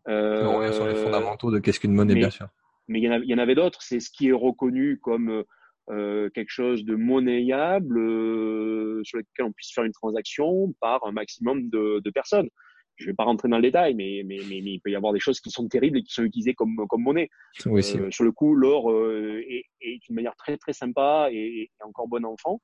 Euh, 0.09 0.45
On 0.47 0.59
revient 0.59 0.73
sur 0.73 0.87
les 0.87 0.95
fondamentaux 0.95 1.51
de 1.51 1.59
qu'est-ce 1.59 1.81
qu'une 1.81 1.95
monnaie, 1.95 2.15
mais- 2.15 2.21
bien 2.21 2.31
sûr. 2.31 2.47
mais 2.89 3.01
il 3.01 3.05
y 3.05 3.09
en 3.09 3.13
avait, 3.13 3.25
il 3.25 3.31
y 3.31 3.35
en 3.35 3.39
avait 3.39 3.55
d'autres. 3.57 3.83
C'est 3.83 4.01
ce 4.01 4.11
qui 4.11 4.29
est 4.29 4.33
reconnu 4.33 4.99
comme 5.01 5.43
euh, 5.91 6.31
quelque 6.31 6.51
chose 6.51 6.85
de 6.85 6.95
monnayable 6.95 7.99
euh, 7.99 9.01
sur 9.05 9.19
lequel 9.19 9.47
on 9.47 9.53
puisse 9.53 9.73
faire 9.75 9.85
une 9.85 9.93
transaction 9.93 10.73
par 10.81 11.05
un 11.07 11.13
maximum 11.13 11.69
de, 11.71 12.01
de 12.05 12.11
personnes. 12.11 12.49
Je 12.97 13.07
vais 13.07 13.15
pas 13.15 13.25
rentrer 13.25 13.49
dans 13.49 13.57
le 13.57 13.63
détail, 13.63 13.95
mais, 13.95 14.23
mais, 14.25 14.39
mais, 14.49 14.61
mais 14.63 14.75
il 14.75 14.81
peut 14.81 14.91
y 14.91 14.95
avoir 14.95 15.13
des 15.13 15.19
choses 15.19 15.41
qui 15.41 15.51
sont 15.51 15.67
terribles 15.67 15.99
et 15.99 16.03
qui 16.03 16.13
sont 16.13 16.23
utilisées 16.23 16.55
comme, 16.55 16.77
comme 16.89 17.03
monnaie. 17.03 17.29
Oui. 17.67 17.83
Euh, 17.97 18.11
sur 18.11 18.25
le 18.25 18.31
coup, 18.31 18.55
l'or 18.55 18.91
euh, 18.91 19.43
est, 19.49 19.65
est 19.81 20.09
une 20.09 20.15
manière 20.15 20.37
très 20.37 20.57
très 20.57 20.73
sympa 20.73 21.29
et, 21.33 21.63
et 21.63 21.71
encore 21.85 22.07
bon 22.07 22.25
enfant 22.25 22.61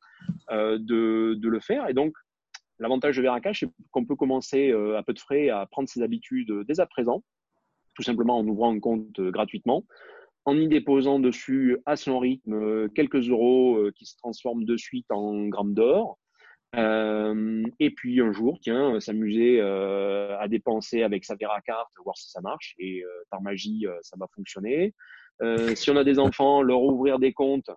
euh, 0.50 0.78
de, 0.78 1.34
de 1.34 1.48
le 1.48 1.58
faire. 1.58 1.88
Et 1.88 1.94
donc, 1.94 2.14
l'avantage 2.78 3.16
de 3.16 3.22
Veracash, 3.22 3.60
c'est 3.60 3.70
qu'on 3.90 4.04
peut 4.04 4.14
commencer 4.14 4.70
à 4.70 5.02
peu 5.02 5.12
de 5.12 5.18
frais 5.18 5.48
à 5.48 5.66
prendre 5.66 5.88
ses 5.88 6.00
habitudes 6.00 6.52
dès 6.66 6.78
à 6.78 6.86
présent, 6.86 7.24
tout 7.94 8.02
simplement 8.02 8.38
en 8.38 8.46
ouvrant 8.46 8.72
un 8.72 8.80
compte 8.80 9.20
gratuitement, 9.20 9.84
en 10.44 10.56
y 10.56 10.68
déposant 10.68 11.18
dessus 11.18 11.76
à 11.84 11.96
son 11.96 12.18
rythme 12.18 12.88
quelques 12.90 13.28
euros 13.28 13.90
qui 13.96 14.06
se 14.06 14.16
transforment 14.16 14.64
de 14.64 14.76
suite 14.76 15.10
en 15.10 15.48
grammes 15.48 15.74
d'or. 15.74 16.18
Euh, 16.76 17.62
et 17.80 17.90
puis 17.90 18.20
un 18.20 18.32
jour, 18.32 18.58
tiens, 18.60 18.94
euh, 18.94 19.00
s'amuser 19.00 19.60
euh, 19.60 20.38
à 20.38 20.46
dépenser 20.46 21.02
avec 21.02 21.24
sa 21.24 21.34
Veracard, 21.34 21.90
voir 22.04 22.16
si 22.16 22.30
ça 22.30 22.40
marche. 22.40 22.74
Et 22.78 23.02
euh, 23.02 23.08
par 23.30 23.42
magie, 23.42 23.86
euh, 23.86 23.96
ça 24.02 24.16
va 24.18 24.26
fonctionner. 24.34 24.94
Euh, 25.42 25.74
si 25.74 25.90
on 25.90 25.96
a 25.96 26.04
des 26.04 26.18
enfants, 26.18 26.62
leur 26.62 26.82
ouvrir 26.82 27.18
des 27.18 27.32
comptes 27.32 27.70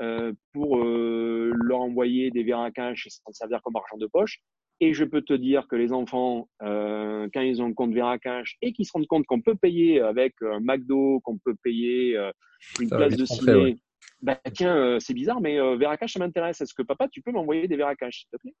euh, 0.00 0.32
pour 0.52 0.78
euh, 0.78 1.52
leur 1.54 1.80
envoyer 1.80 2.30
des 2.30 2.44
Veracash 2.44 3.06
et 3.06 3.10
s'en 3.10 3.32
servir 3.32 3.62
comme 3.62 3.76
argent 3.76 3.96
de 3.96 4.06
poche. 4.06 4.40
Et 4.78 4.92
je 4.92 5.04
peux 5.04 5.22
te 5.22 5.32
dire 5.32 5.66
que 5.68 5.76
les 5.76 5.92
enfants, 5.92 6.50
euh, 6.62 7.28
quand 7.32 7.40
ils 7.40 7.62
ont 7.62 7.66
un 7.66 7.72
compte 7.72 7.94
Veracash 7.94 8.58
et 8.60 8.74
qu'ils 8.74 8.84
se 8.84 8.92
rendent 8.92 9.06
compte 9.06 9.24
qu'on 9.24 9.40
peut 9.40 9.54
payer 9.54 10.00
avec 10.00 10.34
un 10.42 10.60
McDo, 10.60 11.20
qu'on 11.20 11.38
peut 11.38 11.54
payer 11.62 12.16
euh, 12.16 12.30
une 12.78 12.90
place 12.90 13.16
de 13.16 13.24
ciné. 13.24 13.78
Bah, 14.22 14.38
tiens, 14.54 14.76
euh, 14.76 14.98
c'est 14.98 15.14
bizarre, 15.14 15.40
mais 15.40 15.60
euh, 15.60 15.76
Veracash, 15.76 16.14
ça 16.14 16.18
m'intéresse. 16.18 16.60
Est-ce 16.60 16.74
que 16.74 16.82
papa, 16.82 17.08
tu 17.08 17.22
peux 17.22 17.32
m'envoyer 17.32 17.68
des 17.68 17.76
Veracash, 17.76 18.20
s'il 18.20 18.28
te 18.30 18.36
plaît? 18.36 18.54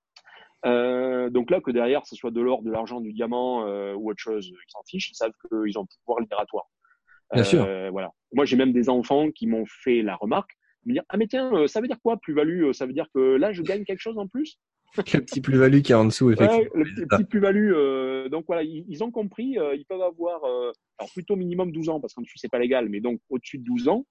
Euh, 0.66 1.30
Donc 1.30 1.50
là, 1.50 1.60
que 1.60 1.70
derrière, 1.70 2.06
ce 2.06 2.16
soit 2.16 2.30
de 2.30 2.40
l'or, 2.40 2.62
de 2.62 2.70
l'argent, 2.70 3.00
du 3.00 3.12
diamant 3.12 3.66
euh, 3.66 3.94
ou 3.94 4.10
autre 4.10 4.20
chose, 4.20 4.46
ils 4.48 4.56
s'en 4.68 4.82
fichent. 4.88 5.10
Ils 5.10 5.14
savent 5.14 5.32
qu'ils 5.50 5.78
ont 5.78 5.82
un 5.82 5.86
pouvoir 6.04 6.20
libératoire. 6.20 6.66
Bien 7.32 7.44
sûr. 7.44 7.66
Voilà. 7.90 8.12
Moi, 8.32 8.44
j'ai 8.44 8.56
même 8.56 8.72
des 8.72 8.88
enfants 8.88 9.30
qui 9.30 9.46
m'ont 9.46 9.64
fait 9.66 10.02
la 10.02 10.14
remarque, 10.16 10.50
me 10.84 10.92
dire 10.92 11.02
ah 11.08 11.16
mais 11.16 11.26
tiens, 11.26 11.66
ça 11.66 11.80
veut 11.80 11.88
dire 11.88 12.00
quoi 12.00 12.16
plus-value 12.18 12.70
Ça 12.72 12.86
veut 12.86 12.92
dire 12.92 13.06
que 13.12 13.36
là, 13.36 13.52
je 13.52 13.62
gagne 13.62 13.84
quelque 13.84 14.00
chose 14.00 14.18
en 14.18 14.28
plus? 14.28 14.58
Le 14.96 15.02
petit 15.20 15.40
plus-value 15.40 15.80
qui 15.80 15.92
est 15.92 15.96
en 15.96 16.04
dessous, 16.04 16.30
effectivement. 16.30 16.62
Ouais, 16.74 16.84
le 16.84 17.06
petit, 17.06 17.24
plus-value. 17.24 18.28
donc 18.30 18.44
voilà, 18.46 18.62
ils, 18.62 18.84
ils 18.88 19.02
ont 19.02 19.10
compris. 19.10 19.56
ils 19.74 19.84
peuvent 19.88 20.02
avoir, 20.02 20.44
alors 20.44 21.10
plutôt 21.12 21.34
minimum 21.34 21.72
12 21.72 21.88
ans, 21.88 22.00
parce 22.00 22.14
qu'en 22.14 22.22
dessous 22.22 22.38
c'est 22.38 22.50
pas 22.50 22.60
légal, 22.60 22.88
mais 22.88 23.00
donc 23.00 23.20
au-dessus 23.28 23.58
de 23.58 23.64
12 23.64 23.88
ans, 23.88 24.06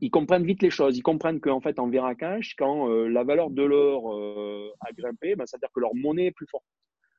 ils 0.00 0.10
comprennent 0.10 0.44
vite 0.44 0.62
les 0.62 0.70
choses. 0.70 0.96
Ils 0.96 1.02
comprennent 1.02 1.40
qu'en 1.40 1.60
fait 1.60 1.78
en 1.78 1.88
Veracash, 1.88 2.54
quand 2.56 2.90
euh, 2.90 3.08
la 3.08 3.24
valeur 3.24 3.50
de 3.50 3.62
l'or 3.62 4.14
euh, 4.14 4.70
a 4.80 4.92
grimpé, 4.92 5.36
ben, 5.36 5.46
ça 5.46 5.56
veut 5.56 5.60
dire 5.60 5.70
que 5.74 5.80
leur 5.80 5.94
monnaie 5.94 6.26
est 6.26 6.32
plus 6.32 6.46
forte. 6.46 6.64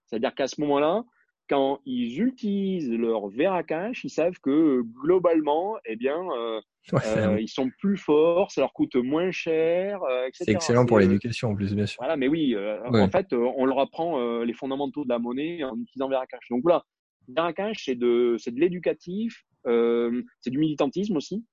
C'est-à-dire 0.06 0.34
qu'à 0.36 0.47
ce 0.47 0.62
moment-là, 0.62 1.04
quand 1.50 1.80
ils 1.86 2.21
utilisent 2.21 2.91
leur 2.91 3.28
Veracash, 3.28 4.04
ils 4.04 4.10
savent 4.10 4.39
que 4.41 4.82
globalement, 4.82 5.78
eh 5.86 5.95
bien, 5.95 6.17
euh, 6.38 6.62
Ouais, 6.93 7.43
ils 7.43 7.50
sont 7.50 7.69
plus 7.80 7.97
forts, 7.97 8.50
ça 8.50 8.62
leur 8.62 8.71
coûte 8.71 8.95
moins 8.95 9.30
cher, 9.30 10.00
etc. 10.26 10.45
c'est 10.45 10.52
excellent 10.54 10.86
pour 10.86 11.00
l'éducation, 11.00 11.50
en 11.50 11.56
plus, 11.56 11.76
bien 11.76 11.86
sûr. 11.86 11.97
voilà, 12.00 12.15
mais 12.15 12.30
oui, 12.30 12.56
Ouais. 12.56 13.02
en 13.02 13.10
fait, 13.10 13.34
on 13.34 13.65
leur 13.65 13.80
apprend 13.80 14.41
les 14.43 14.54
fondamentaux 14.54 15.04
de 15.04 15.10
la 15.10 15.19
monnaie 15.19 15.65
en 15.65 15.76
utilisant 15.78 16.08
Veracash. 16.08 16.47
Donc 16.50 16.62
voilà, 16.63 16.86
Veracash, 17.28 17.84
c'est 17.84 17.95
de, 17.95 18.38
l'éducatif, 18.56 19.43
c'est 19.65 20.50
du 20.50 20.60
militantisme 20.60 21.17
aussi. 21.17 21.43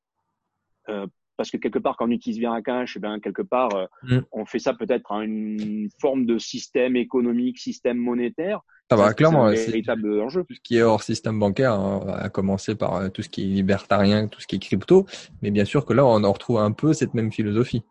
Euh, 0.89 1.07
parce 1.37 1.51
que 1.51 1.57
quelque 1.57 1.79
part, 1.79 1.97
quand 1.97 2.07
on 2.07 2.11
utilise 2.11 2.39
Veracash, 2.41 2.97
eh 2.97 3.01
ben, 3.01 3.19
quelque 3.21 3.43
part, 3.43 3.75
euh, 3.75 3.87
Mm. 4.05 4.19
on 4.33 4.45
fait 4.45 4.59
ça 4.59 4.75
peut-être 4.75 5.11
à 5.13 5.25
une 5.25 5.89
forme 6.01 6.27
de 6.27 6.39
système 6.39 6.97
économique, 6.97 7.59
système 7.59 7.99
monétaire. 7.99 8.61
Ça 8.91 8.97
va, 8.97 9.09
c'est 9.09 9.15
clairement, 9.15 9.47
un 9.47 9.57
c'est 9.57 9.67
véritable 9.71 10.21
enjeu. 10.21 10.45
tout 10.45 10.55
ce 10.55 10.61
qui 10.61 10.77
est 10.77 10.83
hors 10.83 11.03
système 11.03 11.39
bancaire, 11.41 11.73
hein, 11.73 12.07
à 12.19 12.29
commencer 12.29 12.75
par 12.75 12.97
euh, 12.97 13.09
tout 13.09 13.23
ce 13.23 13.29
qui 13.29 13.43
est 13.43 13.47
libertarien, 13.47 14.29
tout 14.29 14.41
ce 14.41 14.47
qui 14.47 14.57
est 14.57 14.59
crypto. 14.59 15.07
Mais 15.43 15.51
bien 15.51 15.65
sûr 15.65 15.87
que 15.87 15.95
là, 15.95 16.05
on 16.05 16.23
en 16.23 16.33
retrouve 16.33 16.59
un 16.59 16.71
peu 16.73 16.93
cette 16.93 17.15
même 17.15 17.33
philosophie. 17.33 17.83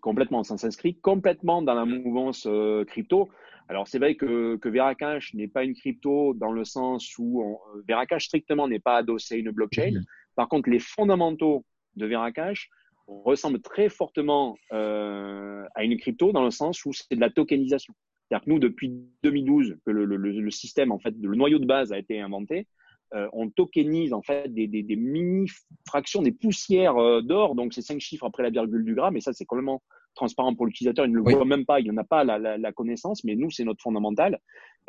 Complètement, 0.00 0.44
ça 0.44 0.56
s'inscrit 0.56 0.94
complètement 0.94 1.62
dans 1.62 1.74
la 1.74 1.84
mouvance 1.84 2.46
euh, 2.46 2.84
crypto. 2.84 3.28
Alors 3.68 3.88
c'est 3.88 3.98
vrai 3.98 4.14
que, 4.14 4.54
que 4.56 4.68
Veracash 4.68 5.34
n'est 5.34 5.48
pas 5.48 5.64
une 5.64 5.74
crypto 5.74 6.32
dans 6.34 6.52
le 6.52 6.64
sens 6.64 7.12
où 7.18 7.42
on, 7.42 7.58
Veracash 7.88 8.26
strictement 8.26 8.68
n'est 8.68 8.78
pas 8.78 8.98
adossé 8.98 9.34
à 9.34 9.38
une 9.38 9.50
blockchain. 9.50 9.90
Mhm. 9.90 10.04
Par 10.36 10.48
contre, 10.48 10.70
les 10.70 10.78
fondamentaux 10.78 11.64
de 11.96 12.06
Veracash 12.06 12.68
ressemblent 13.06 13.60
très 13.60 13.88
fortement 13.88 14.56
euh, 14.72 15.64
à 15.74 15.84
une 15.84 15.96
crypto 15.96 16.32
dans 16.32 16.44
le 16.44 16.50
sens 16.50 16.84
où 16.84 16.92
c'est 16.92 17.14
de 17.14 17.20
la 17.20 17.30
tokenisation. 17.30 17.94
C'est-à-dire 18.28 18.44
que 18.44 18.50
nous, 18.50 18.58
depuis 18.58 18.92
2012, 19.22 19.76
que 19.86 19.90
le, 19.92 20.04
le, 20.04 20.16
le, 20.16 20.32
le 20.40 20.50
système, 20.50 20.90
en 20.90 20.98
fait, 20.98 21.14
le 21.20 21.36
noyau 21.36 21.58
de 21.60 21.66
base 21.66 21.92
a 21.92 21.98
été 21.98 22.20
inventé, 22.20 22.66
euh, 23.14 23.28
on 23.32 23.48
tokenise 23.50 24.12
en 24.12 24.22
fait 24.22 24.52
des, 24.52 24.66
des, 24.66 24.82
des 24.82 24.96
mini 24.96 25.48
fractions, 25.86 26.22
des 26.22 26.32
poussières 26.32 26.96
euh, 26.96 27.20
d'or, 27.22 27.54
donc 27.54 27.72
c'est 27.72 27.82
cinq 27.82 28.00
chiffres 28.00 28.26
après 28.26 28.42
la 28.42 28.50
virgule 28.50 28.84
du 28.84 28.96
gramme, 28.96 29.16
et 29.16 29.20
ça 29.20 29.32
c'est 29.32 29.44
complètement 29.44 29.80
transparent 30.16 30.56
pour 30.56 30.66
l'utilisateur, 30.66 31.06
il 31.06 31.12
ne 31.12 31.16
le 31.18 31.22
Oui. 31.22 31.34
voit 31.34 31.44
même 31.44 31.64
pas, 31.64 31.78
il 31.78 31.86
n'en 31.92 31.98
a 31.98 32.04
pas 32.04 32.24
la, 32.24 32.36
la, 32.40 32.58
la 32.58 32.72
connaissance, 32.72 33.22
mais 33.22 33.36
nous 33.36 33.48
c'est 33.52 33.62
notre 33.62 33.80
fondamental, 33.80 34.40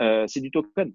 euh, 0.02 0.26
c'est 0.28 0.40
du 0.42 0.50
token. 0.50 0.92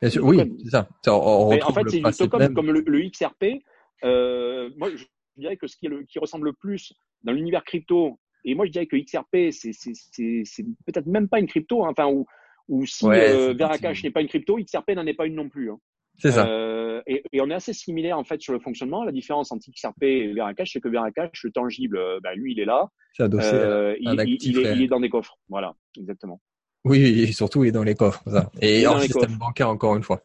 Bien 0.00 0.10
sûr, 0.10 0.24
Du 0.24 0.28
oui, 0.30 0.52
c'est 0.64 0.70
ça. 0.70 0.88
On, 1.06 1.52
en 1.52 1.72
fait 1.72 1.88
c'est 1.88 2.00
du 2.00 2.12
token 2.16 2.38
même. 2.40 2.54
comme 2.54 2.72
le, 2.72 2.80
le 2.84 3.08
XRP. 3.08 3.62
Euh, 4.02 4.70
moi 4.76 4.90
je, 4.94 5.04
dirais 5.36 5.56
que 5.56 5.66
ce 5.66 5.76
qui, 5.76 5.88
qui 6.08 6.18
ressemble 6.18 6.46
le 6.46 6.52
plus 6.52 6.92
dans 7.22 7.32
l'univers 7.32 7.64
crypto, 7.64 8.18
et 8.44 8.54
moi 8.54 8.66
je 8.66 8.72
dirais 8.72 8.86
que 8.86 8.96
XRP, 8.96 9.50
c'est 9.52 10.62
peut-être 10.86 11.06
même 11.06 11.28
pas 11.28 11.38
une 11.38 11.46
crypto, 11.46 11.84
hein, 11.84 11.90
enfin, 11.90 12.06
ou, 12.08 12.26
ou 12.68 12.86
si 12.86 13.06
euh, 13.06 13.54
Veracash 13.54 14.02
n'est 14.02 14.10
pas 14.10 14.20
une 14.20 14.28
crypto, 14.28 14.56
XRP 14.56 14.90
n'en 14.90 15.06
est 15.06 15.14
pas 15.14 15.26
une 15.26 15.34
non 15.34 15.48
plus. 15.48 15.70
Hein. 15.70 15.78
C'est 16.18 16.32
ça. 16.32 16.46
Euh, 16.46 17.02
et, 17.06 17.24
et, 17.32 17.40
on 17.40 17.50
est 17.50 17.54
assez 17.54 17.72
similaire 17.72 18.18
en 18.18 18.24
fait 18.24 18.40
sur 18.40 18.52
le 18.52 18.60
fonctionnement. 18.60 19.04
La 19.04 19.12
différence 19.12 19.50
entre 19.50 19.68
XRP 19.70 20.04
et 20.04 20.32
Veracash, 20.32 20.72
c'est 20.72 20.80
que 20.80 20.88
Veracash, 20.88 21.42
le 21.42 21.50
tangible, 21.50 21.98
bah, 22.22 22.34
lui, 22.34 22.52
il 22.52 22.60
est 22.60 22.64
là. 22.64 22.88
C'est 23.14 23.24
adossé 23.24 23.50
euh, 23.52 23.96
il, 24.00 24.12
il, 24.12 24.58
est, 24.58 24.76
il, 24.76 24.82
est, 24.82 24.86
dans 24.86 25.00
des 25.00 25.08
coffres. 25.08 25.36
Voilà, 25.48 25.74
exactement. 25.98 26.40
Oui, 26.84 27.00
et 27.00 27.32
surtout, 27.32 27.64
il 27.64 27.68
est 27.68 27.72
dans 27.72 27.82
les 27.82 27.94
coffres. 27.94 28.22
Ça. 28.28 28.50
Et 28.60 28.86
en 28.86 28.98
système 29.00 29.36
bancaire, 29.38 29.68
encore 29.68 29.96
une 29.96 30.02
fois. 30.02 30.22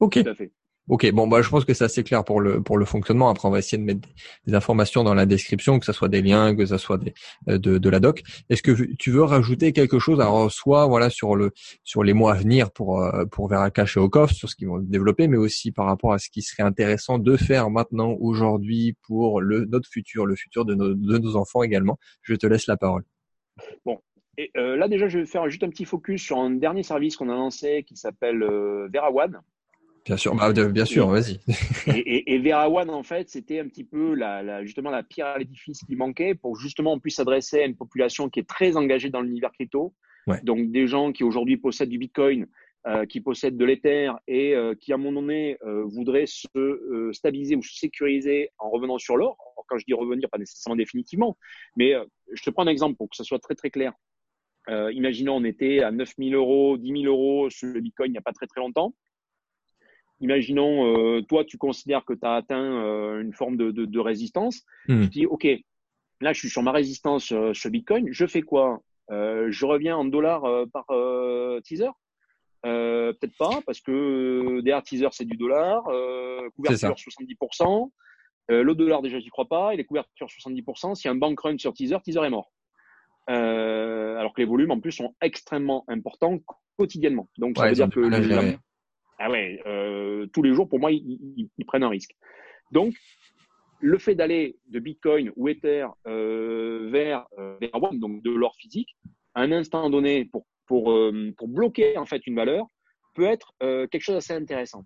Ok. 0.00 0.22
Tout 0.22 0.30
à 0.30 0.34
fait. 0.34 0.52
Ok, 0.88 1.10
bon 1.10 1.26
bah 1.26 1.42
je 1.42 1.48
pense 1.48 1.64
que 1.64 1.74
c'est 1.74 1.84
assez 1.84 2.04
clair 2.04 2.24
pour 2.24 2.40
le 2.40 2.62
pour 2.62 2.78
le 2.78 2.84
fonctionnement. 2.84 3.28
Après 3.28 3.48
on 3.48 3.50
va 3.50 3.58
essayer 3.58 3.76
de 3.78 3.82
mettre 3.82 4.08
des, 4.46 4.54
informations 4.54 5.02
dans 5.02 5.14
la 5.14 5.26
description, 5.26 5.80
que 5.80 5.84
ce 5.84 5.92
soit 5.92 6.08
des 6.08 6.22
liens, 6.22 6.54
que 6.54 6.64
ce 6.64 6.78
soit 6.78 6.98
des 6.98 7.12
euh, 7.48 7.58
de, 7.58 7.78
de 7.78 7.88
la 7.90 7.98
doc. 7.98 8.22
Est-ce 8.50 8.62
que 8.62 8.94
tu 8.94 9.10
veux 9.10 9.24
rajouter 9.24 9.72
quelque 9.72 9.98
chose 9.98 10.20
Alors 10.20 10.50
soit 10.52 10.86
voilà 10.86 11.10
sur 11.10 11.34
le 11.34 11.50
sur 11.82 12.04
les 12.04 12.12
mois 12.12 12.34
à 12.34 12.36
venir 12.36 12.70
pour 12.70 13.02
euh, 13.02 13.24
pour 13.24 13.48
Veracash 13.48 13.96
et 13.96 14.00
Okoff, 14.00 14.30
sur 14.32 14.48
ce 14.48 14.54
qu'ils 14.54 14.68
vont 14.68 14.78
développer, 14.78 15.26
mais 15.26 15.36
aussi 15.36 15.72
par 15.72 15.86
rapport 15.86 16.12
à 16.12 16.18
ce 16.18 16.30
qui 16.30 16.42
serait 16.42 16.62
intéressant 16.62 17.18
de 17.18 17.36
faire 17.36 17.68
maintenant 17.68 18.12
aujourd'hui 18.20 18.96
pour 19.02 19.40
le 19.40 19.64
notre 19.64 19.88
futur, 19.88 20.24
le 20.24 20.36
futur 20.36 20.64
de 20.64 20.74
nos 20.76 20.94
de 20.94 21.18
nos 21.18 21.34
enfants 21.34 21.64
également? 21.64 21.98
Je 22.22 22.34
te 22.34 22.46
laisse 22.46 22.68
la 22.68 22.76
parole. 22.76 23.02
Bon, 23.84 23.98
et 24.38 24.50
euh, 24.56 24.76
là 24.76 24.86
déjà 24.88 25.08
je 25.08 25.18
vais 25.18 25.26
faire 25.26 25.48
juste 25.48 25.64
un 25.64 25.70
petit 25.70 25.84
focus 25.84 26.22
sur 26.22 26.38
un 26.38 26.50
dernier 26.50 26.82
service 26.82 27.16
qu'on 27.16 27.28
a 27.28 27.34
lancé 27.34 27.84
qui 27.84 27.96
s'appelle 27.96 28.42
euh, 28.42 28.88
VeraOne. 28.92 29.40
Bien 30.06 30.16
sûr, 30.16 30.36
bah, 30.36 30.52
bien 30.52 30.84
sûr, 30.84 31.08
vas-y. 31.08 31.40
et, 31.88 32.34
et, 32.34 32.38
Vera 32.38 32.70
One, 32.70 32.90
en 32.90 33.02
fait, 33.02 33.28
c'était 33.28 33.58
un 33.58 33.66
petit 33.66 33.82
peu 33.82 34.14
la, 34.14 34.40
la, 34.42 34.64
justement 34.64 34.90
la 34.90 35.02
pierre 35.02 35.26
à 35.26 35.38
l'édifice 35.38 35.80
qui 35.84 35.96
manquait 35.96 36.36
pour 36.36 36.56
justement 36.56 36.92
on 36.92 37.00
puisse 37.00 37.16
s'adresser 37.16 37.60
à 37.60 37.66
une 37.66 37.76
population 37.76 38.30
qui 38.30 38.38
est 38.40 38.48
très 38.48 38.76
engagée 38.76 39.10
dans 39.10 39.20
l'univers 39.20 39.50
crypto. 39.50 39.94
Ouais. 40.28 40.40
Donc 40.44 40.70
des 40.70 40.86
gens 40.86 41.12
qui 41.12 41.24
aujourd'hui 41.24 41.56
possèdent 41.56 41.88
du 41.88 41.98
Bitcoin, 41.98 42.46
euh, 42.86 43.04
qui 43.04 43.20
possèdent 43.20 43.56
de 43.56 43.64
l'Ether 43.64 44.12
et 44.28 44.54
euh, 44.54 44.74
qui 44.76 44.92
à 44.92 44.94
un 44.94 44.98
moment 44.98 45.20
donné 45.20 45.56
euh, 45.64 45.82
voudraient 45.86 46.26
se 46.26 46.46
euh, 46.56 47.12
stabiliser 47.12 47.56
ou 47.56 47.62
se 47.62 47.76
sécuriser 47.76 48.50
en 48.58 48.70
revenant 48.70 48.98
sur 48.98 49.16
l'or. 49.16 49.36
Quand 49.66 49.78
je 49.78 49.84
dis 49.84 49.94
revenir, 49.94 50.30
pas 50.30 50.38
nécessairement 50.38 50.76
définitivement, 50.76 51.36
mais 51.76 51.94
euh, 51.94 52.04
je 52.32 52.40
te 52.44 52.50
prends 52.50 52.62
un 52.62 52.68
exemple 52.68 52.96
pour 52.96 53.10
que 53.10 53.16
ça 53.16 53.24
soit 53.24 53.40
très 53.40 53.56
très 53.56 53.70
clair. 53.70 53.92
imaginons 54.68 55.34
on 55.34 55.44
était 55.44 55.80
à 55.80 55.90
9000 55.90 56.36
euros, 56.36 56.76
10 56.76 57.02
000 57.02 57.12
euros 57.12 57.50
sur 57.50 57.66
le 57.66 57.80
Bitcoin 57.80 58.10
il 58.10 58.12
n'y 58.12 58.18
a 58.18 58.22
pas 58.22 58.32
très 58.32 58.46
très 58.46 58.60
longtemps 58.60 58.94
imaginons, 60.20 60.96
euh, 60.96 61.22
toi, 61.22 61.44
tu 61.44 61.58
considères 61.58 62.04
que 62.04 62.14
tu 62.14 62.24
as 62.24 62.34
atteint 62.34 62.82
euh, 62.82 63.20
une 63.20 63.32
forme 63.32 63.56
de, 63.56 63.70
de, 63.70 63.84
de 63.84 64.00
résistance. 64.00 64.62
Hmm. 64.88 65.02
Tu 65.02 65.08
dis, 65.08 65.26
OK, 65.26 65.46
là, 66.20 66.32
je 66.32 66.38
suis 66.38 66.48
sur 66.48 66.62
ma 66.62 66.72
résistance 66.72 67.32
euh, 67.32 67.52
sur 67.54 67.70
Bitcoin. 67.70 68.08
Je 68.10 68.26
fais 68.26 68.42
quoi? 68.42 68.80
Euh, 69.10 69.48
Je 69.50 69.66
reviens 69.66 69.96
en 69.96 70.04
dollars 70.04 70.44
par 70.72 70.86
teaser? 71.62 71.90
Peut-être 72.62 73.36
pas, 73.38 73.60
parce 73.64 73.80
que 73.80 74.60
derrière 74.62 74.82
teaser, 74.82 75.08
c'est 75.12 75.24
du 75.24 75.36
dollar. 75.36 75.84
couverture 76.56 76.94
70%. 76.94 77.90
le 78.48 78.74
dollar, 78.74 79.02
déjà, 79.02 79.20
j'y 79.20 79.28
crois 79.28 79.46
pas. 79.46 79.72
Et 79.72 79.76
les 79.76 79.84
couvertures 79.84 80.26
70%. 80.26 80.96
S'il 80.96 81.08
y 81.08 81.08
a 81.08 81.12
un 81.12 81.16
bank 81.16 81.38
run 81.38 81.58
sur 81.58 81.72
teaser, 81.72 81.98
teaser 82.02 82.24
est 82.24 82.30
mort. 82.30 82.50
alors 83.28 84.34
que 84.34 84.40
les 84.40 84.48
volumes, 84.48 84.72
en 84.72 84.80
plus, 84.80 84.90
sont 84.90 85.14
extrêmement 85.20 85.84
importants 85.86 86.40
quotidiennement. 86.76 87.28
Donc, 87.38 87.56
ça 87.56 87.62
ouais, 87.62 87.68
veut 87.68 87.74
dire 87.76 87.88
que 87.88 88.00
ah 89.18 89.30
ouais, 89.30 89.62
euh, 89.66 90.26
tous 90.32 90.42
les 90.42 90.54
jours, 90.54 90.68
pour 90.68 90.78
moi, 90.78 90.92
ils, 90.92 91.48
ils, 91.56 91.64
prennent 91.64 91.84
un 91.84 91.88
risque. 91.88 92.14
Donc, 92.70 92.94
le 93.80 93.98
fait 93.98 94.14
d'aller 94.14 94.56
de 94.68 94.78
Bitcoin 94.78 95.32
ou 95.36 95.48
Ether 95.48 95.86
euh, 96.06 96.88
vers, 96.90 97.26
euh, 97.38 97.56
vers 97.60 97.82
One, 97.82 97.98
donc 97.98 98.22
de 98.22 98.30
l'or 98.30 98.54
physique, 98.56 98.96
à 99.34 99.42
un 99.42 99.52
instant 99.52 99.88
donné, 99.90 100.24
pour, 100.26 100.46
pour, 100.66 100.92
euh, 100.92 101.32
pour 101.36 101.48
bloquer 101.48 101.96
en 101.96 102.06
fait 102.06 102.26
une 102.26 102.36
valeur, 102.36 102.66
peut 103.14 103.24
être 103.24 103.54
euh, 103.62 103.86
quelque 103.86 104.02
chose 104.02 104.16
d'assez 104.16 104.34
intéressant. 104.34 104.84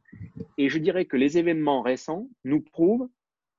Et 0.59 0.69
je 0.69 0.79
dirais 0.79 1.05
que 1.05 1.17
les 1.17 1.39
événements 1.39 1.83
récents 1.83 2.29
nous 2.45 2.61
prouvent 2.61 3.09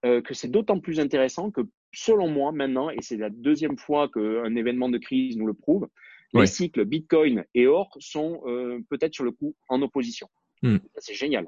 euh, 0.06 0.22
que 0.22 0.34
c'est 0.34 0.50
d'autant 0.50 0.80
plus 0.80 1.00
intéressant 1.00 1.52
que, 1.52 1.62
selon 1.94 2.30
moi, 2.30 2.52
maintenant, 2.52 2.90
et 2.90 3.02
c'est 3.02 3.18
la 3.18 3.30
deuxième 3.30 3.78
fois 3.78 4.08
qu'un 4.10 4.56
événement 4.56 4.90
de 4.90 4.98
crise 4.98 5.38
nous 5.38 5.48
le 5.48 5.54
prouve, 5.54 5.88
les 6.34 6.46
cycles 6.46 6.86
Bitcoin 6.86 7.44
et 7.54 7.68
or 7.68 7.90
sont 8.00 8.42
peut-être 8.90 9.14
sur 9.14 9.26
le 9.26 9.32
coup 9.32 9.54
en 9.68 9.82
opposition. 9.82 10.30
Hmm. 10.62 10.78
C'est 10.98 11.14
génial. 11.14 11.48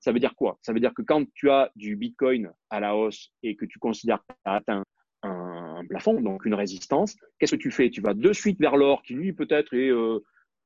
Ça 0.00 0.12
veut 0.12 0.20
dire 0.20 0.34
quoi? 0.34 0.58
Ça 0.60 0.72
veut 0.72 0.80
dire 0.80 0.92
que 0.92 1.02
quand 1.02 1.24
tu 1.34 1.50
as 1.50 1.70
du 1.76 1.96
Bitcoin 1.96 2.52
à 2.68 2.78
la 2.78 2.94
hausse 2.94 3.30
et 3.42 3.56
que 3.56 3.64
tu 3.64 3.78
considères 3.78 4.18
que 4.18 4.34
tu 4.34 4.40
as 4.44 4.54
atteint 4.56 4.84
un, 5.22 5.82
plafond, 5.88 6.20
donc 6.20 6.44
une 6.44 6.54
résistance, 6.54 7.16
qu'est-ce 7.38 7.56
que 7.56 7.60
tu 7.60 7.70
fais? 7.70 7.88
Tu 7.88 8.02
vas 8.02 8.12
de 8.12 8.32
suite 8.32 8.60
vers 8.60 8.76
l'or 8.76 9.02
qui 9.02 9.14
lui 9.14 9.32
peut-être 9.32 9.72
est 9.72 9.90
euh, 9.90 10.18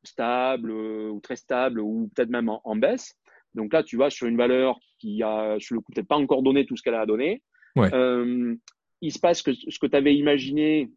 stable 0.02 0.70
euh, 0.70 1.08
ou 1.08 1.20
très 1.20 1.36
stable 1.36 1.80
ou 1.80 2.10
peut-être 2.14 2.30
même 2.30 2.48
en, 2.48 2.60
en, 2.64 2.74
baisse. 2.74 3.14
Donc 3.54 3.72
là, 3.72 3.84
tu 3.84 3.96
vas 3.96 4.10
sur 4.10 4.26
une 4.26 4.36
valeur 4.36 4.78
qui 4.98 5.22
a 5.22 5.56
sur 5.60 5.76
le 5.76 5.80
coup 5.80 5.92
peut-être 5.92 6.08
pas 6.08 6.16
encore 6.16 6.42
donné 6.42 6.66
tout 6.66 6.76
ce 6.76 6.82
qu'elle 6.82 6.94
a 6.94 7.06
donné. 7.06 7.40
Ouais. 7.76 7.94
Euh, 7.94 8.56
il 9.00 9.12
se 9.12 9.20
passe 9.20 9.42
que 9.42 9.52
ce 9.52 9.78
que 9.78 9.86
tu 9.86 9.96
avais 9.96 10.16
imaginé 10.16 10.90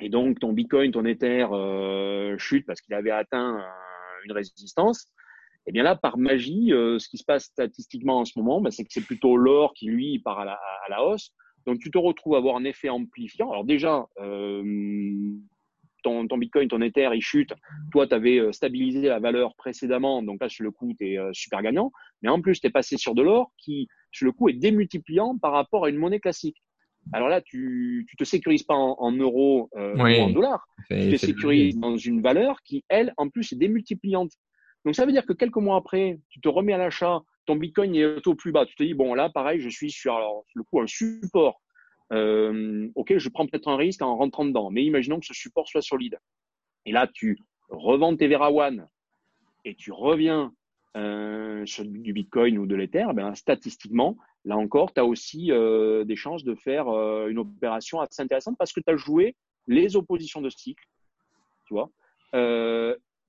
et 0.00 0.08
donc 0.08 0.40
ton 0.40 0.52
Bitcoin, 0.52 0.90
ton 0.90 1.04
Ether 1.04 1.46
chute 2.38 2.66
parce 2.66 2.80
qu'il 2.80 2.94
avait 2.94 3.12
atteint 3.12 3.64
une 4.24 4.32
résistance. 4.32 5.12
Et 5.68 5.70
eh 5.70 5.72
bien 5.72 5.82
là, 5.82 5.96
par 5.96 6.16
magie, 6.16 6.72
euh, 6.72 6.98
ce 6.98 7.10
qui 7.10 7.18
se 7.18 7.24
passe 7.24 7.44
statistiquement 7.44 8.20
en 8.20 8.24
ce 8.24 8.38
moment, 8.38 8.62
bah, 8.62 8.70
c'est 8.70 8.84
que 8.84 8.90
c'est 8.90 9.04
plutôt 9.04 9.36
l'or 9.36 9.74
qui, 9.74 9.88
lui, 9.88 10.18
part 10.18 10.38
à 10.38 10.46
la, 10.46 10.54
à 10.54 10.88
la, 10.88 11.04
hausse. 11.04 11.34
Donc, 11.66 11.78
tu 11.78 11.90
te 11.90 11.98
retrouves 11.98 12.36
à 12.36 12.38
avoir 12.38 12.56
un 12.56 12.64
effet 12.64 12.88
amplifiant. 12.88 13.50
Alors 13.50 13.66
déjà, 13.66 14.06
euh, 14.18 14.62
ton, 16.02 16.26
ton, 16.26 16.38
Bitcoin, 16.38 16.68
ton 16.68 16.80
Ether, 16.80 17.10
il 17.12 17.20
chute. 17.20 17.52
Toi, 17.92 18.06
tu 18.06 18.14
avais 18.14 18.38
euh, 18.38 18.50
stabilisé 18.50 19.08
la 19.08 19.18
valeur 19.18 19.54
précédemment. 19.56 20.22
Donc 20.22 20.40
là, 20.40 20.48
sur 20.48 20.64
le 20.64 20.70
coup, 20.70 20.94
tu 20.98 21.12
es 21.12 21.18
euh, 21.18 21.30
super 21.34 21.60
gagnant. 21.60 21.92
Mais 22.22 22.30
en 22.30 22.40
plus, 22.40 22.60
tu 22.60 22.66
es 22.66 22.70
passé 22.70 22.96
sur 22.96 23.14
de 23.14 23.20
l'or 23.20 23.52
qui, 23.58 23.88
sur 24.10 24.24
le 24.24 24.32
coup, 24.32 24.48
est 24.48 24.54
démultipliant 24.54 25.36
par 25.36 25.52
rapport 25.52 25.84
à 25.84 25.90
une 25.90 25.96
monnaie 25.96 26.20
classique. 26.20 26.62
Alors 27.12 27.28
là, 27.28 27.40
tu 27.40 28.06
tu 28.08 28.16
te 28.16 28.24
sécurises 28.24 28.64
pas 28.64 28.74
en, 28.74 28.96
en 28.98 29.12
euros 29.12 29.70
euh, 29.76 29.94
oui. 29.96 30.18
ou 30.18 30.22
en 30.22 30.30
dollars. 30.30 30.66
Tu 30.90 31.10
te 31.10 31.16
sécurises 31.16 31.78
dans 31.78 31.96
une 31.96 32.20
valeur 32.20 32.62
qui, 32.62 32.84
elle, 32.88 33.12
en 33.16 33.28
plus, 33.28 33.52
est 33.52 33.56
démultipliante. 33.56 34.32
Donc 34.88 34.94
ça 34.94 35.04
veut 35.04 35.12
dire 35.12 35.26
que 35.26 35.34
quelques 35.34 35.58
mois 35.58 35.76
après, 35.76 36.18
tu 36.30 36.40
te 36.40 36.48
remets 36.48 36.72
à 36.72 36.78
l'achat, 36.78 37.20
ton 37.44 37.56
Bitcoin 37.56 37.94
est 37.94 38.26
au 38.26 38.34
plus 38.34 38.52
bas. 38.52 38.64
Tu 38.64 38.74
te 38.74 38.82
dis, 38.82 38.94
bon 38.94 39.12
là, 39.12 39.28
pareil, 39.28 39.60
je 39.60 39.68
suis 39.68 39.90
sur 39.90 40.18
le 40.54 40.62
coup 40.62 40.80
un 40.80 40.86
support. 40.86 41.60
Euh, 42.10 42.88
ok, 42.94 43.18
je 43.18 43.28
prends 43.28 43.46
peut-être 43.46 43.68
un 43.68 43.76
risque 43.76 44.00
en 44.00 44.16
rentrant 44.16 44.46
dedans, 44.46 44.70
mais 44.70 44.82
imaginons 44.82 45.20
que 45.20 45.26
ce 45.26 45.34
support 45.34 45.68
soit 45.68 45.82
solide. 45.82 46.18
Et 46.86 46.92
là, 46.92 47.06
tu 47.06 47.38
revends 47.68 48.16
tes 48.16 48.28
Vera 48.28 48.50
One 48.50 48.88
et 49.66 49.74
tu 49.74 49.92
reviens 49.92 50.54
euh, 50.96 51.66
sur 51.66 51.84
du 51.84 52.14
Bitcoin 52.14 52.56
ou 52.56 52.64
de 52.64 52.74
l'Ether, 52.74 53.08
ben, 53.12 53.34
statistiquement, 53.34 54.16
là 54.46 54.56
encore, 54.56 54.94
tu 54.94 55.00
as 55.00 55.04
aussi 55.04 55.52
euh, 55.52 56.04
des 56.04 56.16
chances 56.16 56.44
de 56.44 56.54
faire 56.54 56.88
une 57.28 57.40
opération 57.40 58.00
assez 58.00 58.22
intéressante 58.22 58.56
parce 58.58 58.72
que 58.72 58.80
tu 58.80 58.90
as 58.90 58.96
joué 58.96 59.36
les 59.66 59.96
oppositions 59.96 60.40
de 60.40 60.48
cycle, 60.48 60.82
tu 61.66 61.74
vois? 61.74 61.90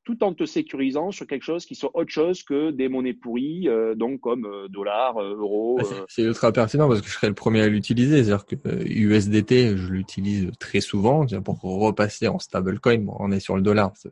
Euh, 0.10 0.16
tout 0.16 0.24
en 0.24 0.34
te 0.34 0.46
sécurisant 0.46 1.12
sur 1.12 1.28
quelque 1.28 1.44
chose 1.44 1.66
qui 1.66 1.76
soit 1.76 1.92
autre 1.94 2.10
chose 2.10 2.42
que 2.44 2.72
des 2.72 2.90
monnaies 2.90 3.14
pourries, 3.14 3.68
euh, 3.68 3.94
donc 3.94 4.22
comme 4.22 4.46
euh, 4.46 4.68
dollars, 4.68 5.18
euh, 5.18 5.36
euros. 5.36 5.80
C'est 6.08 6.24
ultra 6.24 6.52
pertinent 6.52 6.88
parce 6.88 7.02
que 7.02 7.08
je 7.08 7.14
serais 7.14 7.28
le 7.28 7.36
premier 7.36 7.62
à 7.62 7.68
l'utiliser. 7.68 8.24
C'est-à-dire 8.24 8.46
que 8.46 8.56
USDT, 8.88 9.78
je 9.78 9.92
l'utilise 9.92 10.50
très 10.60 10.82
souvent 10.82 11.26
pour 11.44 11.62
repasser 11.62 12.28
en 12.28 12.40
stablecoin. 12.40 13.00
Bon, 13.00 13.16
on 13.20 13.32
est 13.32 13.40
sur 13.40 13.56
le 13.56 13.62
dollar, 13.62 13.92
c'est 13.96 14.12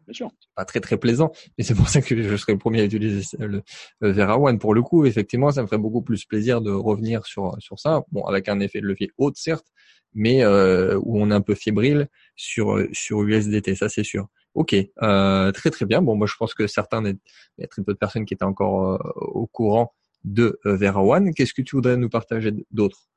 pas 0.55 0.65
très 0.65 0.79
très 0.79 0.97
plaisant, 0.97 1.31
mais 1.57 1.63
c'est 1.63 1.75
pour 1.75 1.89
ça 1.89 2.01
que 2.01 2.21
je 2.21 2.35
serais 2.35 2.53
le 2.53 2.59
premier 2.59 2.81
à 2.81 2.85
utiliser 2.85 3.25
le, 3.39 3.63
le 4.01 4.11
Vera 4.11 4.39
One. 4.39 4.59
Pour 4.59 4.73
le 4.73 4.81
coup, 4.81 5.05
effectivement, 5.05 5.51
ça 5.51 5.61
me 5.61 5.67
ferait 5.67 5.79
beaucoup 5.79 6.01
plus 6.01 6.25
plaisir 6.25 6.61
de 6.61 6.71
revenir 6.71 7.25
sur 7.25 7.55
sur 7.59 7.79
ça. 7.79 8.03
Bon, 8.11 8.23
avec 8.25 8.49
un 8.49 8.59
effet 8.59 8.81
de 8.81 8.85
levier 8.85 9.09
haut, 9.17 9.31
certes, 9.33 9.65
mais 10.13 10.43
euh, 10.43 10.99
où 11.01 11.19
on 11.19 11.31
est 11.31 11.33
un 11.33 11.41
peu 11.41 11.55
fébrile 11.55 12.07
sur 12.35 12.79
sur 12.91 13.23
USDT, 13.23 13.75
ça 13.75 13.89
c'est 13.89 14.03
sûr. 14.03 14.27
Ok, 14.57 14.75
euh, 15.03 15.51
très 15.51 15.69
très 15.69 15.85
bien. 15.85 16.01
Bon, 16.01 16.15
moi 16.15 16.25
je 16.25 16.35
pense 16.35 16.55
que 16.55 16.65
certains, 16.65 17.05
il 17.05 17.15
y 17.59 17.63
a 17.63 17.67
très 17.67 17.83
peu 17.83 17.93
de 17.93 17.97
personnes 17.99 18.25
qui 18.25 18.33
étaient 18.33 18.43
encore 18.43 18.93
euh, 18.93 18.97
au 19.17 19.45
courant 19.45 19.93
de 20.23 20.59
euh, 20.65 20.75
Vera 20.75 21.03
One. 21.03 21.31
Qu'est-ce 21.35 21.53
que 21.53 21.61
tu 21.61 21.75
voudrais 21.75 21.95
nous 21.95 22.09
partager 22.09 22.51
d'autre? 22.71 23.07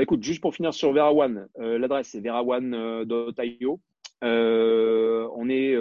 Écoute, 0.00 0.22
juste 0.24 0.40
pour 0.40 0.54
finir 0.54 0.74
sur 0.74 0.92
Vera 0.92 1.12
One, 1.12 1.48
l'adresse 1.56 2.08
c'est 2.10 2.20
veraone.io. 2.20 3.80
On 4.22 5.48
est 5.48 5.76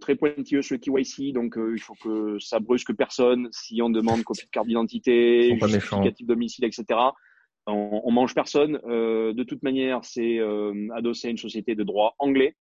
très 0.00 0.16
pointilleux 0.16 0.62
sur 0.62 0.76
le 0.76 0.80
KYC, 0.80 1.32
donc 1.32 1.56
il 1.56 1.80
faut 1.80 1.94
que 2.02 2.36
ça 2.40 2.58
brusque 2.58 2.94
personne. 2.94 3.48
Si 3.52 3.80
on 3.80 3.90
demande 3.90 4.24
copie 4.24 4.46
de 4.46 4.50
carte 4.50 4.66
d'identité, 4.66 5.56
justificatif 5.56 6.26
domicile, 6.26 6.64
etc. 6.64 6.84
On, 7.66 8.00
on 8.04 8.10
mange 8.10 8.34
personne. 8.34 8.72
de 8.84 9.42
toute 9.44 9.62
manière, 9.62 10.04
c'est 10.04 10.38
adossé 10.94 11.28
à 11.28 11.30
une 11.30 11.38
société 11.38 11.76
de 11.76 11.82
droit 11.84 12.14
anglais. 12.18 12.56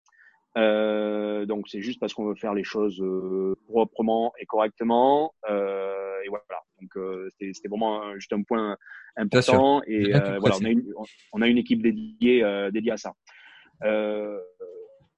Euh, 0.58 1.45
donc 1.45 1.70
c'est 1.70 1.82
juste 1.82 1.99
parce 1.99 2.14
qu'on 2.14 2.26
veut 2.26 2.36
faire 2.36 2.53
les 2.53 2.64
choses 2.64 2.99
euh, 3.01 3.55
proprement 3.68 4.34
et 4.39 4.45
correctement. 4.45 5.34
Euh, 5.49 6.16
et 6.26 6.30
voilà. 6.30 6.43
Donc 6.82 6.91
c'était 7.39 7.70
vraiment 7.70 8.14
juste 8.16 8.34
un 8.34 8.43
point 8.43 8.78
important. 9.16 9.82
Et 9.88 10.12
voilà, 10.12 10.58
on 10.60 10.66
a, 10.66 10.70
une, 10.70 10.93
on 11.34 11.41
a 11.41 11.47
une 11.47 11.58
équipe 11.58 11.82
dédiée 11.82 12.43
dédiée 12.72 12.91
à 12.91 12.97
ça. 12.97 13.14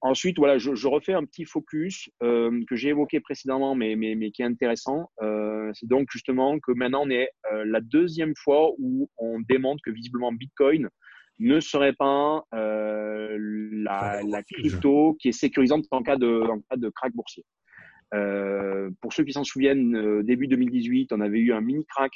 Ensuite, 0.02 0.38
voilà, 0.38 0.56
je, 0.56 0.74
je, 0.74 0.88
refais 0.88 1.12
un 1.12 1.24
petit 1.26 1.44
focus 1.44 2.08
euh, 2.22 2.62
que 2.66 2.74
j'ai 2.74 2.88
évoqué 2.88 3.20
précédemment, 3.20 3.74
mais, 3.74 3.96
mais, 3.96 4.14
mais 4.14 4.30
qui 4.30 4.40
est 4.40 4.46
intéressant. 4.46 5.10
Euh, 5.20 5.70
c'est 5.74 5.86
donc 5.86 6.08
justement 6.10 6.58
que 6.58 6.72
maintenant 6.72 7.02
on 7.04 7.10
est 7.10 7.28
euh, 7.52 7.64
la 7.66 7.82
deuxième 7.82 8.34
fois 8.34 8.72
où 8.78 9.10
on 9.18 9.40
démontre 9.40 9.82
que 9.84 9.90
visiblement 9.90 10.32
Bitcoin 10.32 10.88
ne 11.40 11.58
serait 11.60 11.94
pas 11.94 12.44
euh, 12.54 13.36
la, 13.72 14.22
la, 14.22 14.42
crypto 14.42 15.14
qui 15.20 15.28
est 15.28 15.32
sécurisante 15.32 15.86
en 15.90 16.02
cas 16.02 16.16
de, 16.16 16.42
en 16.42 16.60
cas 16.60 16.76
de 16.76 16.88
crack 16.88 17.12
boursier. 17.12 17.44
Euh, 18.14 18.90
pour 19.00 19.12
ceux 19.12 19.24
qui 19.24 19.32
s'en 19.32 19.44
souviennent, 19.44 20.22
début 20.22 20.46
2018, 20.46 21.12
on 21.12 21.20
avait 21.20 21.40
eu 21.40 21.52
un 21.52 21.60
mini 21.60 21.84
crack 21.86 22.12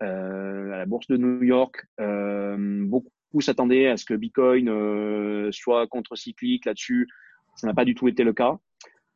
à 0.00 0.06
la 0.06 0.86
bourse 0.86 1.08
de 1.08 1.18
New 1.18 1.42
York. 1.42 1.84
beaucoup 1.98 3.10
s'attendaient 3.38 3.86
à 3.86 3.96
ce 3.96 4.04
que 4.04 4.14
Bitcoin 4.14 4.68
euh, 4.68 5.52
soit 5.52 5.86
contre-cyclique 5.86 6.66
là-dessus. 6.66 7.06
Ça 7.54 7.68
n'a 7.68 7.74
pas 7.74 7.84
du 7.84 7.94
tout 7.94 8.08
été 8.08 8.24
le 8.24 8.32
cas. 8.32 8.58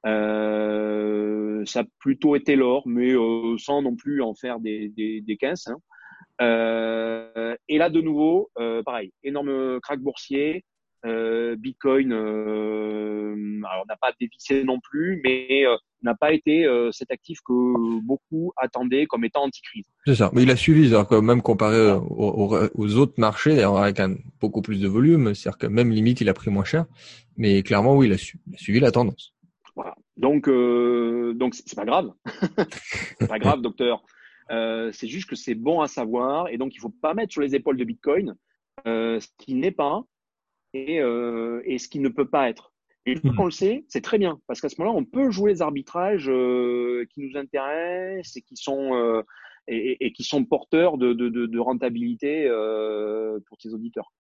Euh, 0.07 1.65
ça 1.65 1.81
a 1.81 1.85
plutôt 1.99 2.37
été 2.37 2.55
l'or, 2.55 2.87
mais 2.87 3.13
euh, 3.13 3.57
sans 3.59 3.83
non 3.83 3.97
plus 3.97 4.23
en 4.23 4.35
faire 4.35 4.61
des, 4.61 4.91
des, 4.91 5.21
des 5.21 5.37
15. 5.37 5.69
Hein. 5.69 5.77
Euh, 6.41 7.55
et 7.69 7.79
là, 7.79 7.91
de 7.91 8.01
nouveau, 8.01 8.51
euh, 8.59 8.83
pareil, 8.83 9.13
énorme 9.23 9.81
crack 9.81 10.01
boursier. 10.01 10.65
Euh, 11.07 11.55
Bitcoin, 11.57 12.13
alors 12.13 13.85
n'a 13.87 13.97
pas 14.01 14.13
dévissé 14.19 14.65
non 14.65 14.81
plus, 14.81 15.21
mais 15.23 15.65
n'a 16.03 16.15
pas 16.15 16.33
été 16.33 16.67
cet 16.93 17.11
actif 17.11 17.41
que 17.47 18.01
beaucoup 18.01 18.53
attendaient 18.57 19.05
comme 19.05 19.23
étant 19.27 19.43
anti-crise. 19.43 19.85
C'est 20.07 20.15
ça, 20.15 20.31
mais 20.33 20.45
il 20.45 20.51
a 20.51 20.57
suivi, 20.57 20.89
c'est-à-dire 20.89 21.07
que 21.07 21.17
même 21.17 21.43
comparé 21.43 21.93
aux, 21.93 22.57
aux, 22.75 22.97
autres 22.97 23.19
marchés, 23.19 23.63
avec 23.63 24.01
un, 24.01 24.15
beaucoup 24.41 24.63
plus 24.63 24.81
de 24.81 24.89
volume, 24.89 25.35
c'est-à-dire 25.35 25.59
que 25.59 25.67
même 25.67 25.91
limite 25.91 26.23
il 26.23 26.31
a 26.31 26.35
pris 26.35 26.51
moins 26.51 26.65
cher, 26.65 26.87
mais 27.37 27.63
clairement 27.63 27.95
oui, 27.97 28.07
il 28.07 28.13
a, 28.15 28.17
su, 28.17 28.39
il 28.47 28.55
a 28.55 28.59
suivi 28.59 28.81
la 28.81 28.91
tendance. 28.91 29.35
Voilà. 29.77 29.95
Donc 30.17 30.49
euh, 30.49 31.35
donc 31.35 31.55
c'est 31.55 31.75
pas 31.75 31.85
grave, 31.85 32.13
c'est 33.19 33.29
pas 33.29 33.39
grave, 33.39 33.61
docteur. 33.61 34.03
Euh, 34.51 34.91
c'est 34.93 35.09
juste 35.09 35.29
que 35.29 35.37
c'est 35.37 35.55
bon 35.55 35.81
à 35.81 35.89
savoir 35.89 36.49
et 36.49 36.59
donc 36.59 36.75
il 36.75 36.79
faut 36.79 36.91
pas 36.91 37.15
mettre 37.15 37.33
sur 37.33 37.41
les 37.41 37.55
épaules 37.55 37.79
de 37.79 37.85
Bitcoin 37.85 38.37
euh, 38.87 39.19
ce 39.19 39.29
qui 39.39 39.55
n'est 39.55 39.71
pas 39.71 40.03
et, 40.75 41.01
euh, 41.01 41.63
et 41.65 41.79
ce 41.79 41.89
qui 41.89 42.01
ne 42.01 42.09
peut 42.09 42.29
pas 42.29 42.49
être. 42.49 42.73
Et 43.07 43.13
une 43.13 43.21
fois 43.21 43.33
hmm. 43.33 43.37
qu'on 43.37 43.45
le 43.45 43.51
sait, 43.51 43.85
c'est 43.89 44.01
très 44.01 44.19
bien, 44.19 44.41
parce 44.47 44.61
qu'à 44.61 44.69
ce 44.69 44.77
moment-là, 44.79 44.99
on 44.99 45.05
peut 45.05 45.31
jouer 45.31 45.53
les 45.53 45.63
arbitrages 45.63 46.29
euh, 46.29 47.07
qui 47.11 47.21
nous 47.21 47.37
intéressent 47.37 48.37
et 48.37 48.43
qui 48.43 48.57
sont 48.57 48.95
euh, 48.95 49.23
et, 49.69 50.07
et, 50.07 50.13
qui 50.13 50.25
sont 50.25 50.45
porteurs 50.45 50.99
de, 50.99 51.13
de, 51.13 51.29
de, 51.29 51.47
de 51.47 51.59
rentabilité 51.59 52.47
euh, 52.47 53.39
pour 53.47 53.57
tes 53.59 53.71
auditeurs. 53.71 54.13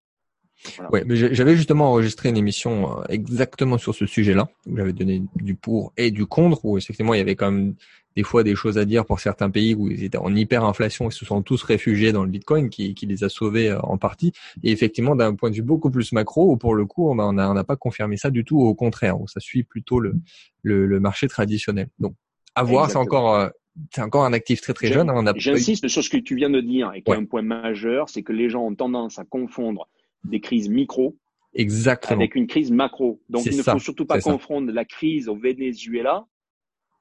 Voilà. 0.76 0.90
Ouais, 0.92 1.04
mais 1.06 1.16
j'avais 1.16 1.56
justement 1.56 1.90
enregistré 1.90 2.28
une 2.28 2.36
émission 2.36 3.00
euh, 3.00 3.04
exactement 3.08 3.78
sur 3.78 3.94
ce 3.94 4.06
sujet-là, 4.06 4.48
où 4.66 4.76
j'avais 4.76 4.92
donné 4.92 5.22
du 5.36 5.54
pour 5.54 5.92
et 5.96 6.10
du 6.10 6.26
contre, 6.26 6.64
où 6.64 6.78
effectivement 6.78 7.14
il 7.14 7.18
y 7.18 7.20
avait 7.20 7.36
quand 7.36 7.50
même 7.50 7.74
des 8.16 8.22
fois 8.22 8.44
des 8.44 8.54
choses 8.54 8.78
à 8.78 8.84
dire 8.84 9.04
pour 9.04 9.20
certains 9.20 9.50
pays 9.50 9.74
où 9.74 9.88
ils 9.90 10.04
étaient 10.04 10.18
en 10.18 10.34
hyperinflation 10.34 11.08
et 11.08 11.10
se 11.10 11.24
sont 11.24 11.42
tous 11.42 11.62
réfugiés 11.64 12.12
dans 12.12 12.24
le 12.24 12.30
Bitcoin 12.30 12.70
qui, 12.70 12.94
qui 12.94 13.06
les 13.06 13.24
a 13.24 13.28
sauvés 13.28 13.70
euh, 13.70 13.80
en 13.80 13.98
partie. 13.98 14.32
Et 14.62 14.70
effectivement, 14.70 15.16
d'un 15.16 15.34
point 15.34 15.50
de 15.50 15.56
vue 15.56 15.62
beaucoup 15.62 15.90
plus 15.90 16.12
macro, 16.12 16.52
où 16.52 16.56
pour 16.56 16.74
le 16.74 16.86
coup, 16.86 17.10
on 17.10 17.32
n'a 17.32 17.50
on 17.50 17.64
pas 17.64 17.76
confirmé 17.76 18.16
ça 18.16 18.30
du 18.30 18.44
tout, 18.44 18.60
au 18.60 18.74
contraire, 18.74 19.20
où 19.20 19.26
ça 19.26 19.40
suit 19.40 19.64
plutôt 19.64 20.00
le, 20.00 20.14
le, 20.62 20.86
le 20.86 21.00
marché 21.00 21.28
traditionnel. 21.28 21.88
Donc, 21.98 22.14
à 22.54 22.62
voir, 22.62 22.90
c'est 22.90 22.96
encore 22.96 23.34
euh, 23.34 23.48
c'est 23.92 24.02
encore 24.02 24.24
un 24.24 24.32
actif 24.32 24.60
très 24.60 24.72
très 24.72 24.92
jeune. 24.92 25.10
Hein, 25.10 25.32
j'insiste 25.36 25.88
sur 25.88 26.04
ce 26.04 26.10
que 26.10 26.16
tu 26.16 26.36
viens 26.36 26.50
de 26.50 26.60
dire 26.60 26.92
et 26.94 27.02
qui 27.02 27.10
est 27.10 27.16
un 27.16 27.24
point 27.24 27.42
majeur, 27.42 28.08
c'est 28.08 28.22
que 28.22 28.32
les 28.32 28.48
gens 28.48 28.62
ont 28.62 28.74
tendance 28.74 29.18
à 29.18 29.24
confondre 29.24 29.88
des 30.24 30.40
crises 30.40 30.68
micro 30.68 31.16
Exactement. 31.54 32.20
avec 32.20 32.34
une 32.34 32.46
crise 32.46 32.70
macro. 32.70 33.20
Donc 33.28 33.46
il 33.46 33.56
ne 33.56 33.62
faut 33.62 33.78
surtout 33.78 34.06
pas 34.06 34.20
confondre 34.20 34.72
la 34.72 34.84
crise 34.84 35.28
au 35.28 35.36
Venezuela 35.36 36.26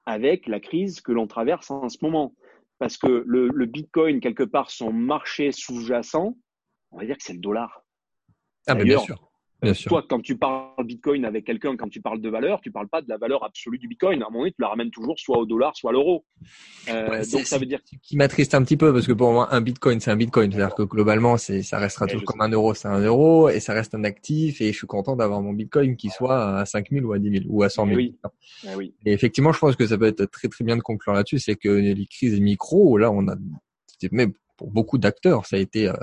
avec 0.06 0.48
la 0.48 0.60
crise 0.60 1.02
que 1.02 1.12
l'on 1.12 1.28
traverse 1.28 1.72
en 1.72 1.90
ce 1.90 1.98
moment. 2.02 2.36
Parce 2.78 2.98
que 2.98 3.24
le, 3.26 3.48
le 3.48 3.66
Bitcoin, 3.66 4.20
quelque 4.20 4.44
part, 4.44 4.70
son 4.70 4.92
marché 4.92 5.52
sous-jacent, 5.52 6.38
on 6.92 6.98
va 6.98 7.06
dire 7.06 7.18
que 7.18 7.24
c'est 7.24 7.34
le 7.34 7.40
dollar. 7.40 7.84
Ah, 8.68 8.76
mais 8.76 8.84
bien 8.84 9.00
sûr. 9.00 9.32
Bien 9.64 9.74
sûr. 9.74 9.89
Toi, 9.89 10.05
quand 10.07 10.20
tu 10.20 10.38
parles 10.38 10.86
Bitcoin 10.86 11.26
avec 11.26 11.45
quelqu'un, 11.45 11.76
quand 11.76 11.89
tu 11.89 12.01
parles 12.01 12.22
de 12.22 12.30
valeur, 12.30 12.61
tu 12.61 12.72
parles 12.72 12.88
pas 12.88 13.01
de 13.01 13.09
la 13.09 13.18
valeur 13.18 13.43
absolue 13.43 13.78
du 13.78 13.88
Bitcoin. 13.88 14.22
À 14.22 14.26
un 14.26 14.30
moment 14.30 14.39
donné, 14.39 14.51
tu 14.51 14.61
la 14.61 14.68
ramènes 14.68 14.91
toujours 14.91 15.18
soit 15.18 15.38
au 15.38 15.45
dollar, 15.45 15.76
soit 15.76 15.91
à 15.91 15.93
l'euro. 15.93 16.26
Euh, 16.89 17.24
donc 17.32 17.41
ça 17.45 17.57
veut 17.57 17.66
dire 17.66 17.80
qui 18.01 18.18
m'attriste 18.18 18.53
un 18.55 18.64
petit 18.64 18.78
peu 18.78 18.91
parce 18.93 19.07
que 19.07 19.14
pour 19.14 19.32
moi, 19.32 19.53
un 19.53 19.61
Bitcoin, 19.61 19.99
c'est 19.99 20.11
un 20.11 20.16
Bitcoin. 20.16 20.51
C'est-à-dire 20.51 20.76
que 20.76 20.84
globalement, 20.84 21.38
c'est 21.38 21.64
ça 21.64 21.78
restera 21.78 22.07
toujours 22.07 22.26
comme 22.26 22.41
un 22.41 22.49
euro, 22.49 22.74
c'est 22.74 22.88
un 22.88 22.99
euro 22.99 23.49
et 23.49 23.59
ça 23.59 23.74
reste 23.74 23.95
un 23.95 24.03
actif. 24.03 24.61
Et 24.61 24.72
je 24.72 24.78
suis 24.78 24.88
content 24.88 25.16
d'avoir 25.16 25.41
mon 25.41 25.53
Bitcoin 25.53 25.95
qui 25.95 26.09
soit 26.09 26.59
à 26.59 26.66
5 26.66 26.89
000 26.91 27.05
ou 27.05 27.14
à 27.14 27.20
10 27.20 27.30
000 27.30 27.45
ou 27.47 27.64
à 27.64 27.70
100 27.70 27.86
000. 27.88 27.97
Oui. 27.97 28.16
Eh 28.66 28.76
oui. 28.76 28.93
Et 29.05 29.14
effectivement, 29.14 29.53
je 29.53 29.59
pense 29.59 29.76
que 29.76 29.88
ça 29.88 29.97
peut 29.97 30.07
être 30.07 30.26
très 30.26 30.47
très 30.49 30.64
bien 30.64 30.76
de 30.76 30.82
conclure 30.82 31.14
là-dessus, 31.14 31.39
c'est 31.39 31.55
que 31.55 31.70
les 31.70 32.05
crises 32.05 32.39
micro, 32.39 32.97
là, 32.97 33.11
on 33.11 33.28
a 33.28 33.36
même 34.11 34.34
beaucoup 34.68 34.97
d'acteurs, 34.97 35.45
ça 35.45 35.55
a 35.55 35.59
été, 35.59 35.88
euh, 35.88 35.93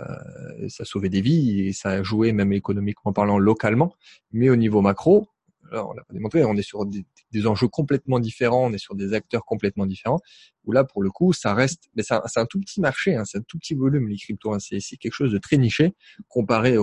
ça 0.68 0.82
a 0.82 0.84
sauvé 0.84 1.08
des 1.08 1.20
vies 1.20 1.68
et 1.68 1.72
ça 1.72 1.90
a 1.90 2.02
joué 2.02 2.32
même 2.32 2.52
économiquement 2.52 3.12
parlant 3.12 3.38
localement. 3.38 3.94
Mais 4.32 4.50
au 4.50 4.56
niveau 4.56 4.80
macro, 4.80 5.28
là, 5.70 5.86
on 5.86 5.92
l'a 5.92 6.02
pas 6.02 6.12
démontré, 6.12 6.44
on 6.44 6.54
est 6.54 6.62
sur 6.62 6.84
des, 6.86 7.46
enjeux 7.46 7.68
complètement 7.68 8.18
différents, 8.20 8.66
on 8.66 8.72
est 8.72 8.78
sur 8.78 8.94
des 8.94 9.14
acteurs 9.14 9.44
complètement 9.44 9.86
différents. 9.86 10.20
Où 10.64 10.72
là, 10.72 10.84
pour 10.84 11.02
le 11.02 11.10
coup, 11.10 11.32
ça 11.32 11.54
reste, 11.54 11.88
mais 11.94 12.02
c'est 12.02 12.40
un, 12.40 12.46
tout 12.46 12.60
petit 12.60 12.80
marché, 12.80 13.14
hein, 13.14 13.24
c'est 13.24 13.38
un 13.38 13.42
tout 13.42 13.58
petit 13.58 13.74
volume 13.74 14.08
les 14.08 14.16
cryptos. 14.16 14.52
Hein, 14.52 14.58
c'est, 14.60 14.80
quelque 14.98 15.14
chose 15.14 15.32
de 15.32 15.38
très 15.38 15.56
niché 15.56 15.94
comparé 16.28 16.76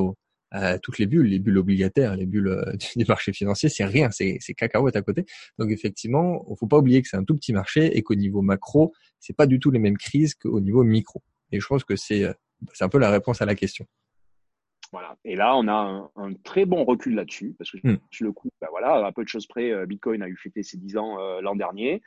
à 0.51 0.79
toutes 0.79 0.97
les 0.97 1.05
bulles, 1.05 1.27
les 1.27 1.39
bulles 1.39 1.57
obligataires, 1.57 2.15
les 2.15 2.25
bulles 2.25 2.47
euh, 2.47 2.73
du 2.95 3.05
marché 3.05 3.33
financier, 3.33 3.69
c'est 3.69 3.85
rien, 3.85 4.09
c'est, 4.11 4.39
cacahuète 4.55 4.95
à 4.95 5.01
côté. 5.01 5.25
Donc 5.59 5.71
effectivement, 5.71 6.45
faut 6.57 6.67
pas 6.67 6.77
oublier 6.77 7.01
que 7.01 7.07
c'est 7.07 7.17
un 7.17 7.23
tout 7.23 7.35
petit 7.35 7.53
marché 7.53 7.97
et 7.97 8.01
qu'au 8.01 8.15
niveau 8.15 8.41
macro, 8.41 8.93
c'est 9.19 9.35
pas 9.35 9.47
du 9.47 9.59
tout 9.59 9.71
les 9.71 9.79
mêmes 9.79 9.97
crises 9.97 10.35
qu'au 10.35 10.59
niveau 10.59 10.83
micro. 10.83 11.21
Et 11.51 11.59
je 11.59 11.67
pense 11.67 11.83
que 11.83 11.95
c'est 11.95 12.23
euh, 12.23 12.33
c'est 12.73 12.83
un 12.83 12.89
peu 12.89 12.99
la 12.99 13.09
réponse 13.09 13.41
à 13.41 13.45
la 13.45 13.55
question. 13.55 13.85
Voilà. 14.91 15.17
Et 15.25 15.35
là, 15.35 15.55
on 15.57 15.67
a 15.67 15.73
un, 15.73 16.09
un 16.15 16.33
très 16.33 16.65
bon 16.65 16.85
recul 16.85 17.15
là-dessus, 17.15 17.55
parce 17.57 17.71
que 17.71 17.77
hmm. 17.83 17.97
sur 18.09 18.25
le 18.25 18.31
coup, 18.31 18.49
bah 18.61 18.67
voilà, 18.71 19.05
à 19.05 19.11
peu 19.11 19.23
de 19.23 19.27
choses 19.27 19.47
près, 19.47 19.71
euh, 19.71 19.85
Bitcoin 19.85 20.21
a 20.21 20.27
eu 20.27 20.37
fêté 20.37 20.63
ses 20.63 20.77
10 20.77 20.97
ans 20.97 21.19
euh, 21.19 21.41
l'an 21.41 21.55
dernier. 21.55 22.01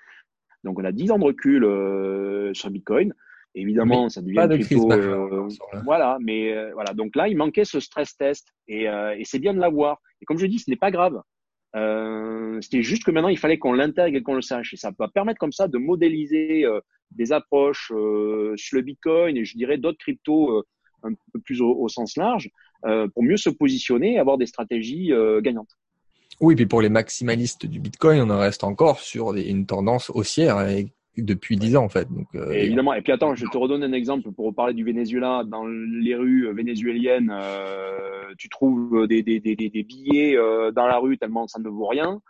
Donc, 0.65 0.79
on 0.79 0.85
a 0.85 0.93
10 0.93 1.11
ans 1.11 1.19
de 1.19 1.25
recul 1.25 1.65
euh, 1.65 2.55
sur 2.55 2.71
Bitcoin. 2.71 3.15
Évidemment, 3.55 4.05
mais 4.05 4.11
ça 4.11 4.23
devient 4.23 4.37
pas 4.37 4.47
de 4.47 4.57
crise 4.59 4.81
euh, 4.93 5.49
voilà, 5.85 6.19
mais 6.21 6.71
voilà. 6.73 6.95
Donc 6.95 7.17
là, 7.17 7.27
il 7.27 7.37
manquait 7.37 7.65
ce 7.65 7.81
stress 7.81 8.17
test, 8.17 8.47
et, 8.69 8.85
et 8.85 9.25
c'est 9.25 9.41
bien 9.41 9.53
de 9.53 9.59
l'avoir. 9.59 10.01
Et 10.23 10.25
comme 10.25 10.39
je 10.39 10.47
dis, 10.47 10.61
ce 10.61 10.71
n'est 10.71 10.77
pas 10.77 10.93
grave. 10.93 11.21
C'était 11.75 12.83
juste 12.83 13.05
que 13.05 13.11
maintenant, 13.11 13.29
il 13.29 13.39
fallait 13.39 13.59
qu'on 13.59 13.73
l'intègre 13.73 14.17
et 14.17 14.23
qu'on 14.23 14.35
le 14.35 14.43
sache. 14.43 14.75
Et 14.75 14.77
ça 14.77 14.91
va 14.99 15.09
permettre 15.09 15.39
comme 15.39 15.53
ça 15.53 15.69
de 15.69 15.79
modéliser 15.79 16.67
des 17.13 17.33
approches 17.33 17.93
euh, 17.95 18.55
sur 18.57 18.77
le 18.77 18.83
Bitcoin 18.83 19.37
et 19.37 19.45
je 19.45 19.57
dirais 19.57 19.79
d'autres 19.79 19.99
cryptos 19.99 20.59
euh, 20.59 20.63
un 21.03 21.13
peu 21.33 21.41
plus 21.41 21.61
au, 21.61 21.75
au 21.75 21.89
sens 21.89 22.17
large 22.17 22.51
euh, 22.85 23.09
pour 23.09 23.23
mieux 23.23 23.37
se 23.37 23.51
positionner 23.51 24.15
et 24.15 24.19
avoir 24.19 24.39
des 24.39 24.47
stratégies 24.47 25.13
gagnantes. 25.43 25.77
Oui, 26.41 26.55
puis 26.55 26.67
pour 26.67 26.81
les 26.81 26.89
maximalistes 26.89 27.67
du 27.67 27.81
Bitcoin, 27.81 28.21
on 28.23 28.31
en 28.31 28.39
reste 28.39 28.65
encore 28.65 29.01
sur 29.01 29.35
une 29.35 29.67
tendance 29.67 30.11
haussière 30.11 30.57
depuis 31.17 31.57
dix 31.57 31.77
ans 31.77 31.85
en 31.85 31.89
fait. 31.89 32.09
Donc, 32.11 32.27
euh, 32.35 32.51
et 32.53 32.67
évidemment. 32.67 32.95
Et 32.95 33.03
puis 33.03 33.13
attends, 33.13 33.35
je 33.35 33.47
te 33.47 33.57
redonne 33.59 33.83
un 33.83 33.93
exemple 33.93 34.31
pour 34.33 34.55
parler 34.55 34.75
du 34.75 34.85
Venezuela. 34.85 35.43
Dans 35.47 35.67
les 35.67 36.15
rues 36.15 36.53
vénézuéliennes, 36.55 37.31
euh, 37.33 38.33
tu 38.39 38.49
trouves 38.49 39.07
des, 39.07 39.23
des, 39.23 39.41
des, 39.41 39.57
des 39.57 39.83
billets 39.83 40.37
euh, 40.37 40.71
dans 40.71 40.87
la 40.87 40.99
rue 40.99 41.19
tellement 41.19 41.47
ça 41.47 41.59
ne 41.61 41.69
vaut 41.69 41.87
rien. 41.89 42.21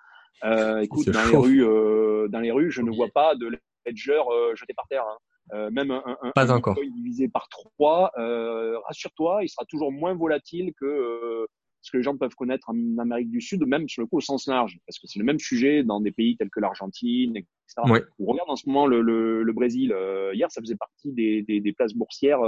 écoute, 0.82 1.08
dans 1.10 1.24
les 1.30 1.36
rues, 1.36 2.28
dans 2.30 2.40
les 2.40 2.50
rues, 2.50 2.70
je 2.70 2.82
ne 2.82 2.90
vois 2.90 3.08
pas 3.12 3.34
de 3.34 3.50
ledger 3.86 4.12
euh, 4.12 4.54
jeté 4.54 4.74
par 4.74 4.86
terre. 4.88 5.04
Hein. 5.08 5.18
Euh, 5.52 5.70
même 5.70 5.90
un, 5.90 6.02
un, 6.22 6.30
Pas 6.30 6.52
encore. 6.52 6.76
divisé 6.76 7.28
par 7.28 7.48
trois, 7.48 8.12
euh, 8.18 8.78
rassure-toi, 8.86 9.40
il 9.42 9.48
sera 9.48 9.64
toujours 9.68 9.90
moins 9.90 10.14
volatile 10.14 10.72
que 10.78 11.46
ce 11.82 11.90
que 11.90 11.96
les 11.96 12.02
gens 12.02 12.16
peuvent 12.16 12.34
connaître 12.34 12.70
en 12.70 12.98
Amérique 12.98 13.30
du 13.30 13.40
Sud, 13.40 13.64
même 13.66 13.88
sur 13.88 14.02
le 14.02 14.06
coup 14.06 14.18
au 14.18 14.20
sens 14.20 14.46
large, 14.46 14.78
parce 14.86 14.98
que 14.98 15.06
c'est 15.06 15.18
le 15.18 15.24
même 15.24 15.38
sujet 15.38 15.82
dans 15.82 16.00
des 16.00 16.12
pays 16.12 16.36
tels 16.36 16.50
que 16.50 16.60
l'Argentine, 16.60 17.36
etc. 17.36 17.82
Ouais. 17.86 18.02
On 18.18 18.26
regarde 18.26 18.50
en 18.50 18.56
ce 18.56 18.68
moment 18.68 18.86
le, 18.86 19.00
le, 19.00 19.42
le 19.42 19.52
Brésil. 19.52 19.94
hier, 20.34 20.50
ça 20.50 20.60
faisait 20.60 20.76
partie 20.76 21.12
des, 21.12 21.42
des, 21.42 21.60
des 21.60 21.72
places 21.72 21.94
boursières 21.94 22.40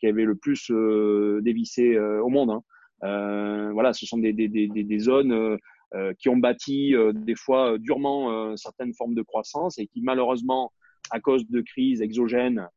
qui 0.00 0.06
avaient 0.06 0.24
le 0.24 0.36
plus 0.36 0.70
euh, 0.70 1.40
dévissé 1.42 1.98
au 1.98 2.28
monde. 2.28 2.50
Hein. 3.02 3.70
voilà, 3.72 3.92
ce 3.92 4.06
sont 4.06 4.18
des, 4.18 4.32
des, 4.32 4.48
des, 4.48 4.68
des 4.68 4.98
zones 4.98 5.58
euh, 5.94 6.12
qui 6.18 6.28
ont 6.28 6.36
bâti 6.36 6.94
euh, 6.94 7.14
des 7.14 7.34
fois 7.34 7.72
euh, 7.72 7.78
durement 7.78 8.54
certaines 8.58 8.92
formes 8.92 9.14
de 9.14 9.22
croissance 9.22 9.78
et 9.78 9.86
qui 9.86 10.02
malheureusement, 10.02 10.70
à 11.10 11.18
cause 11.18 11.48
de 11.48 11.62
crises 11.62 12.02
exogènes, 12.02 12.68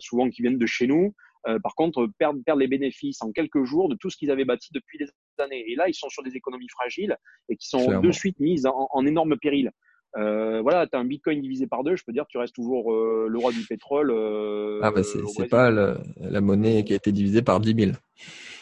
souvent 0.00 0.30
qui 0.30 0.40
viennent 0.40 0.56
de 0.56 0.66
chez 0.66 0.86
nous, 0.86 1.14
par 1.62 1.74
contre, 1.74 2.08
perdent, 2.18 2.42
perdent 2.44 2.60
les 2.60 2.68
bénéfices 2.68 3.22
en 3.22 3.32
quelques 3.32 3.64
jours 3.64 3.88
de 3.88 3.96
tout 3.96 4.10
ce 4.10 4.16
qu'ils 4.16 4.30
avaient 4.30 4.44
bâti 4.44 4.70
depuis 4.72 4.98
des 4.98 5.06
années. 5.38 5.64
Et 5.70 5.74
là, 5.74 5.88
ils 5.88 5.94
sont 5.94 6.08
sur 6.08 6.22
des 6.22 6.36
économies 6.36 6.68
fragiles 6.70 7.16
et 7.48 7.56
qui 7.56 7.68
sont 7.68 8.00
de 8.00 8.12
suite 8.12 8.40
mises 8.40 8.66
en, 8.66 8.88
en 8.90 9.06
énorme 9.06 9.36
péril. 9.36 9.70
Euh, 10.16 10.62
voilà, 10.62 10.86
tu 10.86 10.96
as 10.96 11.00
un 11.00 11.04
bitcoin 11.04 11.40
divisé 11.40 11.66
par 11.66 11.82
deux, 11.82 11.96
je 11.96 12.04
peux 12.04 12.12
dire 12.12 12.24
tu 12.28 12.38
restes 12.38 12.54
toujours 12.54 12.92
euh, 12.92 13.26
le 13.28 13.38
roi 13.38 13.50
du 13.50 13.66
pétrole. 13.66 14.12
Euh, 14.12 14.78
ah, 14.82 14.92
bah 14.92 15.02
c'est 15.02 15.48
pas 15.48 15.70
la 15.70 16.40
monnaie 16.40 16.84
qui 16.84 16.92
a 16.92 16.96
été 16.96 17.10
divisée 17.10 17.42
par 17.42 17.60
10 17.60 17.74
000. 17.74 17.92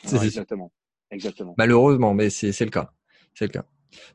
exactement. 0.25 0.73
exactement. 1.11 1.55
Malheureusement, 1.59 2.15
mais 2.15 2.31
c'est 2.31 2.59
le 2.65 2.71
cas. 2.71 2.91
C'est 3.35 3.47
le 3.47 3.51
cas. 3.53 3.67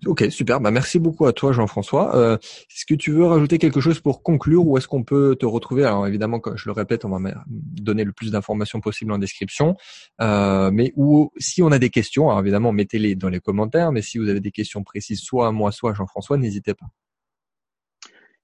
Ok, 0.05 0.25
super. 0.29 0.59
Bah, 0.59 0.71
merci 0.71 0.99
beaucoup 0.99 1.25
à 1.25 1.33
toi, 1.33 1.51
Jean-François. 1.51 2.15
Euh, 2.15 2.37
est-ce 2.37 2.85
que 2.85 2.95
tu 2.95 3.11
veux 3.11 3.25
rajouter 3.25 3.57
quelque 3.57 3.79
chose 3.79 3.99
pour 3.99 4.23
conclure 4.23 4.65
ou 4.65 4.77
est-ce 4.77 4.87
qu'on 4.87 5.03
peut 5.03 5.35
te 5.39 5.45
retrouver? 5.45 5.83
Alors 5.83 6.07
évidemment, 6.07 6.39
comme 6.39 6.57
je 6.57 6.67
le 6.67 6.73
répète, 6.73 7.05
on 7.05 7.09
va 7.09 7.43
donner 7.47 8.03
le 8.03 8.11
plus 8.11 8.31
d'informations 8.31 8.79
possible 8.79 9.11
en 9.11 9.17
description. 9.17 9.75
Euh, 10.21 10.71
mais 10.71 10.93
ou 10.95 11.31
si 11.37 11.61
on 11.61 11.71
a 11.71 11.79
des 11.79 11.89
questions, 11.89 12.29
alors 12.29 12.41
évidemment, 12.41 12.71
mettez-les 12.71 13.15
dans 13.15 13.29
les 13.29 13.39
commentaires. 13.39 13.91
Mais 13.91 14.01
si 14.01 14.17
vous 14.17 14.29
avez 14.29 14.39
des 14.39 14.51
questions 14.51 14.83
précises, 14.83 15.21
soit 15.21 15.47
à 15.47 15.51
moi, 15.51 15.71
soit 15.71 15.91
à 15.91 15.93
Jean-François, 15.93 16.37
n'hésitez 16.37 16.73
pas. 16.73 16.87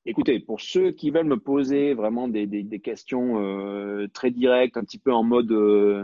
Écoutez, 0.06 0.40
pour 0.42 0.60
ceux 0.60 0.92
qui 0.92 1.12
veulent 1.12 1.28
me 1.28 1.40
poser 1.40 1.94
vraiment 1.94 2.28
des, 2.28 2.82
questions 2.84 3.42
euh, 3.42 4.08
très 4.14 4.32
directes, 4.32 4.76
un 4.76 4.84
petit 4.84 5.00
peu 5.00 5.14
en 5.14 5.24
mode 5.24 5.52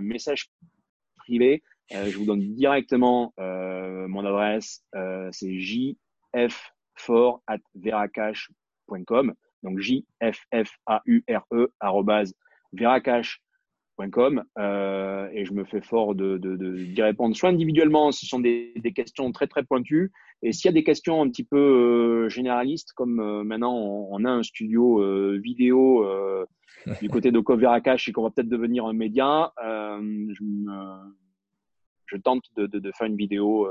message 0.01 0.49
privé, 1.17 1.61
je 1.91 2.17
vous 2.17 2.25
donne 2.25 2.53
directement 2.55 3.33
mon 4.09 4.25
adresse, 4.25 4.83
euh, 4.95 5.29
c'est 5.31 5.47
jf4 5.47 7.39
at 7.47 7.59
veracash.com. 7.75 9.33
Donc 9.63 9.79
J-F-F-A-U-R-E 9.79 11.71
veracash.com 12.71 14.43
euh, 14.57 15.29
et 15.33 15.43
je 15.43 15.53
me 15.53 15.65
fais 15.65 15.81
fort 15.81 16.15
de, 16.15 16.37
d'y 16.37 17.01
répondre. 17.01 17.35
Soit 17.35 17.49
individuellement, 17.49 18.11
ce 18.11 18.25
sont 18.25 18.39
des, 18.39 18.73
questions 18.95 19.31
très 19.31 19.47
très 19.47 19.63
pointues, 19.63 20.11
et 20.41 20.53
s'il 20.53 20.69
y 20.69 20.69
a 20.69 20.73
des 20.73 20.85
questions 20.85 21.21
un 21.21 21.29
petit 21.29 21.43
peu 21.43 21.57
euh, 21.57 22.29
généralistes, 22.29 22.93
comme 22.93 23.43
maintenant 23.43 23.75
on, 23.75 24.23
a 24.23 24.29
un 24.29 24.43
studio 24.43 25.01
vidéo 25.39 26.05
du 27.01 27.09
côté 27.09 27.31
de 27.31 27.39
Coveracash 27.39 28.07
et 28.07 28.13
qu'on 28.13 28.23
va 28.23 28.29
peut-être 28.29 28.47
devenir 28.47 28.85
un 28.85 28.93
média, 28.93 29.51
je, 29.57 30.43
je, 32.12 32.18
tente 32.18 32.43
de, 32.55 32.91
faire 32.97 33.07
une 33.07 33.18
vidéo 33.18 33.68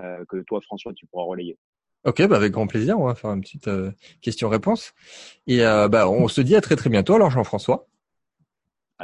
euh, 0.00 0.24
que 0.28 0.36
toi, 0.42 0.60
François, 0.60 0.92
tu 0.94 1.06
pourras 1.06 1.24
relayer. 1.24 1.58
Ok, 2.04 2.24
bah 2.26 2.36
avec 2.36 2.52
grand 2.52 2.66
plaisir. 2.66 2.98
On 2.98 3.06
va 3.06 3.14
faire 3.14 3.30
une 3.32 3.40
petite 3.40 3.68
euh, 3.68 3.90
question-réponse. 4.20 4.94
Et 5.46 5.64
euh, 5.64 5.88
bah, 5.88 6.08
on 6.08 6.28
se 6.28 6.40
dit 6.40 6.54
à 6.54 6.60
très 6.60 6.76
très 6.76 6.90
bientôt. 6.90 7.14
Alors, 7.14 7.30
Jean-François. 7.30 7.86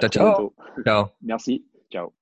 Ciao. 0.01 0.53
Ciao. 0.85 1.07
Merci. 1.23 1.65
Ciao. 1.91 2.13